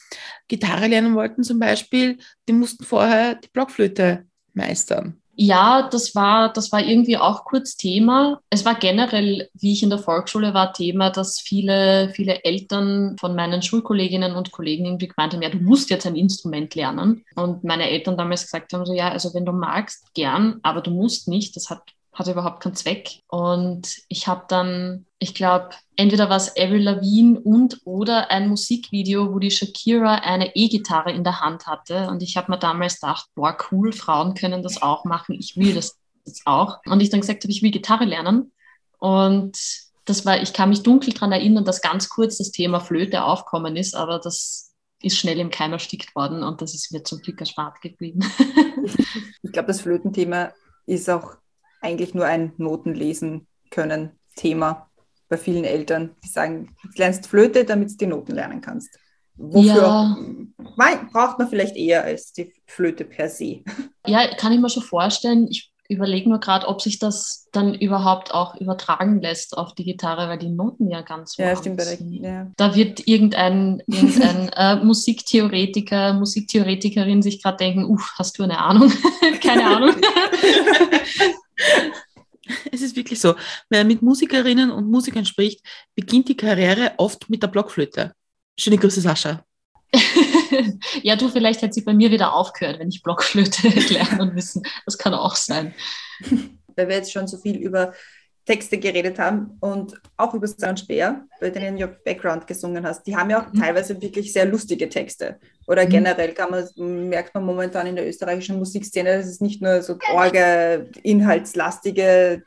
Gitarre 0.47 0.87
lernen 0.87 1.15
wollten 1.17 1.43
zum 1.43 1.59
Beispiel, 1.59 2.19
die 2.49 2.53
mussten 2.53 2.85
vorher 2.85 3.35
die 3.35 3.49
Blockflöte 3.49 4.25
meistern. 4.55 5.21
Ja, 5.39 5.89
das 5.91 6.15
war, 6.15 6.51
das 6.51 6.73
war 6.73 6.81
irgendwie 6.83 7.19
auch 7.19 7.45
kurz 7.45 7.77
Thema. 7.77 8.41
Es 8.49 8.65
war 8.65 8.75
generell, 8.75 9.51
wie 9.53 9.75
ich 9.75 9.83
in 9.83 9.91
der 9.91 9.99
Volksschule 9.99 10.55
war, 10.55 10.73
Thema, 10.73 11.11
dass 11.11 11.39
viele, 11.41 12.11
viele 12.15 12.43
Eltern 12.43 13.17
von 13.21 13.35
meinen 13.35 13.61
Schulkolleginnen 13.61 14.35
und 14.35 14.51
Kollegen 14.51 14.87
irgendwie 14.87 15.09
gemeint 15.09 15.35
haben, 15.35 15.43
ja, 15.43 15.51
du 15.51 15.59
musst 15.59 15.91
jetzt 15.91 16.07
ein 16.07 16.17
Instrument 16.17 16.75
lernen. 16.75 17.23
Und 17.35 17.65
meine 17.65 17.91
Eltern 17.91 18.17
damals 18.17 18.45
gesagt 18.45 18.73
haben, 18.73 18.87
so, 18.87 18.95
ja, 18.95 19.11
also 19.11 19.35
wenn 19.35 19.45
du 19.45 19.53
magst, 19.53 20.15
gern, 20.15 20.59
aber 20.63 20.81
du 20.81 20.91
musst 20.91 21.29
nicht. 21.29 21.55
Das 21.55 21.69
hat 21.69 21.83
hatte 22.19 22.33
überhaupt 22.33 22.63
keinen 22.63 22.75
Zweck. 22.75 23.21
Und 23.29 23.97
ich 24.09 24.27
habe 24.27 24.45
dann, 24.49 25.06
ich 25.19 25.35
glaube, 25.35 25.71
entweder 25.97 26.29
war 26.29 26.37
es 26.37 26.51
Avril 26.57 26.83
Lavigne 26.83 27.41
und 27.41 27.81
oder 27.85 28.31
ein 28.31 28.49
Musikvideo, 28.49 29.33
wo 29.33 29.39
die 29.39 29.51
Shakira 29.51 30.17
eine 30.17 30.55
E-Gitarre 30.55 31.11
in 31.13 31.25
der 31.25 31.41
Hand 31.41 31.67
hatte. 31.67 32.09
Und 32.09 32.23
ich 32.23 32.37
habe 32.37 32.51
mir 32.51 32.59
damals 32.59 33.01
gedacht, 33.01 33.27
boah, 33.35 33.57
cool, 33.71 33.93
Frauen 33.93 34.35
können 34.35 34.63
das 34.63 34.83
auch 34.83 35.05
machen. 35.05 35.35
Ich 35.39 35.57
will 35.57 35.75
das 35.75 35.99
jetzt 36.27 36.43
auch. 36.45 36.81
Und 36.87 37.01
ich 37.01 37.09
dann 37.09 37.21
gesagt 37.21 37.45
habe, 37.45 37.51
ich 37.51 37.63
will 37.63 37.71
Gitarre 37.71 38.05
lernen. 38.05 38.53
Und 38.99 39.59
das 40.05 40.27
war, 40.27 40.41
ich 40.43 40.53
kann 40.53 40.69
mich 40.69 40.83
dunkel 40.83 41.15
daran 41.15 41.33
erinnern, 41.33 41.65
dass 41.65 41.81
ganz 41.81 42.09
kurz 42.11 42.37
das 42.37 42.51
Thema 42.51 42.81
Flöte 42.81 43.25
aufkommen 43.25 43.77
ist, 43.77 43.95
aber 43.95 44.19
das 44.19 44.75
ist 45.03 45.19
schnell 45.19 45.41
im 45.41 45.51
Keim 45.51 45.73
erstickt 45.73 46.15
worden 46.15 46.43
und 46.43 46.63
das 46.63 46.75
ist 46.75 46.93
mir 46.93 47.03
zum 47.03 47.21
Glück 47.21 47.41
erspart 47.41 47.81
geblieben. 47.81 48.21
ich 49.43 49.53
glaube, 49.53 49.69
das 49.69 49.81
Flötenthema 49.81 50.53
ist 50.87 51.11
auch 51.11 51.35
eigentlich 51.81 52.15
nur 52.15 52.25
ein 52.25 52.53
Notenlesen 52.57 53.47
können 53.71 54.13
Thema 54.37 54.89
bei 55.29 55.37
vielen 55.37 55.65
Eltern, 55.65 56.15
die 56.25 56.29
sagen, 56.29 56.75
du 56.83 56.89
lernst 56.97 57.27
Flöte, 57.27 57.65
damit 57.65 57.91
du 57.91 57.97
die 57.97 58.07
Noten 58.07 58.35
lernen 58.35 58.61
kannst. 58.61 58.99
Wofür 59.39 59.77
ja. 59.77 60.17
braucht 61.13 61.39
man 61.39 61.49
vielleicht 61.49 61.77
eher 61.77 62.05
als 62.05 62.33
die 62.33 62.53
Flöte 62.67 63.05
per 63.05 63.29
se? 63.29 63.63
Ja, 64.07 64.35
kann 64.35 64.53
ich 64.53 64.61
mir 64.61 64.71
schon 64.71 64.83
vorstellen. 64.83 65.47
Ich 65.51 65.73
überlege 65.89 66.29
nur 66.29 66.41
gerade, 66.41 66.67
ob 66.67 66.81
sich 66.81 66.99
das 66.99 67.49
dann 67.53 67.75
überhaupt 67.75 68.35
auch 68.35 68.57
übertragen 68.57 69.21
lässt 69.21 69.57
auf 69.57 69.75
die 69.75 69.85
Gitarre, 69.85 70.29
weil 70.29 70.39
die 70.39 70.49
Noten 70.49 70.89
ja 70.89 71.03
ganz 71.03 71.37
ja, 71.37 71.55
stimmt, 71.55 71.81
sind. 71.83 72.25
Ja. 72.25 72.51
Da 72.57 72.75
wird 72.75 73.07
irgendein, 73.07 73.83
irgendein 73.87 74.49
äh, 74.57 74.77
Musiktheoretiker, 74.77 76.15
Musiktheoretikerin 76.15 77.23
sich 77.23 77.43
gerade 77.43 77.59
denken, 77.59 77.85
uff, 77.85 78.15
hast 78.17 78.39
du 78.39 78.43
eine 78.43 78.59
Ahnung? 78.59 78.91
Keine 79.43 79.67
Ahnung. 79.67 79.95
Es 82.73 82.83
ist 82.83 82.97
wirklich 82.97 83.21
so. 83.21 83.35
Wenn 83.69 83.81
man 83.81 83.87
mit 83.89 84.03
Musikerinnen 84.03 84.71
und 84.71 84.91
Musikern 84.91 85.25
spricht, 85.25 85.65
beginnt 85.95 86.29
die 86.29 86.37
Karriere 86.37 86.95
oft 86.99 87.29
mit 87.31 87.43
der 87.43 87.49
Blockflöte. 87.49 88.13
Schöne 88.59 88.79
Grüße, 88.79 89.01
Sascha. 89.01 89.45
ja, 91.03 91.17
du, 91.17 91.29
vielleicht 91.29 91.63
hätte 91.63 91.75
sie 91.75 91.83
bei 91.83 91.95
mir 91.95 92.11
wieder 92.11 92.35
aufgehört, 92.35 92.79
wenn 92.79 92.89
ich 92.89 93.03
Blockflöte 93.03 93.69
lernen 93.93 94.35
müssen. 94.35 94.63
Das 94.85 94.99
kann 94.99 95.15
auch 95.15 95.37
sein. 95.37 95.75
Weil 96.75 96.89
wir 96.89 96.97
jetzt 96.97 97.13
schon 97.13 97.27
so 97.27 97.39
viel 97.39 97.57
über 97.57 97.93
Texte 98.47 98.79
geredet 98.79 99.19
haben 99.19 99.57
und 99.61 100.01
auch 100.17 100.33
über 100.33 100.47
Sound 100.47 100.79
Speer, 100.79 101.27
bei 101.41 101.51
denen 101.51 101.77
du 101.77 101.89
Background 101.89 102.47
gesungen 102.47 102.87
hast, 102.87 103.05
die 103.05 103.17
haben 103.17 103.29
ja 103.29 103.43
auch 103.43 103.53
mhm. 103.53 103.61
teilweise 103.61 104.01
wirklich 104.01 104.33
sehr 104.33 104.47
lustige 104.47 104.89
Texte. 104.89 105.41
Oder 105.67 105.85
mhm. 105.85 105.91
generell 105.91 106.35
man, 106.49 107.09
merkt 107.09 107.35
man 107.35 107.45
momentan 107.45 107.89
in 107.89 107.97
der 107.97 108.07
österreichischen 108.07 108.59
Musikszene, 108.59 109.19
dass 109.19 109.27
es 109.27 109.41
nicht 109.41 109.61
nur 109.61 109.83
so 109.83 109.99
orge, 110.15 110.89
inhaltslastige 111.03 112.43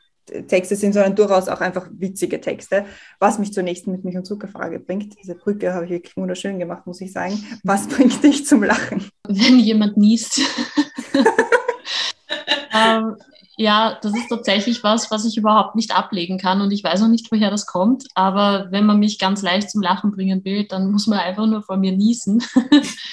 Texte 0.48 0.76
sind, 0.76 0.94
sondern 0.94 1.16
durchaus 1.16 1.48
auch 1.48 1.60
einfach 1.60 1.88
witzige 1.92 2.40
Texte. 2.40 2.86
Was 3.18 3.38
mich 3.38 3.52
zur 3.52 3.62
nächsten 3.62 3.92
mit 3.92 4.02
Milch 4.04 4.16
und 4.16 4.24
Zuckerfrage 4.24 4.80
bringt. 4.80 5.18
Diese 5.22 5.34
Brücke 5.34 5.74
habe 5.74 5.84
ich 5.84 5.90
wirklich 5.90 6.16
wunderschön 6.16 6.58
gemacht, 6.58 6.86
muss 6.86 7.00
ich 7.00 7.12
sagen. 7.12 7.42
Was 7.62 7.88
bringt 7.88 8.22
dich 8.22 8.46
zum 8.46 8.62
Lachen? 8.62 9.10
Wenn 9.28 9.58
jemand 9.58 9.96
niest. 9.96 10.40
ähm, 12.74 13.16
ja, 13.60 13.98
das 14.00 14.16
ist 14.16 14.30
tatsächlich 14.30 14.82
was, 14.82 15.10
was 15.10 15.26
ich 15.26 15.36
überhaupt 15.36 15.76
nicht 15.76 15.94
ablegen 15.94 16.38
kann 16.38 16.62
und 16.62 16.70
ich 16.70 16.82
weiß 16.82 17.02
auch 17.02 17.08
nicht, 17.08 17.30
woher 17.30 17.50
das 17.50 17.66
kommt. 17.66 18.06
Aber 18.14 18.68
wenn 18.70 18.86
man 18.86 18.98
mich 18.98 19.18
ganz 19.18 19.42
leicht 19.42 19.70
zum 19.70 19.82
Lachen 19.82 20.12
bringen 20.12 20.42
will, 20.46 20.64
dann 20.64 20.90
muss 20.90 21.06
man 21.06 21.18
einfach 21.18 21.46
nur 21.46 21.62
vor 21.62 21.76
mir 21.76 21.92
niesen. 21.92 22.42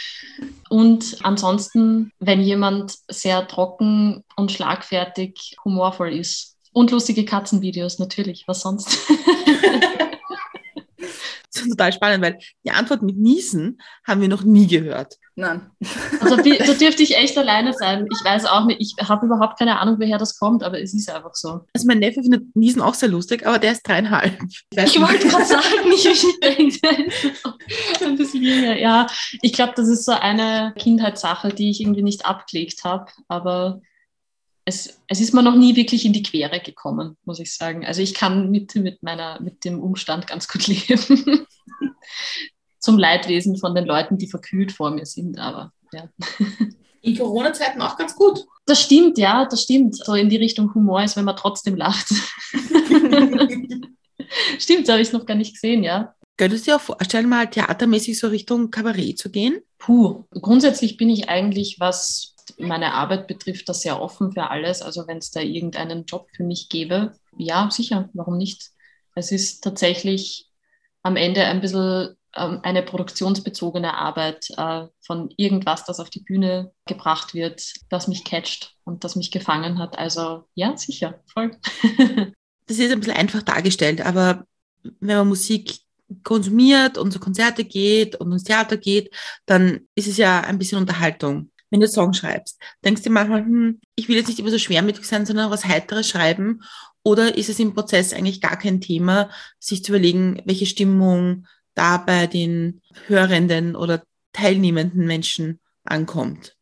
und 0.70 1.18
ansonsten, 1.24 2.14
wenn 2.20 2.40
jemand 2.40 2.94
sehr 3.10 3.46
trocken 3.46 4.24
und 4.38 4.54
schlagfertig 4.54 5.58
humorvoll 5.66 6.14
ist. 6.14 6.56
Und 6.72 6.92
lustige 6.92 7.26
Katzenvideos, 7.26 8.00
natürlich, 8.00 8.46
was 8.48 8.62
sonst? 8.62 9.00
Das 11.58 11.68
ist 11.68 11.72
total 11.72 11.94
spannend, 11.94 12.24
weil 12.24 12.40
die 12.64 12.72
Antwort 12.72 13.02
mit 13.02 13.18
Niesen 13.18 13.80
haben 14.06 14.22
wir 14.22 14.28
noch 14.28 14.44
nie 14.44 14.68
gehört. 14.68 15.16
Nein. 15.40 15.70
Also 16.20 16.36
da 16.36 16.42
dürfte 16.42 17.04
ich 17.04 17.16
echt 17.16 17.38
alleine 17.38 17.72
sein. 17.74 18.08
Ich 18.12 18.26
weiß 18.26 18.46
auch 18.46 18.66
nicht, 18.66 18.82
ich 18.82 19.08
habe 19.08 19.28
überhaupt 19.28 19.60
keine 19.60 19.80
Ahnung, 19.80 19.98
woher 20.00 20.18
das 20.18 20.40
kommt, 20.40 20.64
aber 20.64 20.82
es 20.82 20.96
ist 20.96 21.12
einfach 21.12 21.36
so. 21.36 21.62
Also 21.76 21.86
mein 21.86 22.00
Neffe 22.00 22.24
findet 22.24 22.56
Niesen 22.56 22.82
auch 22.82 22.96
sehr 22.96 23.10
lustig, 23.10 23.46
aber 23.46 23.60
der 23.60 23.74
ist 23.74 23.88
dreieinhalb. 23.88 24.36
Ich, 24.72 24.84
ich 24.84 25.00
wollte 25.00 25.28
gerade 25.28 25.46
sagen, 25.46 25.92
ich, 25.94 26.08
ich 26.08 26.40
denke, 26.40 26.80
ein 28.04 28.16
bisschen 28.16 28.44
jünger. 28.44 28.80
Ja, 28.80 29.06
ich 29.44 29.54
glaube, 29.54 29.74
das 29.76 29.88
ist 29.88 30.06
so 30.06 30.12
eine 30.12 30.74
Kindheitssache, 30.78 31.50
die 31.50 31.70
ich 31.70 31.82
irgendwie 31.82 32.04
nicht 32.04 32.26
abgelegt 32.26 32.84
habe, 32.84 33.06
aber 33.28 33.82
es, 34.68 35.02
es 35.08 35.22
ist 35.22 35.34
mir 35.34 35.44
noch 35.44 35.56
nie 35.56 35.78
wirklich 35.78 36.04
in 36.04 36.12
die 36.12 36.24
Quere 36.24 36.60
gekommen, 36.60 37.16
muss 37.24 37.40
ich 37.40 37.56
sagen. 37.56 37.86
Also 37.86 38.02
ich 38.02 38.14
kann 38.14 38.52
mit, 38.52 38.76
mit, 38.76 39.02
meiner, 39.02 39.40
mit 39.42 39.64
dem 39.64 39.80
Umstand 39.80 40.28
ganz 40.28 40.50
gut 40.50 40.68
leben 40.68 41.48
zum 42.78 42.98
Leidwesen 43.00 43.56
von 43.56 43.74
den 43.74 43.86
Leuten, 43.86 44.18
die 44.18 44.28
verkühlt 44.28 44.74
vor 44.74 44.92
mir 44.92 45.06
sind. 45.06 45.40
Aber 45.40 45.72
ja. 45.94 46.10
In 47.02 47.18
Corona-Zeiten 47.18 47.82
auch 47.82 47.96
ganz 47.96 48.14
gut. 48.14 48.44
Das 48.66 48.82
stimmt, 48.82 49.18
ja, 49.18 49.46
das 49.46 49.64
stimmt. 49.64 49.96
So 49.96 50.16
in 50.16 50.28
die 50.28 50.36
Richtung 50.36 50.74
Humor 50.76 51.02
ist, 51.02 51.16
wenn 51.16 51.24
man 51.24 51.38
trotzdem 51.38 51.78
lacht. 51.78 52.10
stimmt, 54.60 54.90
habe 54.90 55.00
ich 55.00 55.14
noch 55.14 55.26
gar 55.26 55.36
nicht 55.36 55.54
gesehen, 55.54 55.82
ja. 55.82 56.14
Könntest 56.36 56.68
du 56.68 56.72
dir 56.72 56.76
auch 56.76 56.82
vorstellen, 56.82 57.30
mal 57.30 57.50
theatermäßig 57.50 58.20
so 58.20 58.28
Richtung 58.28 58.70
Kabarett 58.70 59.18
zu 59.18 59.32
gehen? 59.32 59.62
Puh, 59.78 60.26
grundsätzlich 60.32 60.98
bin 60.98 61.10
ich 61.10 61.30
eigentlich, 61.30 61.80
was 61.80 62.36
meine 62.58 62.94
Arbeit 62.94 63.28
betrifft, 63.28 63.70
da 63.70 63.74
sehr 63.74 64.02
offen 64.02 64.32
für 64.32 64.50
alles. 64.50 64.82
Also 64.82 65.08
wenn 65.08 65.18
es 65.18 65.32
da 65.32 65.42
irgendeinen 65.42 66.06
Job 66.06 66.28
für 66.36 66.44
mich 66.44 66.70
gäbe, 66.70 67.14
ja, 67.38 67.70
sicher, 67.72 68.10
warum 68.14 68.38
nicht? 68.38 68.72
Es 69.16 69.32
ist 69.32 69.64
tatsächlich 69.64 70.48
am 71.04 71.16
Ende 71.16 71.46
ein 71.46 71.62
bisschen 71.62 72.16
ähm, 72.36 72.60
eine 72.64 72.84
produktionsbezogene 72.84 73.96
Arbeit 73.96 74.50
äh, 74.58 74.88
von 75.02 75.34
irgendwas, 75.38 75.86
das 75.86 76.00
auf 76.00 76.10
die 76.10 76.22
Bühne 76.22 76.72
gebracht 76.86 77.34
wird, 77.34 77.74
das 77.90 78.08
mich 78.08 78.24
catcht 78.24 78.76
und 78.84 79.04
das 79.04 79.16
mich 79.16 79.32
gefangen 79.32 79.80
hat. 79.80 79.98
Also 79.98 80.46
ja, 80.54 80.76
sicher, 80.78 81.22
voll. 81.34 81.58
das 82.68 82.80
ist 82.80 82.92
ein 82.92 83.00
bisschen 83.00 83.16
einfach 83.16 83.44
dargestellt, 83.44 84.02
aber 84.02 84.46
wenn 85.00 85.18
man 85.18 85.28
Musik 85.28 85.80
konsumiert 86.24 86.98
und 86.98 87.12
zu 87.12 87.20
Konzerte 87.20 87.66
geht 87.66 88.16
und 88.16 88.32
ins 88.32 88.44
Theater 88.44 88.78
geht, 88.78 89.14
dann 89.46 89.82
ist 89.96 90.08
es 90.08 90.18
ja 90.18 90.42
ein 90.42 90.58
bisschen 90.58 90.78
Unterhaltung. 90.78 91.52
Wenn 91.70 91.80
du 91.80 91.88
Song 91.88 92.14
schreibst, 92.14 92.62
denkst 92.84 93.04
du 93.04 93.10
manchmal, 93.10 93.44
hm, 93.44 93.80
ich 93.96 94.08
will 94.08 94.16
jetzt 94.16 94.28
nicht 94.28 94.40
immer 94.40 94.52
so 94.52 94.60
schwermütig 94.60 95.06
sein, 95.06 95.26
sondern 95.26 95.52
was 95.52 95.66
Heiteres 95.66 96.08
schreiben. 96.08 96.62
Oder 97.04 97.38
ist 97.38 97.50
es 97.50 97.60
im 97.60 97.74
Prozess 97.74 98.14
eigentlich 98.14 98.42
gar 98.42 98.58
kein 98.58 98.82
Thema, 98.82 99.30
sich 99.60 99.84
zu 99.84 99.92
überlegen, 99.92 100.42
welche 100.46 100.66
Stimmung, 100.66 101.46
da 101.74 101.98
bei 101.98 102.28
den 102.28 102.82
hörenden 103.08 103.76
oder 103.76 104.04
teilnehmenden 104.34 105.06
Menschen 105.06 105.60
ankommt? 105.84 106.57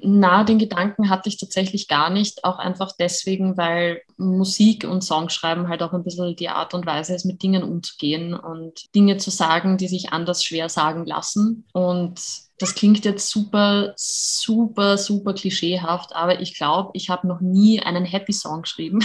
Na, 0.00 0.44
den 0.44 0.58
Gedanken 0.58 1.10
hatte 1.10 1.28
ich 1.28 1.38
tatsächlich 1.38 1.86
gar 1.86 2.08
nicht. 2.08 2.44
Auch 2.44 2.58
einfach 2.58 2.92
deswegen, 2.98 3.56
weil 3.56 4.02
Musik 4.16 4.84
und 4.84 5.02
Songschreiben 5.02 5.68
halt 5.68 5.82
auch 5.82 5.92
ein 5.92 6.04
bisschen 6.04 6.34
die 6.36 6.48
Art 6.48 6.72
und 6.72 6.86
Weise 6.86 7.14
ist, 7.14 7.24
mit 7.24 7.42
Dingen 7.42 7.62
umzugehen 7.62 8.34
und 8.34 8.94
Dinge 8.94 9.18
zu 9.18 9.30
sagen, 9.30 9.76
die 9.76 9.88
sich 9.88 10.12
anders 10.12 10.44
schwer 10.44 10.68
sagen 10.68 11.04
lassen. 11.04 11.66
Und 11.72 12.20
das 12.58 12.74
klingt 12.74 13.04
jetzt 13.04 13.28
super, 13.28 13.92
super, 13.96 14.96
super 14.96 15.34
klischeehaft, 15.34 16.14
aber 16.14 16.40
ich 16.40 16.56
glaube, 16.56 16.90
ich 16.94 17.10
habe 17.10 17.26
noch 17.26 17.40
nie 17.40 17.80
einen 17.80 18.04
Happy 18.04 18.32
Song 18.32 18.62
geschrieben. 18.62 19.00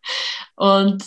und, 0.56 1.04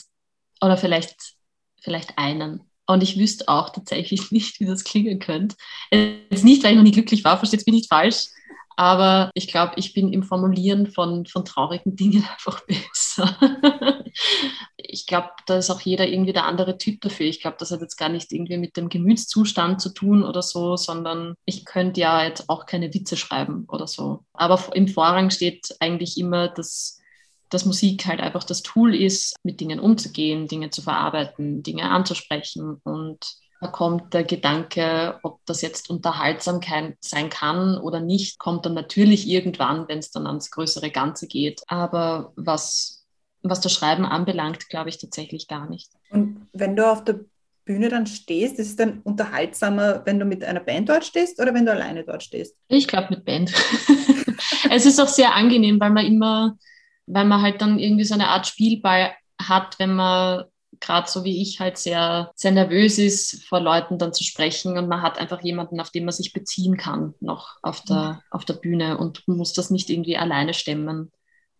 oder 0.61 0.77
vielleicht, 0.77 1.35
vielleicht 1.81 2.17
einen. 2.17 2.61
Und 2.85 3.01
ich 3.01 3.17
wüsste 3.17 3.47
auch 3.47 3.69
tatsächlich 3.69 4.31
nicht, 4.31 4.59
wie 4.59 4.65
das 4.65 4.83
klingen 4.83 5.19
könnte. 5.19 5.55
Jetzt 5.91 6.43
nicht, 6.43 6.63
weil 6.63 6.71
ich 6.71 6.77
noch 6.77 6.83
nie 6.83 6.91
glücklich 6.91 7.23
war, 7.23 7.37
versteht 7.37 7.65
mich 7.65 7.75
nicht 7.75 7.89
falsch. 7.89 8.27
Aber 8.75 9.31
ich 9.33 9.47
glaube, 9.47 9.73
ich 9.77 9.93
bin 9.93 10.11
im 10.11 10.23
Formulieren 10.23 10.87
von, 10.87 11.25
von 11.25 11.45
traurigen 11.45 11.95
Dingen 11.95 12.27
einfach 12.31 12.61
besser. 12.65 13.37
ich 14.77 15.05
glaube, 15.05 15.29
da 15.45 15.57
ist 15.57 15.69
auch 15.69 15.81
jeder 15.81 16.07
irgendwie 16.07 16.33
der 16.33 16.45
andere 16.45 16.77
Typ 16.77 17.01
dafür. 17.01 17.25
Ich 17.25 17.41
glaube, 17.41 17.57
das 17.59 17.71
hat 17.71 17.81
jetzt 17.81 17.97
gar 17.97 18.09
nicht 18.09 18.31
irgendwie 18.31 18.57
mit 18.57 18.77
dem 18.77 18.89
Gemütszustand 18.89 19.81
zu 19.81 19.93
tun 19.93 20.23
oder 20.23 20.41
so, 20.41 20.75
sondern 20.75 21.35
ich 21.45 21.65
könnte 21.65 22.01
ja 22.01 22.23
jetzt 22.23 22.49
auch 22.49 22.65
keine 22.65 22.93
Witze 22.93 23.17
schreiben 23.17 23.65
oder 23.69 23.87
so. 23.87 24.25
Aber 24.33 24.61
im 24.75 24.87
Vorrang 24.87 25.29
steht 25.29 25.75
eigentlich 25.79 26.17
immer, 26.17 26.49
dass, 26.49 26.99
dass 27.49 27.65
Musik 27.65 28.05
halt 28.05 28.19
einfach 28.19 28.43
das 28.43 28.61
Tool 28.61 28.93
ist, 28.93 29.35
mit 29.43 29.61
Dingen 29.61 29.79
umzugehen, 29.79 30.47
Dinge 30.47 30.69
zu 30.69 30.81
verarbeiten, 30.81 31.63
Dinge 31.63 31.89
anzusprechen 31.89 32.81
und 32.83 33.25
kommt 33.71 34.13
der 34.13 34.23
Gedanke, 34.23 35.19
ob 35.23 35.39
das 35.45 35.61
jetzt 35.61 35.89
unterhaltsam 35.89 36.59
sein 36.99 37.29
kann 37.29 37.77
oder 37.77 37.99
nicht, 37.99 38.37
kommt 38.37 38.65
dann 38.65 38.73
natürlich 38.73 39.27
irgendwann, 39.27 39.87
wenn 39.87 39.99
es 39.99 40.11
dann 40.11 40.27
ans 40.27 40.51
größere 40.51 40.91
Ganze 40.91 41.27
geht. 41.27 41.61
Aber 41.67 42.33
was, 42.35 43.05
was 43.43 43.61
das 43.61 43.73
Schreiben 43.73 44.05
anbelangt, 44.05 44.69
glaube 44.69 44.89
ich 44.89 44.97
tatsächlich 44.97 45.47
gar 45.47 45.69
nicht. 45.69 45.91
Und 46.09 46.47
wenn 46.53 46.75
du 46.75 46.89
auf 46.89 47.03
der 47.03 47.21
Bühne 47.65 47.89
dann 47.89 48.05
stehst, 48.05 48.59
ist 48.59 48.69
es 48.69 48.75
dann 48.75 49.01
unterhaltsamer, 49.01 50.05
wenn 50.05 50.19
du 50.19 50.25
mit 50.25 50.43
einer 50.43 50.59
Band 50.59 50.89
dort 50.89 51.03
stehst 51.03 51.41
oder 51.41 51.53
wenn 51.53 51.65
du 51.65 51.71
alleine 51.71 52.03
dort 52.03 52.23
stehst? 52.23 52.55
Ich 52.67 52.87
glaube 52.87 53.07
mit 53.09 53.25
Band. 53.25 53.51
es 54.69 54.85
ist 54.85 54.99
auch 54.99 55.07
sehr 55.07 55.33
angenehm, 55.33 55.79
weil 55.79 55.89
man 55.89 56.05
immer, 56.05 56.57
weil 57.07 57.25
man 57.25 57.41
halt 57.41 57.61
dann 57.61 57.79
irgendwie 57.79 58.03
so 58.03 58.13
eine 58.13 58.27
Art 58.27 58.45
Spielball 58.45 59.13
hat, 59.41 59.79
wenn 59.79 59.95
man 59.95 60.45
gerade 60.79 61.09
so 61.09 61.23
wie 61.23 61.41
ich 61.41 61.59
halt 61.59 61.77
sehr, 61.77 62.31
sehr 62.35 62.51
nervös 62.51 62.97
ist, 62.97 63.43
vor 63.45 63.59
Leuten 63.59 63.97
dann 63.97 64.13
zu 64.13 64.23
sprechen 64.23 64.77
und 64.77 64.87
man 64.87 65.01
hat 65.01 65.17
einfach 65.17 65.41
jemanden, 65.41 65.79
auf 65.79 65.89
den 65.89 66.05
man 66.05 66.13
sich 66.13 66.33
beziehen 66.33 66.77
kann, 66.77 67.13
noch 67.19 67.57
auf 67.61 67.81
der, 67.81 68.13
mhm. 68.13 68.17
auf 68.31 68.45
der 68.45 68.55
Bühne 68.55 68.97
und 68.97 69.27
muss 69.27 69.53
das 69.53 69.69
nicht 69.69 69.89
irgendwie 69.89 70.17
alleine 70.17 70.53
stemmen. 70.53 71.11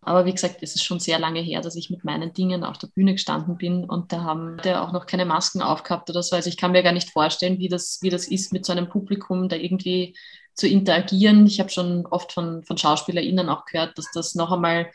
Aber 0.06 0.24
wie 0.24 0.32
gesagt, 0.32 0.58
es 0.60 0.76
ist 0.76 0.84
schon 0.84 1.00
sehr 1.00 1.18
lange 1.18 1.40
her, 1.40 1.60
dass 1.62 1.74
ich 1.74 1.90
mit 1.90 2.04
meinen 2.04 2.32
Dingen 2.32 2.62
auf 2.62 2.78
der 2.78 2.86
Bühne 2.86 3.12
gestanden 3.12 3.56
bin 3.56 3.84
und 3.84 4.12
da 4.12 4.22
haben 4.22 4.58
der 4.62 4.84
auch 4.84 4.92
noch 4.92 5.06
keine 5.06 5.24
Masken 5.24 5.62
aufgehabt 5.62 6.08
oder 6.08 6.22
so. 6.22 6.36
Also 6.36 6.48
ich 6.48 6.56
kann 6.56 6.70
mir 6.70 6.84
gar 6.84 6.92
nicht 6.92 7.10
vorstellen, 7.10 7.58
wie 7.58 7.68
das, 7.68 7.98
wie 8.02 8.10
das 8.10 8.28
ist, 8.28 8.52
mit 8.52 8.64
so 8.64 8.70
einem 8.70 8.88
Publikum 8.88 9.48
da 9.48 9.56
irgendwie 9.56 10.16
zu 10.54 10.68
interagieren. 10.68 11.44
Ich 11.46 11.58
habe 11.58 11.70
schon 11.70 12.06
oft 12.06 12.32
von, 12.32 12.62
von 12.62 12.78
SchauspielerInnen 12.78 13.48
auch 13.48 13.64
gehört, 13.64 13.98
dass 13.98 14.06
das 14.14 14.36
noch 14.36 14.52
einmal 14.52 14.90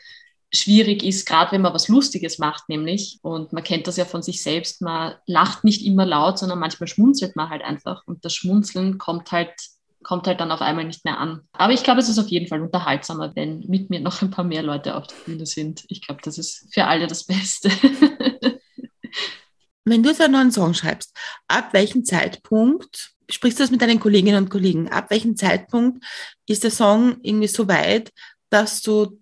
schwierig 0.54 1.02
ist, 1.02 1.26
gerade 1.26 1.52
wenn 1.52 1.62
man 1.62 1.72
was 1.72 1.88
Lustiges 1.88 2.38
macht, 2.38 2.68
nämlich. 2.68 3.18
Und 3.22 3.52
man 3.52 3.64
kennt 3.64 3.86
das 3.86 3.96
ja 3.96 4.04
von 4.04 4.22
sich 4.22 4.42
selbst, 4.42 4.82
man 4.82 5.14
lacht 5.26 5.64
nicht 5.64 5.84
immer 5.84 6.04
laut, 6.04 6.38
sondern 6.38 6.58
manchmal 6.58 6.88
schmunzelt 6.88 7.36
man 7.36 7.48
halt 7.48 7.62
einfach. 7.62 8.02
Und 8.06 8.24
das 8.24 8.34
Schmunzeln 8.34 8.98
kommt 8.98 9.32
halt, 9.32 9.52
kommt 10.02 10.26
halt 10.26 10.40
dann 10.40 10.52
auf 10.52 10.60
einmal 10.60 10.84
nicht 10.84 11.04
mehr 11.04 11.18
an. 11.18 11.42
Aber 11.52 11.72
ich 11.72 11.82
glaube, 11.82 12.00
es 12.00 12.08
ist 12.08 12.18
auf 12.18 12.28
jeden 12.28 12.48
Fall 12.48 12.60
unterhaltsamer, 12.60 13.34
wenn 13.34 13.60
mit 13.60 13.88
mir 13.88 14.00
noch 14.00 14.20
ein 14.20 14.30
paar 14.30 14.44
mehr 14.44 14.62
Leute 14.62 14.96
auf 14.96 15.06
der 15.06 15.16
Bühne 15.24 15.46
sind. 15.46 15.84
Ich 15.88 16.02
glaube, 16.02 16.20
das 16.22 16.36
ist 16.36 16.68
für 16.72 16.84
alle 16.84 17.06
das 17.06 17.24
Beste. 17.24 17.70
wenn 19.84 20.02
du 20.02 20.10
jetzt 20.10 20.20
einen 20.20 20.34
neuen 20.34 20.52
Song 20.52 20.74
schreibst, 20.74 21.16
ab 21.48 21.72
welchem 21.72 22.04
Zeitpunkt 22.04 23.12
sprichst 23.30 23.58
du 23.58 23.62
das 23.62 23.70
mit 23.70 23.80
deinen 23.80 24.00
Kolleginnen 24.00 24.44
und 24.44 24.50
Kollegen? 24.50 24.90
Ab 24.90 25.10
welchem 25.10 25.34
Zeitpunkt 25.36 26.04
ist 26.46 26.62
der 26.62 26.70
Song 26.70 27.16
irgendwie 27.22 27.48
so 27.48 27.66
weit, 27.68 28.12
dass 28.50 28.82
du 28.82 29.21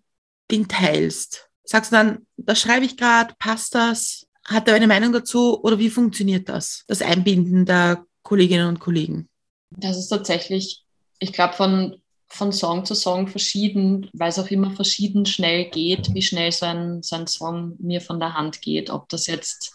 den 0.50 0.68
teilst? 0.68 1.48
Sagst 1.64 1.92
du 1.92 1.96
dann, 1.96 2.26
das 2.36 2.60
schreibe 2.60 2.84
ich 2.84 2.96
gerade, 2.96 3.34
passt 3.38 3.74
das? 3.74 4.26
Hat 4.44 4.68
er 4.68 4.74
eine 4.74 4.86
Meinung 4.86 5.12
dazu 5.12 5.62
oder 5.62 5.78
wie 5.78 5.90
funktioniert 5.90 6.48
das, 6.48 6.84
das 6.88 7.02
Einbinden 7.02 7.64
der 7.64 8.04
Kolleginnen 8.22 8.68
und 8.68 8.80
Kollegen? 8.80 9.28
Das 9.70 9.96
ist 9.96 10.08
tatsächlich, 10.08 10.84
ich 11.20 11.32
glaube, 11.32 11.54
von, 11.54 12.00
von 12.26 12.52
Song 12.52 12.84
zu 12.84 12.94
Song 12.94 13.28
verschieden, 13.28 14.10
weil 14.12 14.30
es 14.30 14.38
auch 14.38 14.48
immer 14.48 14.72
verschieden 14.72 15.26
schnell 15.26 15.70
geht, 15.70 16.12
wie 16.14 16.22
schnell 16.22 16.50
so 16.50 16.66
ein, 16.66 17.02
so 17.02 17.16
ein 17.16 17.26
Song 17.26 17.76
mir 17.78 18.00
von 18.00 18.18
der 18.18 18.34
Hand 18.34 18.62
geht. 18.62 18.90
Ob 18.90 19.08
das 19.08 19.26
jetzt, 19.26 19.72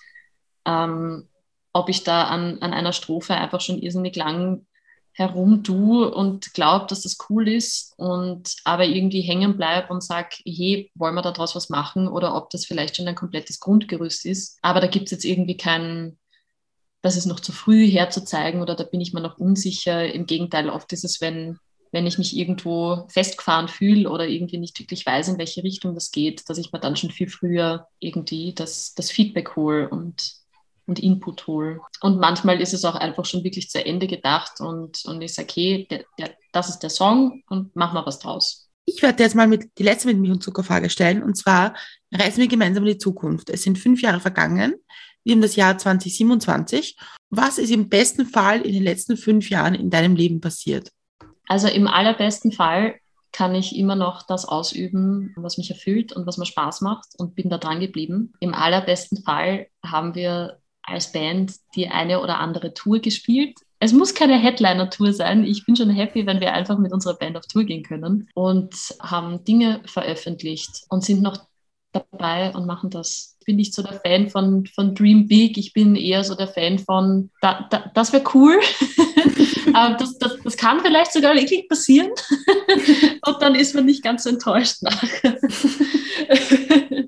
ähm, 0.65 1.30
ob 1.71 1.89
ich 1.89 2.03
da 2.03 2.26
an, 2.26 2.59
an 2.59 2.73
einer 2.73 2.93
Strophe 2.93 3.36
einfach 3.36 3.61
schon 3.61 3.80
irrsinnig 3.80 4.15
lang 4.15 4.65
herumtue 5.16 6.13
und 6.13 6.53
glaube, 6.53 6.88
dass 6.88 7.01
das 7.01 7.18
cool 7.30 7.47
ist 7.47 7.93
und 7.97 8.57
aber 8.66 8.86
irgendwie 8.86 9.22
hängen 9.22 9.55
bleibe 9.55 9.93
und 9.93 10.03
sage, 10.03 10.36
hey, 10.45 10.91
wollen 10.93 11.16
wir 11.16 11.22
daraus 11.22 11.55
was 11.55 11.70
machen 11.70 12.09
oder 12.09 12.36
ob 12.36 12.49
das 12.49 12.66
vielleicht 12.66 12.97
schon 12.97 13.07
ein 13.07 13.16
komplettes 13.16 13.61
Grundgerüst 13.61 14.26
ist. 14.26 14.59
Aber 14.61 14.82
da 14.82 14.88
gibt 14.88 15.05
es 15.05 15.11
jetzt 15.11 15.24
irgendwie 15.24 15.55
keinen, 15.55 16.20
das 17.01 17.16
ist 17.16 17.28
noch 17.28 17.39
zu 17.39 17.53
früh 17.53 17.89
herzuzeigen 17.89 18.61
oder 18.61 18.76
da 18.76 18.84
bin 18.84 18.99
ich 18.99 19.13
mir 19.13 19.22
noch 19.22 19.38
unsicher. 19.38 20.05
Im 20.13 20.26
Gegenteil, 20.26 20.70
oft 20.70 20.91
ist 20.91 21.05
es, 21.05 21.22
wenn, 21.22 21.59
wenn 21.93 22.07
ich 22.07 22.18
mich 22.18 22.36
irgendwo 22.36 23.05
festgefahren 23.07 23.70
fühle 23.70 24.09
oder 24.09 24.28
irgendwie 24.28 24.57
nicht 24.57 24.78
wirklich 24.80 25.05
weiß, 25.05 25.30
in 25.30 25.38
welche 25.38 25.63
Richtung 25.63 25.95
das 25.95 26.11
geht, 26.11 26.49
dass 26.49 26.57
ich 26.57 26.74
mir 26.74 26.80
dann 26.80 26.97
schon 26.97 27.11
viel 27.11 27.30
früher 27.30 27.88
irgendwie 27.99 28.53
das, 28.53 28.93
das 28.95 29.11
Feedback 29.11 29.55
hole 29.55 29.88
und 29.88 30.44
und 30.88 30.99
Input 30.99 31.47
hole. 31.47 31.79
Und 32.01 32.19
manchmal 32.19 32.61
ist 32.61 32.73
es 32.73 32.86
auch 32.86 32.95
einfach 32.95 33.25
schon 33.25 33.43
wirklich 33.43 33.69
zu 33.69 33.83
Ende 33.83 34.07
gedacht 34.07 34.59
und, 34.59 35.03
und 35.05 35.21
ich 35.21 35.33
sage, 35.33 35.47
okay, 35.49 35.88
der, 35.89 36.05
der, 36.19 36.36
das 36.51 36.69
ist 36.69 36.79
der 36.79 36.89
Song 36.89 37.43
und 37.49 37.75
machen 37.75 37.95
wir 37.95 38.05
was 38.05 38.19
draus. 38.19 38.69
Ich 38.86 39.01
werde 39.01 39.23
jetzt 39.23 39.36
mal 39.36 39.47
mit, 39.47 39.77
die 39.79 39.83
letzte 39.83 40.07
mit 40.07 40.19
Milch 40.19 40.33
und 40.33 40.43
Zuckerfrage 40.43 40.89
stellen 40.89 41.23
und 41.23 41.36
zwar 41.36 41.73
reisen 42.13 42.39
wir 42.39 42.47
gemeinsam 42.47 42.83
in 42.83 42.93
die 42.93 42.97
Zukunft. 42.99 43.49
Es 43.49 43.63
sind 43.63 43.79
fünf 43.79 44.01
Jahre 44.01 44.19
vergangen. 44.19 44.75
Wir 45.23 45.33
haben 45.33 45.41
das 45.41 45.55
Jahr 45.55 45.77
2027. 45.77 46.95
Was 47.31 47.57
ist 47.57 47.71
im 47.71 47.89
besten 47.89 48.27
Fall 48.27 48.61
in 48.61 48.73
den 48.73 48.83
letzten 48.83 49.17
fünf 49.17 49.49
Jahren 49.49 49.73
in 49.73 49.89
deinem 49.89 50.15
Leben 50.15 50.39
passiert? 50.39 50.91
Also 51.47 51.67
im 51.67 51.88
allerbesten 51.88 52.51
Fall 52.51 52.95
kann 53.31 53.53
ich 53.53 53.75
immer 53.75 53.95
noch 53.95 54.23
das 54.23 54.45
ausüben, 54.45 55.33
was 55.36 55.57
mich 55.57 55.69
erfüllt 55.69 56.13
und 56.13 56.25
was 56.25 56.38
mir 56.38 56.45
Spaß 56.45 56.81
macht 56.81 57.07
und 57.17 57.36
bin 57.36 57.49
da 57.49 57.57
dran 57.57 57.81
geblieben. 57.81 58.33
Im 58.39 58.53
allerbesten 58.53 59.23
Fall 59.23 59.67
haben 59.83 60.15
wir 60.15 60.59
als 60.86 61.11
Band 61.11 61.53
die 61.75 61.88
eine 61.88 62.21
oder 62.21 62.39
andere 62.39 62.73
Tour 62.73 62.99
gespielt. 62.99 63.57
Es 63.79 63.93
muss 63.93 64.13
keine 64.13 64.38
Headliner-Tour 64.38 65.13
sein. 65.13 65.43
Ich 65.43 65.65
bin 65.65 65.75
schon 65.75 65.89
happy, 65.89 66.25
wenn 66.25 66.39
wir 66.39 66.53
einfach 66.53 66.77
mit 66.77 66.93
unserer 66.93 67.15
Band 67.15 67.38
auf 67.38 67.45
Tour 67.45 67.65
gehen 67.65 67.83
können 67.83 68.29
und 68.33 68.73
haben 69.01 69.43
Dinge 69.43 69.81
veröffentlicht 69.86 70.86
und 70.89 71.03
sind 71.03 71.21
noch 71.21 71.45
dabei 71.91 72.53
und 72.53 72.65
machen 72.65 72.89
das. 72.89 73.38
Ich 73.39 73.45
bin 73.45 73.57
nicht 73.57 73.73
so 73.73 73.83
der 73.83 73.99
Fan 73.99 74.29
von, 74.29 74.65
von 74.65 74.95
Dream 74.95 75.27
Big, 75.27 75.57
ich 75.57 75.73
bin 75.73 75.95
eher 75.95 76.23
so 76.23 76.36
der 76.36 76.47
Fan 76.47 76.79
von, 76.79 77.29
da, 77.41 77.67
da, 77.69 77.91
das 77.93 78.11
wäre 78.11 78.23
cool, 78.33 78.59
das, 79.73 80.17
das, 80.17 80.38
das 80.43 80.57
kann 80.57 80.79
vielleicht 80.79 81.13
sogar 81.13 81.36
wirklich 81.36 81.69
passieren 81.69 82.09
und 83.25 83.41
dann 83.41 83.53
ist 83.55 83.75
man 83.75 83.86
nicht 83.86 84.03
ganz 84.03 84.25
enttäuscht 84.25 84.81
nachher. 84.81 85.38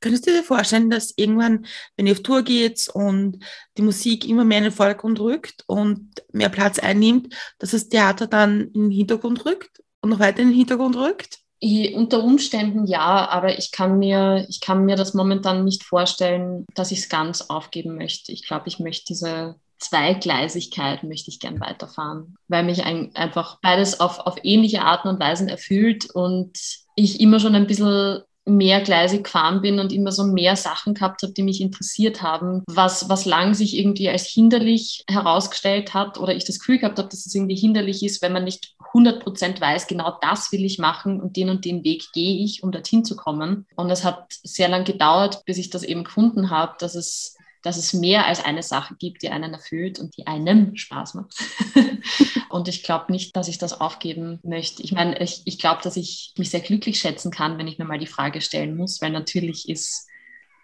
Könntest 0.00 0.26
du 0.26 0.30
dir 0.30 0.42
vorstellen, 0.42 0.90
dass 0.90 1.12
irgendwann, 1.16 1.66
wenn 1.96 2.06
ihr 2.06 2.12
auf 2.12 2.22
Tour 2.22 2.42
geht 2.42 2.88
und 2.92 3.44
die 3.76 3.82
Musik 3.82 4.26
immer 4.26 4.44
mehr 4.44 4.58
in 4.58 4.64
den 4.64 4.72
Vordergrund 4.72 5.20
rückt 5.20 5.64
und 5.66 6.10
mehr 6.32 6.48
Platz 6.48 6.78
einnimmt, 6.78 7.34
dass 7.58 7.72
das 7.72 7.88
Theater 7.88 8.26
dann 8.26 8.70
in 8.72 8.82
den 8.82 8.90
Hintergrund 8.90 9.44
rückt 9.44 9.82
und 10.00 10.10
noch 10.10 10.18
weiter 10.18 10.40
in 10.40 10.48
den 10.48 10.56
Hintergrund 10.56 10.96
rückt? 10.96 11.38
Ich, 11.58 11.94
unter 11.94 12.24
Umständen 12.24 12.86
ja, 12.86 13.28
aber 13.28 13.58
ich 13.58 13.70
kann, 13.70 13.98
mir, 13.98 14.46
ich 14.48 14.60
kann 14.60 14.86
mir 14.86 14.96
das 14.96 15.12
momentan 15.12 15.64
nicht 15.64 15.84
vorstellen, 15.84 16.64
dass 16.74 16.90
ich 16.90 17.00
es 17.00 17.08
ganz 17.10 17.42
aufgeben 17.42 17.96
möchte. 17.96 18.32
Ich 18.32 18.46
glaube, 18.46 18.68
ich 18.68 18.78
möchte 18.78 19.04
diese 19.08 19.56
Zweigleisigkeit 19.80 21.02
möchte 21.04 21.30
ich 21.30 21.40
gern 21.40 21.58
weiterfahren, 21.58 22.36
weil 22.48 22.64
mich 22.64 22.84
ein, 22.84 23.14
einfach 23.14 23.58
beides 23.62 23.98
auf, 23.98 24.20
auf 24.20 24.36
ähnliche 24.42 24.82
Arten 24.82 25.08
und 25.08 25.20
Weisen 25.20 25.48
erfüllt 25.48 26.10
und 26.10 26.52
ich 26.96 27.20
immer 27.20 27.40
schon 27.40 27.54
ein 27.54 27.66
bisschen 27.66 28.22
mehrgleisig 28.46 29.24
gefahren 29.24 29.60
bin 29.60 29.78
und 29.78 29.92
immer 29.92 30.12
so 30.12 30.24
mehr 30.24 30.56
Sachen 30.56 30.94
gehabt 30.94 31.22
habe, 31.22 31.32
die 31.32 31.42
mich 31.42 31.60
interessiert 31.60 32.22
haben, 32.22 32.62
was, 32.66 33.08
was 33.08 33.24
lang 33.24 33.54
sich 33.54 33.76
irgendwie 33.76 34.08
als 34.08 34.26
hinderlich 34.26 35.04
herausgestellt 35.08 35.94
hat 35.94 36.18
oder 36.18 36.34
ich 36.34 36.44
das 36.44 36.58
Gefühl 36.58 36.78
gehabt 36.78 36.98
habe, 36.98 37.08
dass 37.08 37.26
es 37.26 37.34
irgendwie 37.34 37.56
hinderlich 37.56 38.02
ist, 38.02 38.22
wenn 38.22 38.32
man 38.32 38.44
nicht 38.44 38.74
100% 38.92 39.60
weiß, 39.60 39.86
genau 39.86 40.18
das 40.20 40.50
will 40.52 40.64
ich 40.64 40.78
machen 40.78 41.20
und 41.20 41.36
den 41.36 41.50
und 41.50 41.64
den 41.64 41.84
Weg 41.84 42.12
gehe 42.12 42.44
ich, 42.44 42.62
um 42.62 42.72
dorthin 42.72 43.04
zu 43.04 43.14
kommen. 43.14 43.66
Und 43.76 43.90
es 43.90 44.04
hat 44.04 44.26
sehr 44.42 44.68
lang 44.68 44.84
gedauert, 44.84 45.44
bis 45.44 45.58
ich 45.58 45.70
das 45.70 45.82
eben 45.82 46.04
gefunden 46.04 46.50
habe, 46.50 46.74
dass 46.78 46.94
es 46.94 47.36
dass 47.62 47.76
es 47.76 47.92
mehr 47.92 48.26
als 48.26 48.44
eine 48.44 48.62
Sache 48.62 48.94
gibt, 48.96 49.22
die 49.22 49.30
einen 49.30 49.52
erfüllt 49.52 49.98
und 49.98 50.16
die 50.16 50.26
einem 50.26 50.76
Spaß 50.76 51.14
macht. 51.14 51.34
und 52.48 52.68
ich 52.68 52.82
glaube 52.82 53.12
nicht, 53.12 53.36
dass 53.36 53.48
ich 53.48 53.58
das 53.58 53.80
aufgeben 53.80 54.40
möchte. 54.42 54.82
Ich 54.82 54.92
meine, 54.92 55.18
ich, 55.20 55.42
ich 55.44 55.58
glaube, 55.58 55.82
dass 55.82 55.96
ich 55.96 56.32
mich 56.38 56.50
sehr 56.50 56.60
glücklich 56.60 56.98
schätzen 56.98 57.30
kann, 57.30 57.58
wenn 57.58 57.68
ich 57.68 57.78
mir 57.78 57.84
mal 57.84 57.98
die 57.98 58.06
Frage 58.06 58.40
stellen 58.40 58.76
muss, 58.76 59.00
weil 59.00 59.10
natürlich 59.10 59.68
ist, 59.68 60.08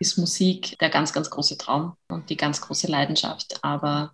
ist 0.01 0.19
Musik 0.19 0.79
der 0.79 0.91
ganz, 0.91 1.13
ganz 1.13 1.31
große 1.31 1.59
Traum 1.59 1.97
und 2.09 2.31
die 2.31 2.37
ganz 2.37 2.61
große 2.61 2.87
Leidenschaft. 2.87 3.59
Aber 3.63 4.13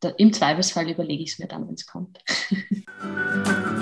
da, 0.00 0.10
im 0.10 0.32
Zweifelsfall 0.32 0.88
überlege 0.88 1.22
ich 1.22 1.32
es 1.32 1.38
mir 1.38 1.48
dann, 1.48 1.66
wenn 1.66 1.74
es 1.74 1.86
kommt. 1.86 2.18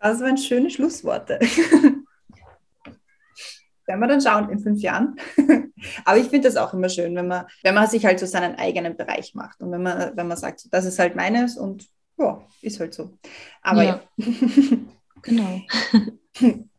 Das 0.00 0.20
waren 0.20 0.38
schöne 0.38 0.70
Schlussworte. 0.70 1.38
Werden 3.88 4.00
wir 4.00 4.06
dann 4.06 4.20
schauen 4.20 4.50
in 4.50 4.58
fünf 4.58 4.82
Jahren. 4.82 5.16
Aber 6.04 6.18
ich 6.18 6.28
finde 6.28 6.46
das 6.48 6.56
auch 6.56 6.74
immer 6.74 6.90
schön, 6.90 7.16
wenn 7.16 7.26
man, 7.26 7.46
wenn 7.62 7.74
man 7.74 7.88
sich 7.88 8.04
halt 8.04 8.20
so 8.20 8.26
seinen 8.26 8.56
eigenen 8.56 8.96
Bereich 8.96 9.34
macht 9.34 9.60
und 9.60 9.72
wenn 9.72 9.82
man, 9.82 10.14
wenn 10.14 10.28
man 10.28 10.36
sagt, 10.36 10.66
das 10.70 10.84
ist 10.84 10.98
halt 10.98 11.16
meines 11.16 11.56
und 11.56 11.88
ja, 12.18 12.42
ist 12.60 12.80
halt 12.80 12.92
so. 12.92 13.16
Aber 13.62 13.82
ja. 13.82 14.00
ja. 14.16 14.26
genau. 15.22 15.62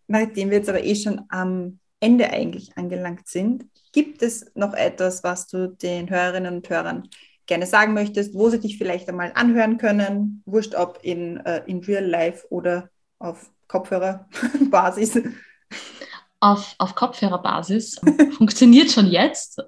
Nachdem 0.08 0.50
wir 0.50 0.58
jetzt 0.58 0.70
aber 0.70 0.84
eh 0.84 0.96
schon 0.96 1.24
am 1.30 1.80
Ende 2.00 2.30
eigentlich 2.30 2.78
angelangt 2.78 3.28
sind, 3.28 3.66
gibt 3.92 4.22
es 4.22 4.52
noch 4.54 4.74
etwas, 4.74 5.24
was 5.24 5.48
du 5.48 5.68
den 5.68 6.10
Hörerinnen 6.10 6.58
und 6.58 6.70
Hörern 6.70 7.10
gerne 7.48 7.66
sagen 7.66 7.94
möchtest, 7.94 8.36
wo 8.36 8.50
sie 8.50 8.60
dich 8.60 8.78
vielleicht 8.78 9.10
einmal 9.10 9.32
anhören 9.34 9.80
können, 9.80 10.44
wurscht 10.46 10.76
ob 10.76 11.00
in, 11.02 11.38
äh, 11.38 11.64
in 11.66 11.84
Real 11.84 12.06
Life 12.06 12.46
oder 12.52 12.90
auf 13.18 13.52
Kopfhörerbasis? 13.68 15.22
Auf, 16.42 16.76
auf 16.78 16.96
Kopfhörerbasis 16.96 18.00
funktioniert 18.38 18.92
schon 18.92 19.08
jetzt. 19.08 19.62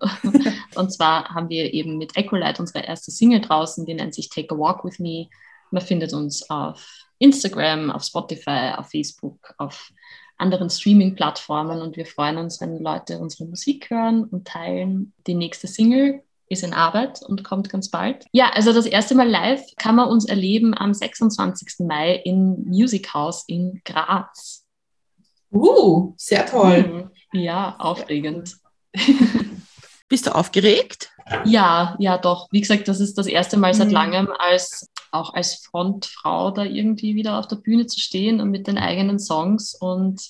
Und 0.76 0.94
zwar 0.94 1.30
haben 1.30 1.50
wir 1.50 1.74
eben 1.74 1.98
mit 1.98 2.16
Ecolight 2.16 2.60
unsere 2.60 2.86
erste 2.86 3.12
Single 3.12 3.42
draußen, 3.42 3.86
die 3.86 3.94
nennt 3.94 4.14
sich 4.14 4.30
Take 4.30 4.56
a 4.56 4.58
Walk 4.58 4.86
with 4.86 5.00
Me. 5.00 5.28
Man 5.70 5.82
findet 5.82 6.14
uns 6.14 6.50
auf 6.50 7.06
Instagram, 7.20 7.92
auf 7.92 8.04
Spotify, 8.04 8.74
auf 8.78 8.90
Facebook, 8.90 9.54
auf 9.58 9.92
anderen 10.38 10.70
Streaming-Plattformen 10.70 11.82
und 11.82 11.96
wir 11.96 12.06
freuen 12.06 12.38
uns, 12.38 12.60
wenn 12.60 12.82
Leute 12.82 13.20
unsere 13.20 13.46
Musik 13.46 13.90
hören 13.90 14.24
und 14.24 14.48
teilen. 14.48 15.14
Die 15.28 15.36
nächste 15.36 15.68
Single 15.68 16.24
ist 16.50 16.64
in 16.64 16.74
Arbeit 16.74 17.22
und 17.26 17.44
kommt 17.44 17.70
ganz 17.70 17.90
bald. 17.90 18.26
Ja, 18.34 18.52
also 18.54 18.74
das 18.74 18.86
erste 18.86 19.16
Mal 19.16 19.30
live 19.30 19.64
kann 19.78 19.96
man 19.96 20.10
uns 20.10 20.26
erleben 20.26 20.74
am 20.76 20.94
26. 20.94 21.86
Mai 21.88 22.16
im 22.26 22.64
Music 22.66 23.14
House 23.14 23.46
in 23.48 23.82
Graz. 23.86 24.61
Uh, 25.52 26.14
sehr 26.18 26.46
toll. 26.46 27.10
Mhm. 27.34 27.40
Ja, 27.40 27.76
aufregend. 27.78 28.58
Bist 30.10 30.28
du 30.28 30.36
aufgeregt? 30.36 31.10
Ja, 31.46 31.96
ja, 32.00 32.18
doch. 32.18 32.48
Wie 32.52 32.62
gesagt, 32.62 32.88
das 32.88 33.00
ist 33.00 33.18
das 33.18 33.28
erste 33.28 33.58
Mal 33.58 33.74
seit 33.74 33.88
mhm. 33.88 33.94
langem, 33.94 34.30
als 34.38 34.90
auch 35.12 35.34
als 35.34 35.66
Frontfrau 35.66 36.52
da 36.52 36.64
irgendwie 36.64 37.16
wieder 37.16 37.38
auf 37.40 37.48
der 37.48 37.58
Bühne 37.58 37.86
zu 37.86 38.00
stehen 38.00 38.42
und 38.42 38.50
mit 38.50 38.68
den 38.68 38.78
eigenen 38.78 39.20
Songs 39.20 39.76
und 39.76 40.22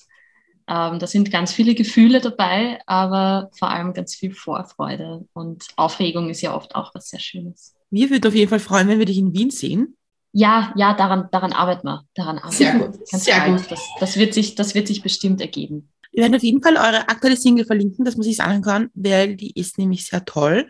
ähm, 0.68 0.98
da 0.98 1.06
sind 1.06 1.30
ganz 1.30 1.52
viele 1.52 1.74
Gefühle 1.74 2.20
dabei, 2.20 2.80
aber 2.86 3.50
vor 3.58 3.70
allem 3.70 3.92
ganz 3.92 4.14
viel 4.14 4.32
Vorfreude 4.32 5.26
und 5.32 5.66
Aufregung 5.76 6.30
ist 6.30 6.40
ja 6.40 6.54
oft 6.54 6.74
auch 6.74 6.94
was 6.94 7.08
sehr 7.08 7.20
Schönes. 7.20 7.74
Wir 7.90 8.10
würden 8.10 8.26
auf 8.26 8.34
jeden 8.34 8.48
Fall 8.48 8.60
freuen, 8.60 8.88
wenn 8.88 8.98
wir 8.98 9.06
dich 9.06 9.18
in 9.18 9.34
Wien 9.34 9.50
sehen. 9.50 9.96
Ja, 10.32 10.72
ja, 10.76 10.94
daran, 10.94 11.28
daran 11.30 11.52
arbeiten 11.52 11.86
wir. 11.86 12.04
Daran 12.14 12.38
arbeiten 12.38 12.56
sehr 12.56 12.72
gut. 12.74 13.10
Ganz 13.10 13.24
sehr 13.24 13.50
gut. 13.50 13.70
Das, 13.70 13.80
das, 14.00 14.16
wird 14.16 14.34
sich, 14.34 14.54
das 14.54 14.74
wird 14.74 14.88
sich 14.88 15.02
bestimmt 15.02 15.40
ergeben. 15.40 15.88
Wir 16.10 16.22
werden 16.22 16.34
auf 16.34 16.42
jeden 16.42 16.62
Fall 16.62 16.76
eure 16.76 17.08
aktuelle 17.08 17.36
Single 17.36 17.64
verlinken, 17.64 18.04
dass 18.04 18.16
man 18.16 18.24
sich 18.24 18.40
anhören 18.40 18.62
kann, 18.62 18.90
weil 18.94 19.36
die 19.36 19.52
ist 19.58 19.78
nämlich 19.78 20.06
sehr 20.06 20.24
toll. 20.24 20.66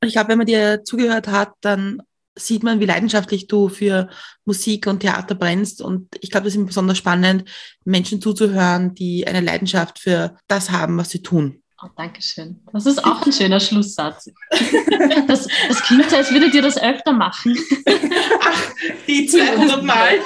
Und 0.00 0.08
ich 0.08 0.14
glaube, 0.14 0.28
wenn 0.28 0.38
man 0.38 0.46
dir 0.46 0.82
zugehört 0.84 1.28
hat, 1.28 1.52
dann 1.60 2.02
sieht 2.34 2.62
man, 2.62 2.80
wie 2.80 2.86
leidenschaftlich 2.86 3.46
du 3.46 3.68
für 3.68 4.08
Musik 4.44 4.86
und 4.86 5.00
Theater 5.00 5.34
brennst. 5.34 5.82
Und 5.82 6.08
ich 6.20 6.30
glaube, 6.30 6.44
das 6.44 6.56
ist 6.56 6.66
besonders 6.66 6.98
spannend, 6.98 7.48
Menschen 7.84 8.20
zuzuhören, 8.20 8.94
die 8.94 9.26
eine 9.26 9.40
Leidenschaft 9.40 9.98
für 9.98 10.36
das 10.48 10.70
haben, 10.70 10.96
was 10.96 11.10
sie 11.10 11.22
tun. 11.22 11.61
Oh, 11.84 11.88
Dankeschön. 11.96 12.60
Das 12.72 12.86
ist 12.86 13.04
auch 13.04 13.26
ein 13.26 13.32
schöner 13.32 13.58
Schlusssatz. 13.58 14.30
Das, 15.26 15.48
das 15.68 15.82
klingt 15.82 16.08
so, 16.10 16.16
als 16.16 16.30
würdet 16.30 16.54
ihr 16.54 16.62
das 16.62 16.80
öfter 16.80 17.12
machen. 17.12 17.58
Ach, 18.40 18.72
die 19.06 19.26
200 19.26 19.82
Mal. 19.82 20.18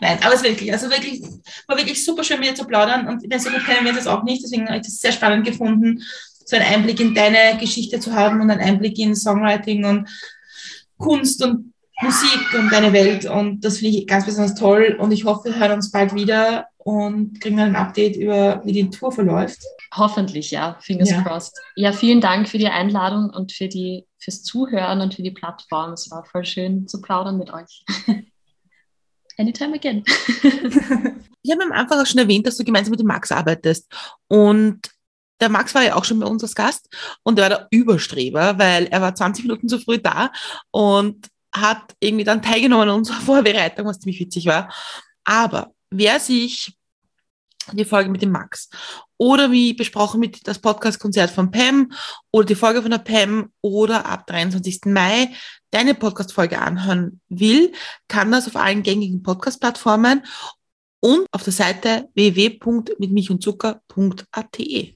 Nein, 0.00 0.18
aber 0.22 0.34
es 0.34 0.42
wirklich, 0.42 0.72
also 0.72 0.90
wirklich, 0.90 1.22
war 1.66 1.76
wirklich 1.76 2.04
super 2.04 2.22
schön 2.24 2.40
mit 2.40 2.50
dir 2.50 2.54
zu 2.54 2.66
plaudern 2.66 3.08
und 3.08 3.22
so 3.40 3.50
gut 3.50 3.64
kennen 3.64 3.84
wir 3.84 3.92
das 3.92 4.06
auch 4.06 4.24
nicht, 4.24 4.42
deswegen 4.42 4.66
habe 4.66 4.76
ich 4.76 4.84
das 4.84 4.98
sehr 4.98 5.12
spannend 5.12 5.46
gefunden 5.46 6.02
so 6.44 6.56
einen 6.56 6.66
Einblick 6.66 7.00
in 7.00 7.14
deine 7.14 7.58
Geschichte 7.58 8.00
zu 8.00 8.12
haben 8.12 8.40
und 8.40 8.50
einen 8.50 8.60
Einblick 8.60 8.98
in 8.98 9.16
Songwriting 9.16 9.84
und 9.84 10.08
Kunst 10.98 11.42
und 11.42 11.73
Musik 12.02 12.54
und 12.54 12.70
deine 12.72 12.92
Welt. 12.92 13.24
Und 13.24 13.64
das 13.64 13.78
finde 13.78 13.98
ich 13.98 14.06
ganz 14.06 14.26
besonders 14.26 14.54
toll. 14.54 14.96
Und 14.98 15.12
ich 15.12 15.24
hoffe, 15.24 15.50
wir 15.50 15.58
hören 15.58 15.72
uns 15.72 15.90
bald 15.90 16.14
wieder 16.14 16.66
und 16.78 17.40
kriegen 17.40 17.56
dann 17.56 17.70
ein 17.70 17.76
Update 17.76 18.16
über, 18.16 18.62
wie 18.64 18.72
die 18.72 18.90
Tour 18.90 19.12
verläuft. 19.12 19.60
Hoffentlich, 19.94 20.50
ja. 20.50 20.76
Fingers 20.80 21.10
ja. 21.10 21.22
crossed. 21.22 21.54
Ja, 21.76 21.92
vielen 21.92 22.20
Dank 22.20 22.48
für 22.48 22.58
die 22.58 22.68
Einladung 22.68 23.30
und 23.30 23.52
für 23.52 23.68
die, 23.68 24.06
fürs 24.18 24.42
Zuhören 24.42 25.00
und 25.00 25.14
für 25.14 25.22
die 25.22 25.30
Plattform. 25.30 25.92
Es 25.92 26.10
war 26.10 26.24
voll 26.24 26.44
schön 26.44 26.88
zu 26.88 27.00
plaudern 27.00 27.38
mit 27.38 27.52
euch. 27.52 27.84
Anytime 29.38 29.74
again. 29.74 30.04
ich 31.42 31.50
habe 31.50 31.64
am 31.64 31.72
Anfang 31.72 32.00
auch 32.00 32.06
schon 32.06 32.20
erwähnt, 32.20 32.46
dass 32.46 32.56
du 32.56 32.64
gemeinsam 32.64 32.90
mit 32.90 33.00
dem 33.00 33.06
Max 33.06 33.32
arbeitest. 33.32 33.92
Und 34.28 34.80
der 35.40 35.48
Max 35.48 35.74
war 35.74 35.82
ja 35.82 35.96
auch 35.96 36.04
schon 36.04 36.20
bei 36.20 36.26
uns 36.26 36.42
als 36.42 36.54
Gast 36.54 36.88
und 37.22 37.38
er 37.38 37.42
war 37.42 37.48
der 37.48 37.68
Überstreber, 37.70 38.58
weil 38.58 38.86
er 38.86 39.00
war 39.00 39.14
20 39.14 39.44
Minuten 39.44 39.68
zu 39.68 39.78
früh 39.78 39.98
da 39.98 40.30
und 40.70 41.28
hat 41.54 41.94
irgendwie 42.00 42.24
dann 42.24 42.42
teilgenommen 42.42 42.88
an 42.88 42.96
unserer 42.96 43.20
Vorbereitung, 43.20 43.86
was 43.86 44.00
ziemlich 44.00 44.20
witzig 44.20 44.46
war. 44.46 44.72
Aber 45.24 45.72
wer 45.90 46.20
sich 46.20 46.76
die 47.72 47.84
Folge 47.84 48.10
mit 48.10 48.22
dem 48.22 48.30
Max 48.30 48.68
oder 49.16 49.50
wie 49.50 49.72
besprochen 49.72 50.20
mit 50.20 50.46
das 50.46 50.58
Podcast-Konzert 50.58 51.30
von 51.30 51.50
Pam 51.50 51.90
oder 52.30 52.44
die 52.46 52.54
Folge 52.54 52.82
von 52.82 52.90
der 52.90 52.98
Pam 52.98 53.50
oder 53.62 54.04
ab 54.04 54.26
23. 54.26 54.82
Mai 54.86 55.30
deine 55.70 55.94
Podcast-Folge 55.94 56.60
anhören 56.60 57.22
will, 57.28 57.72
kann 58.08 58.32
das 58.32 58.46
auf 58.46 58.56
allen 58.56 58.82
gängigen 58.82 59.22
Podcast-Plattformen 59.22 60.26
und 61.00 61.26
auf 61.32 61.42
der 61.42 61.52
Seite 61.52 62.08
www.mitmichundzucker.at. 62.14 64.94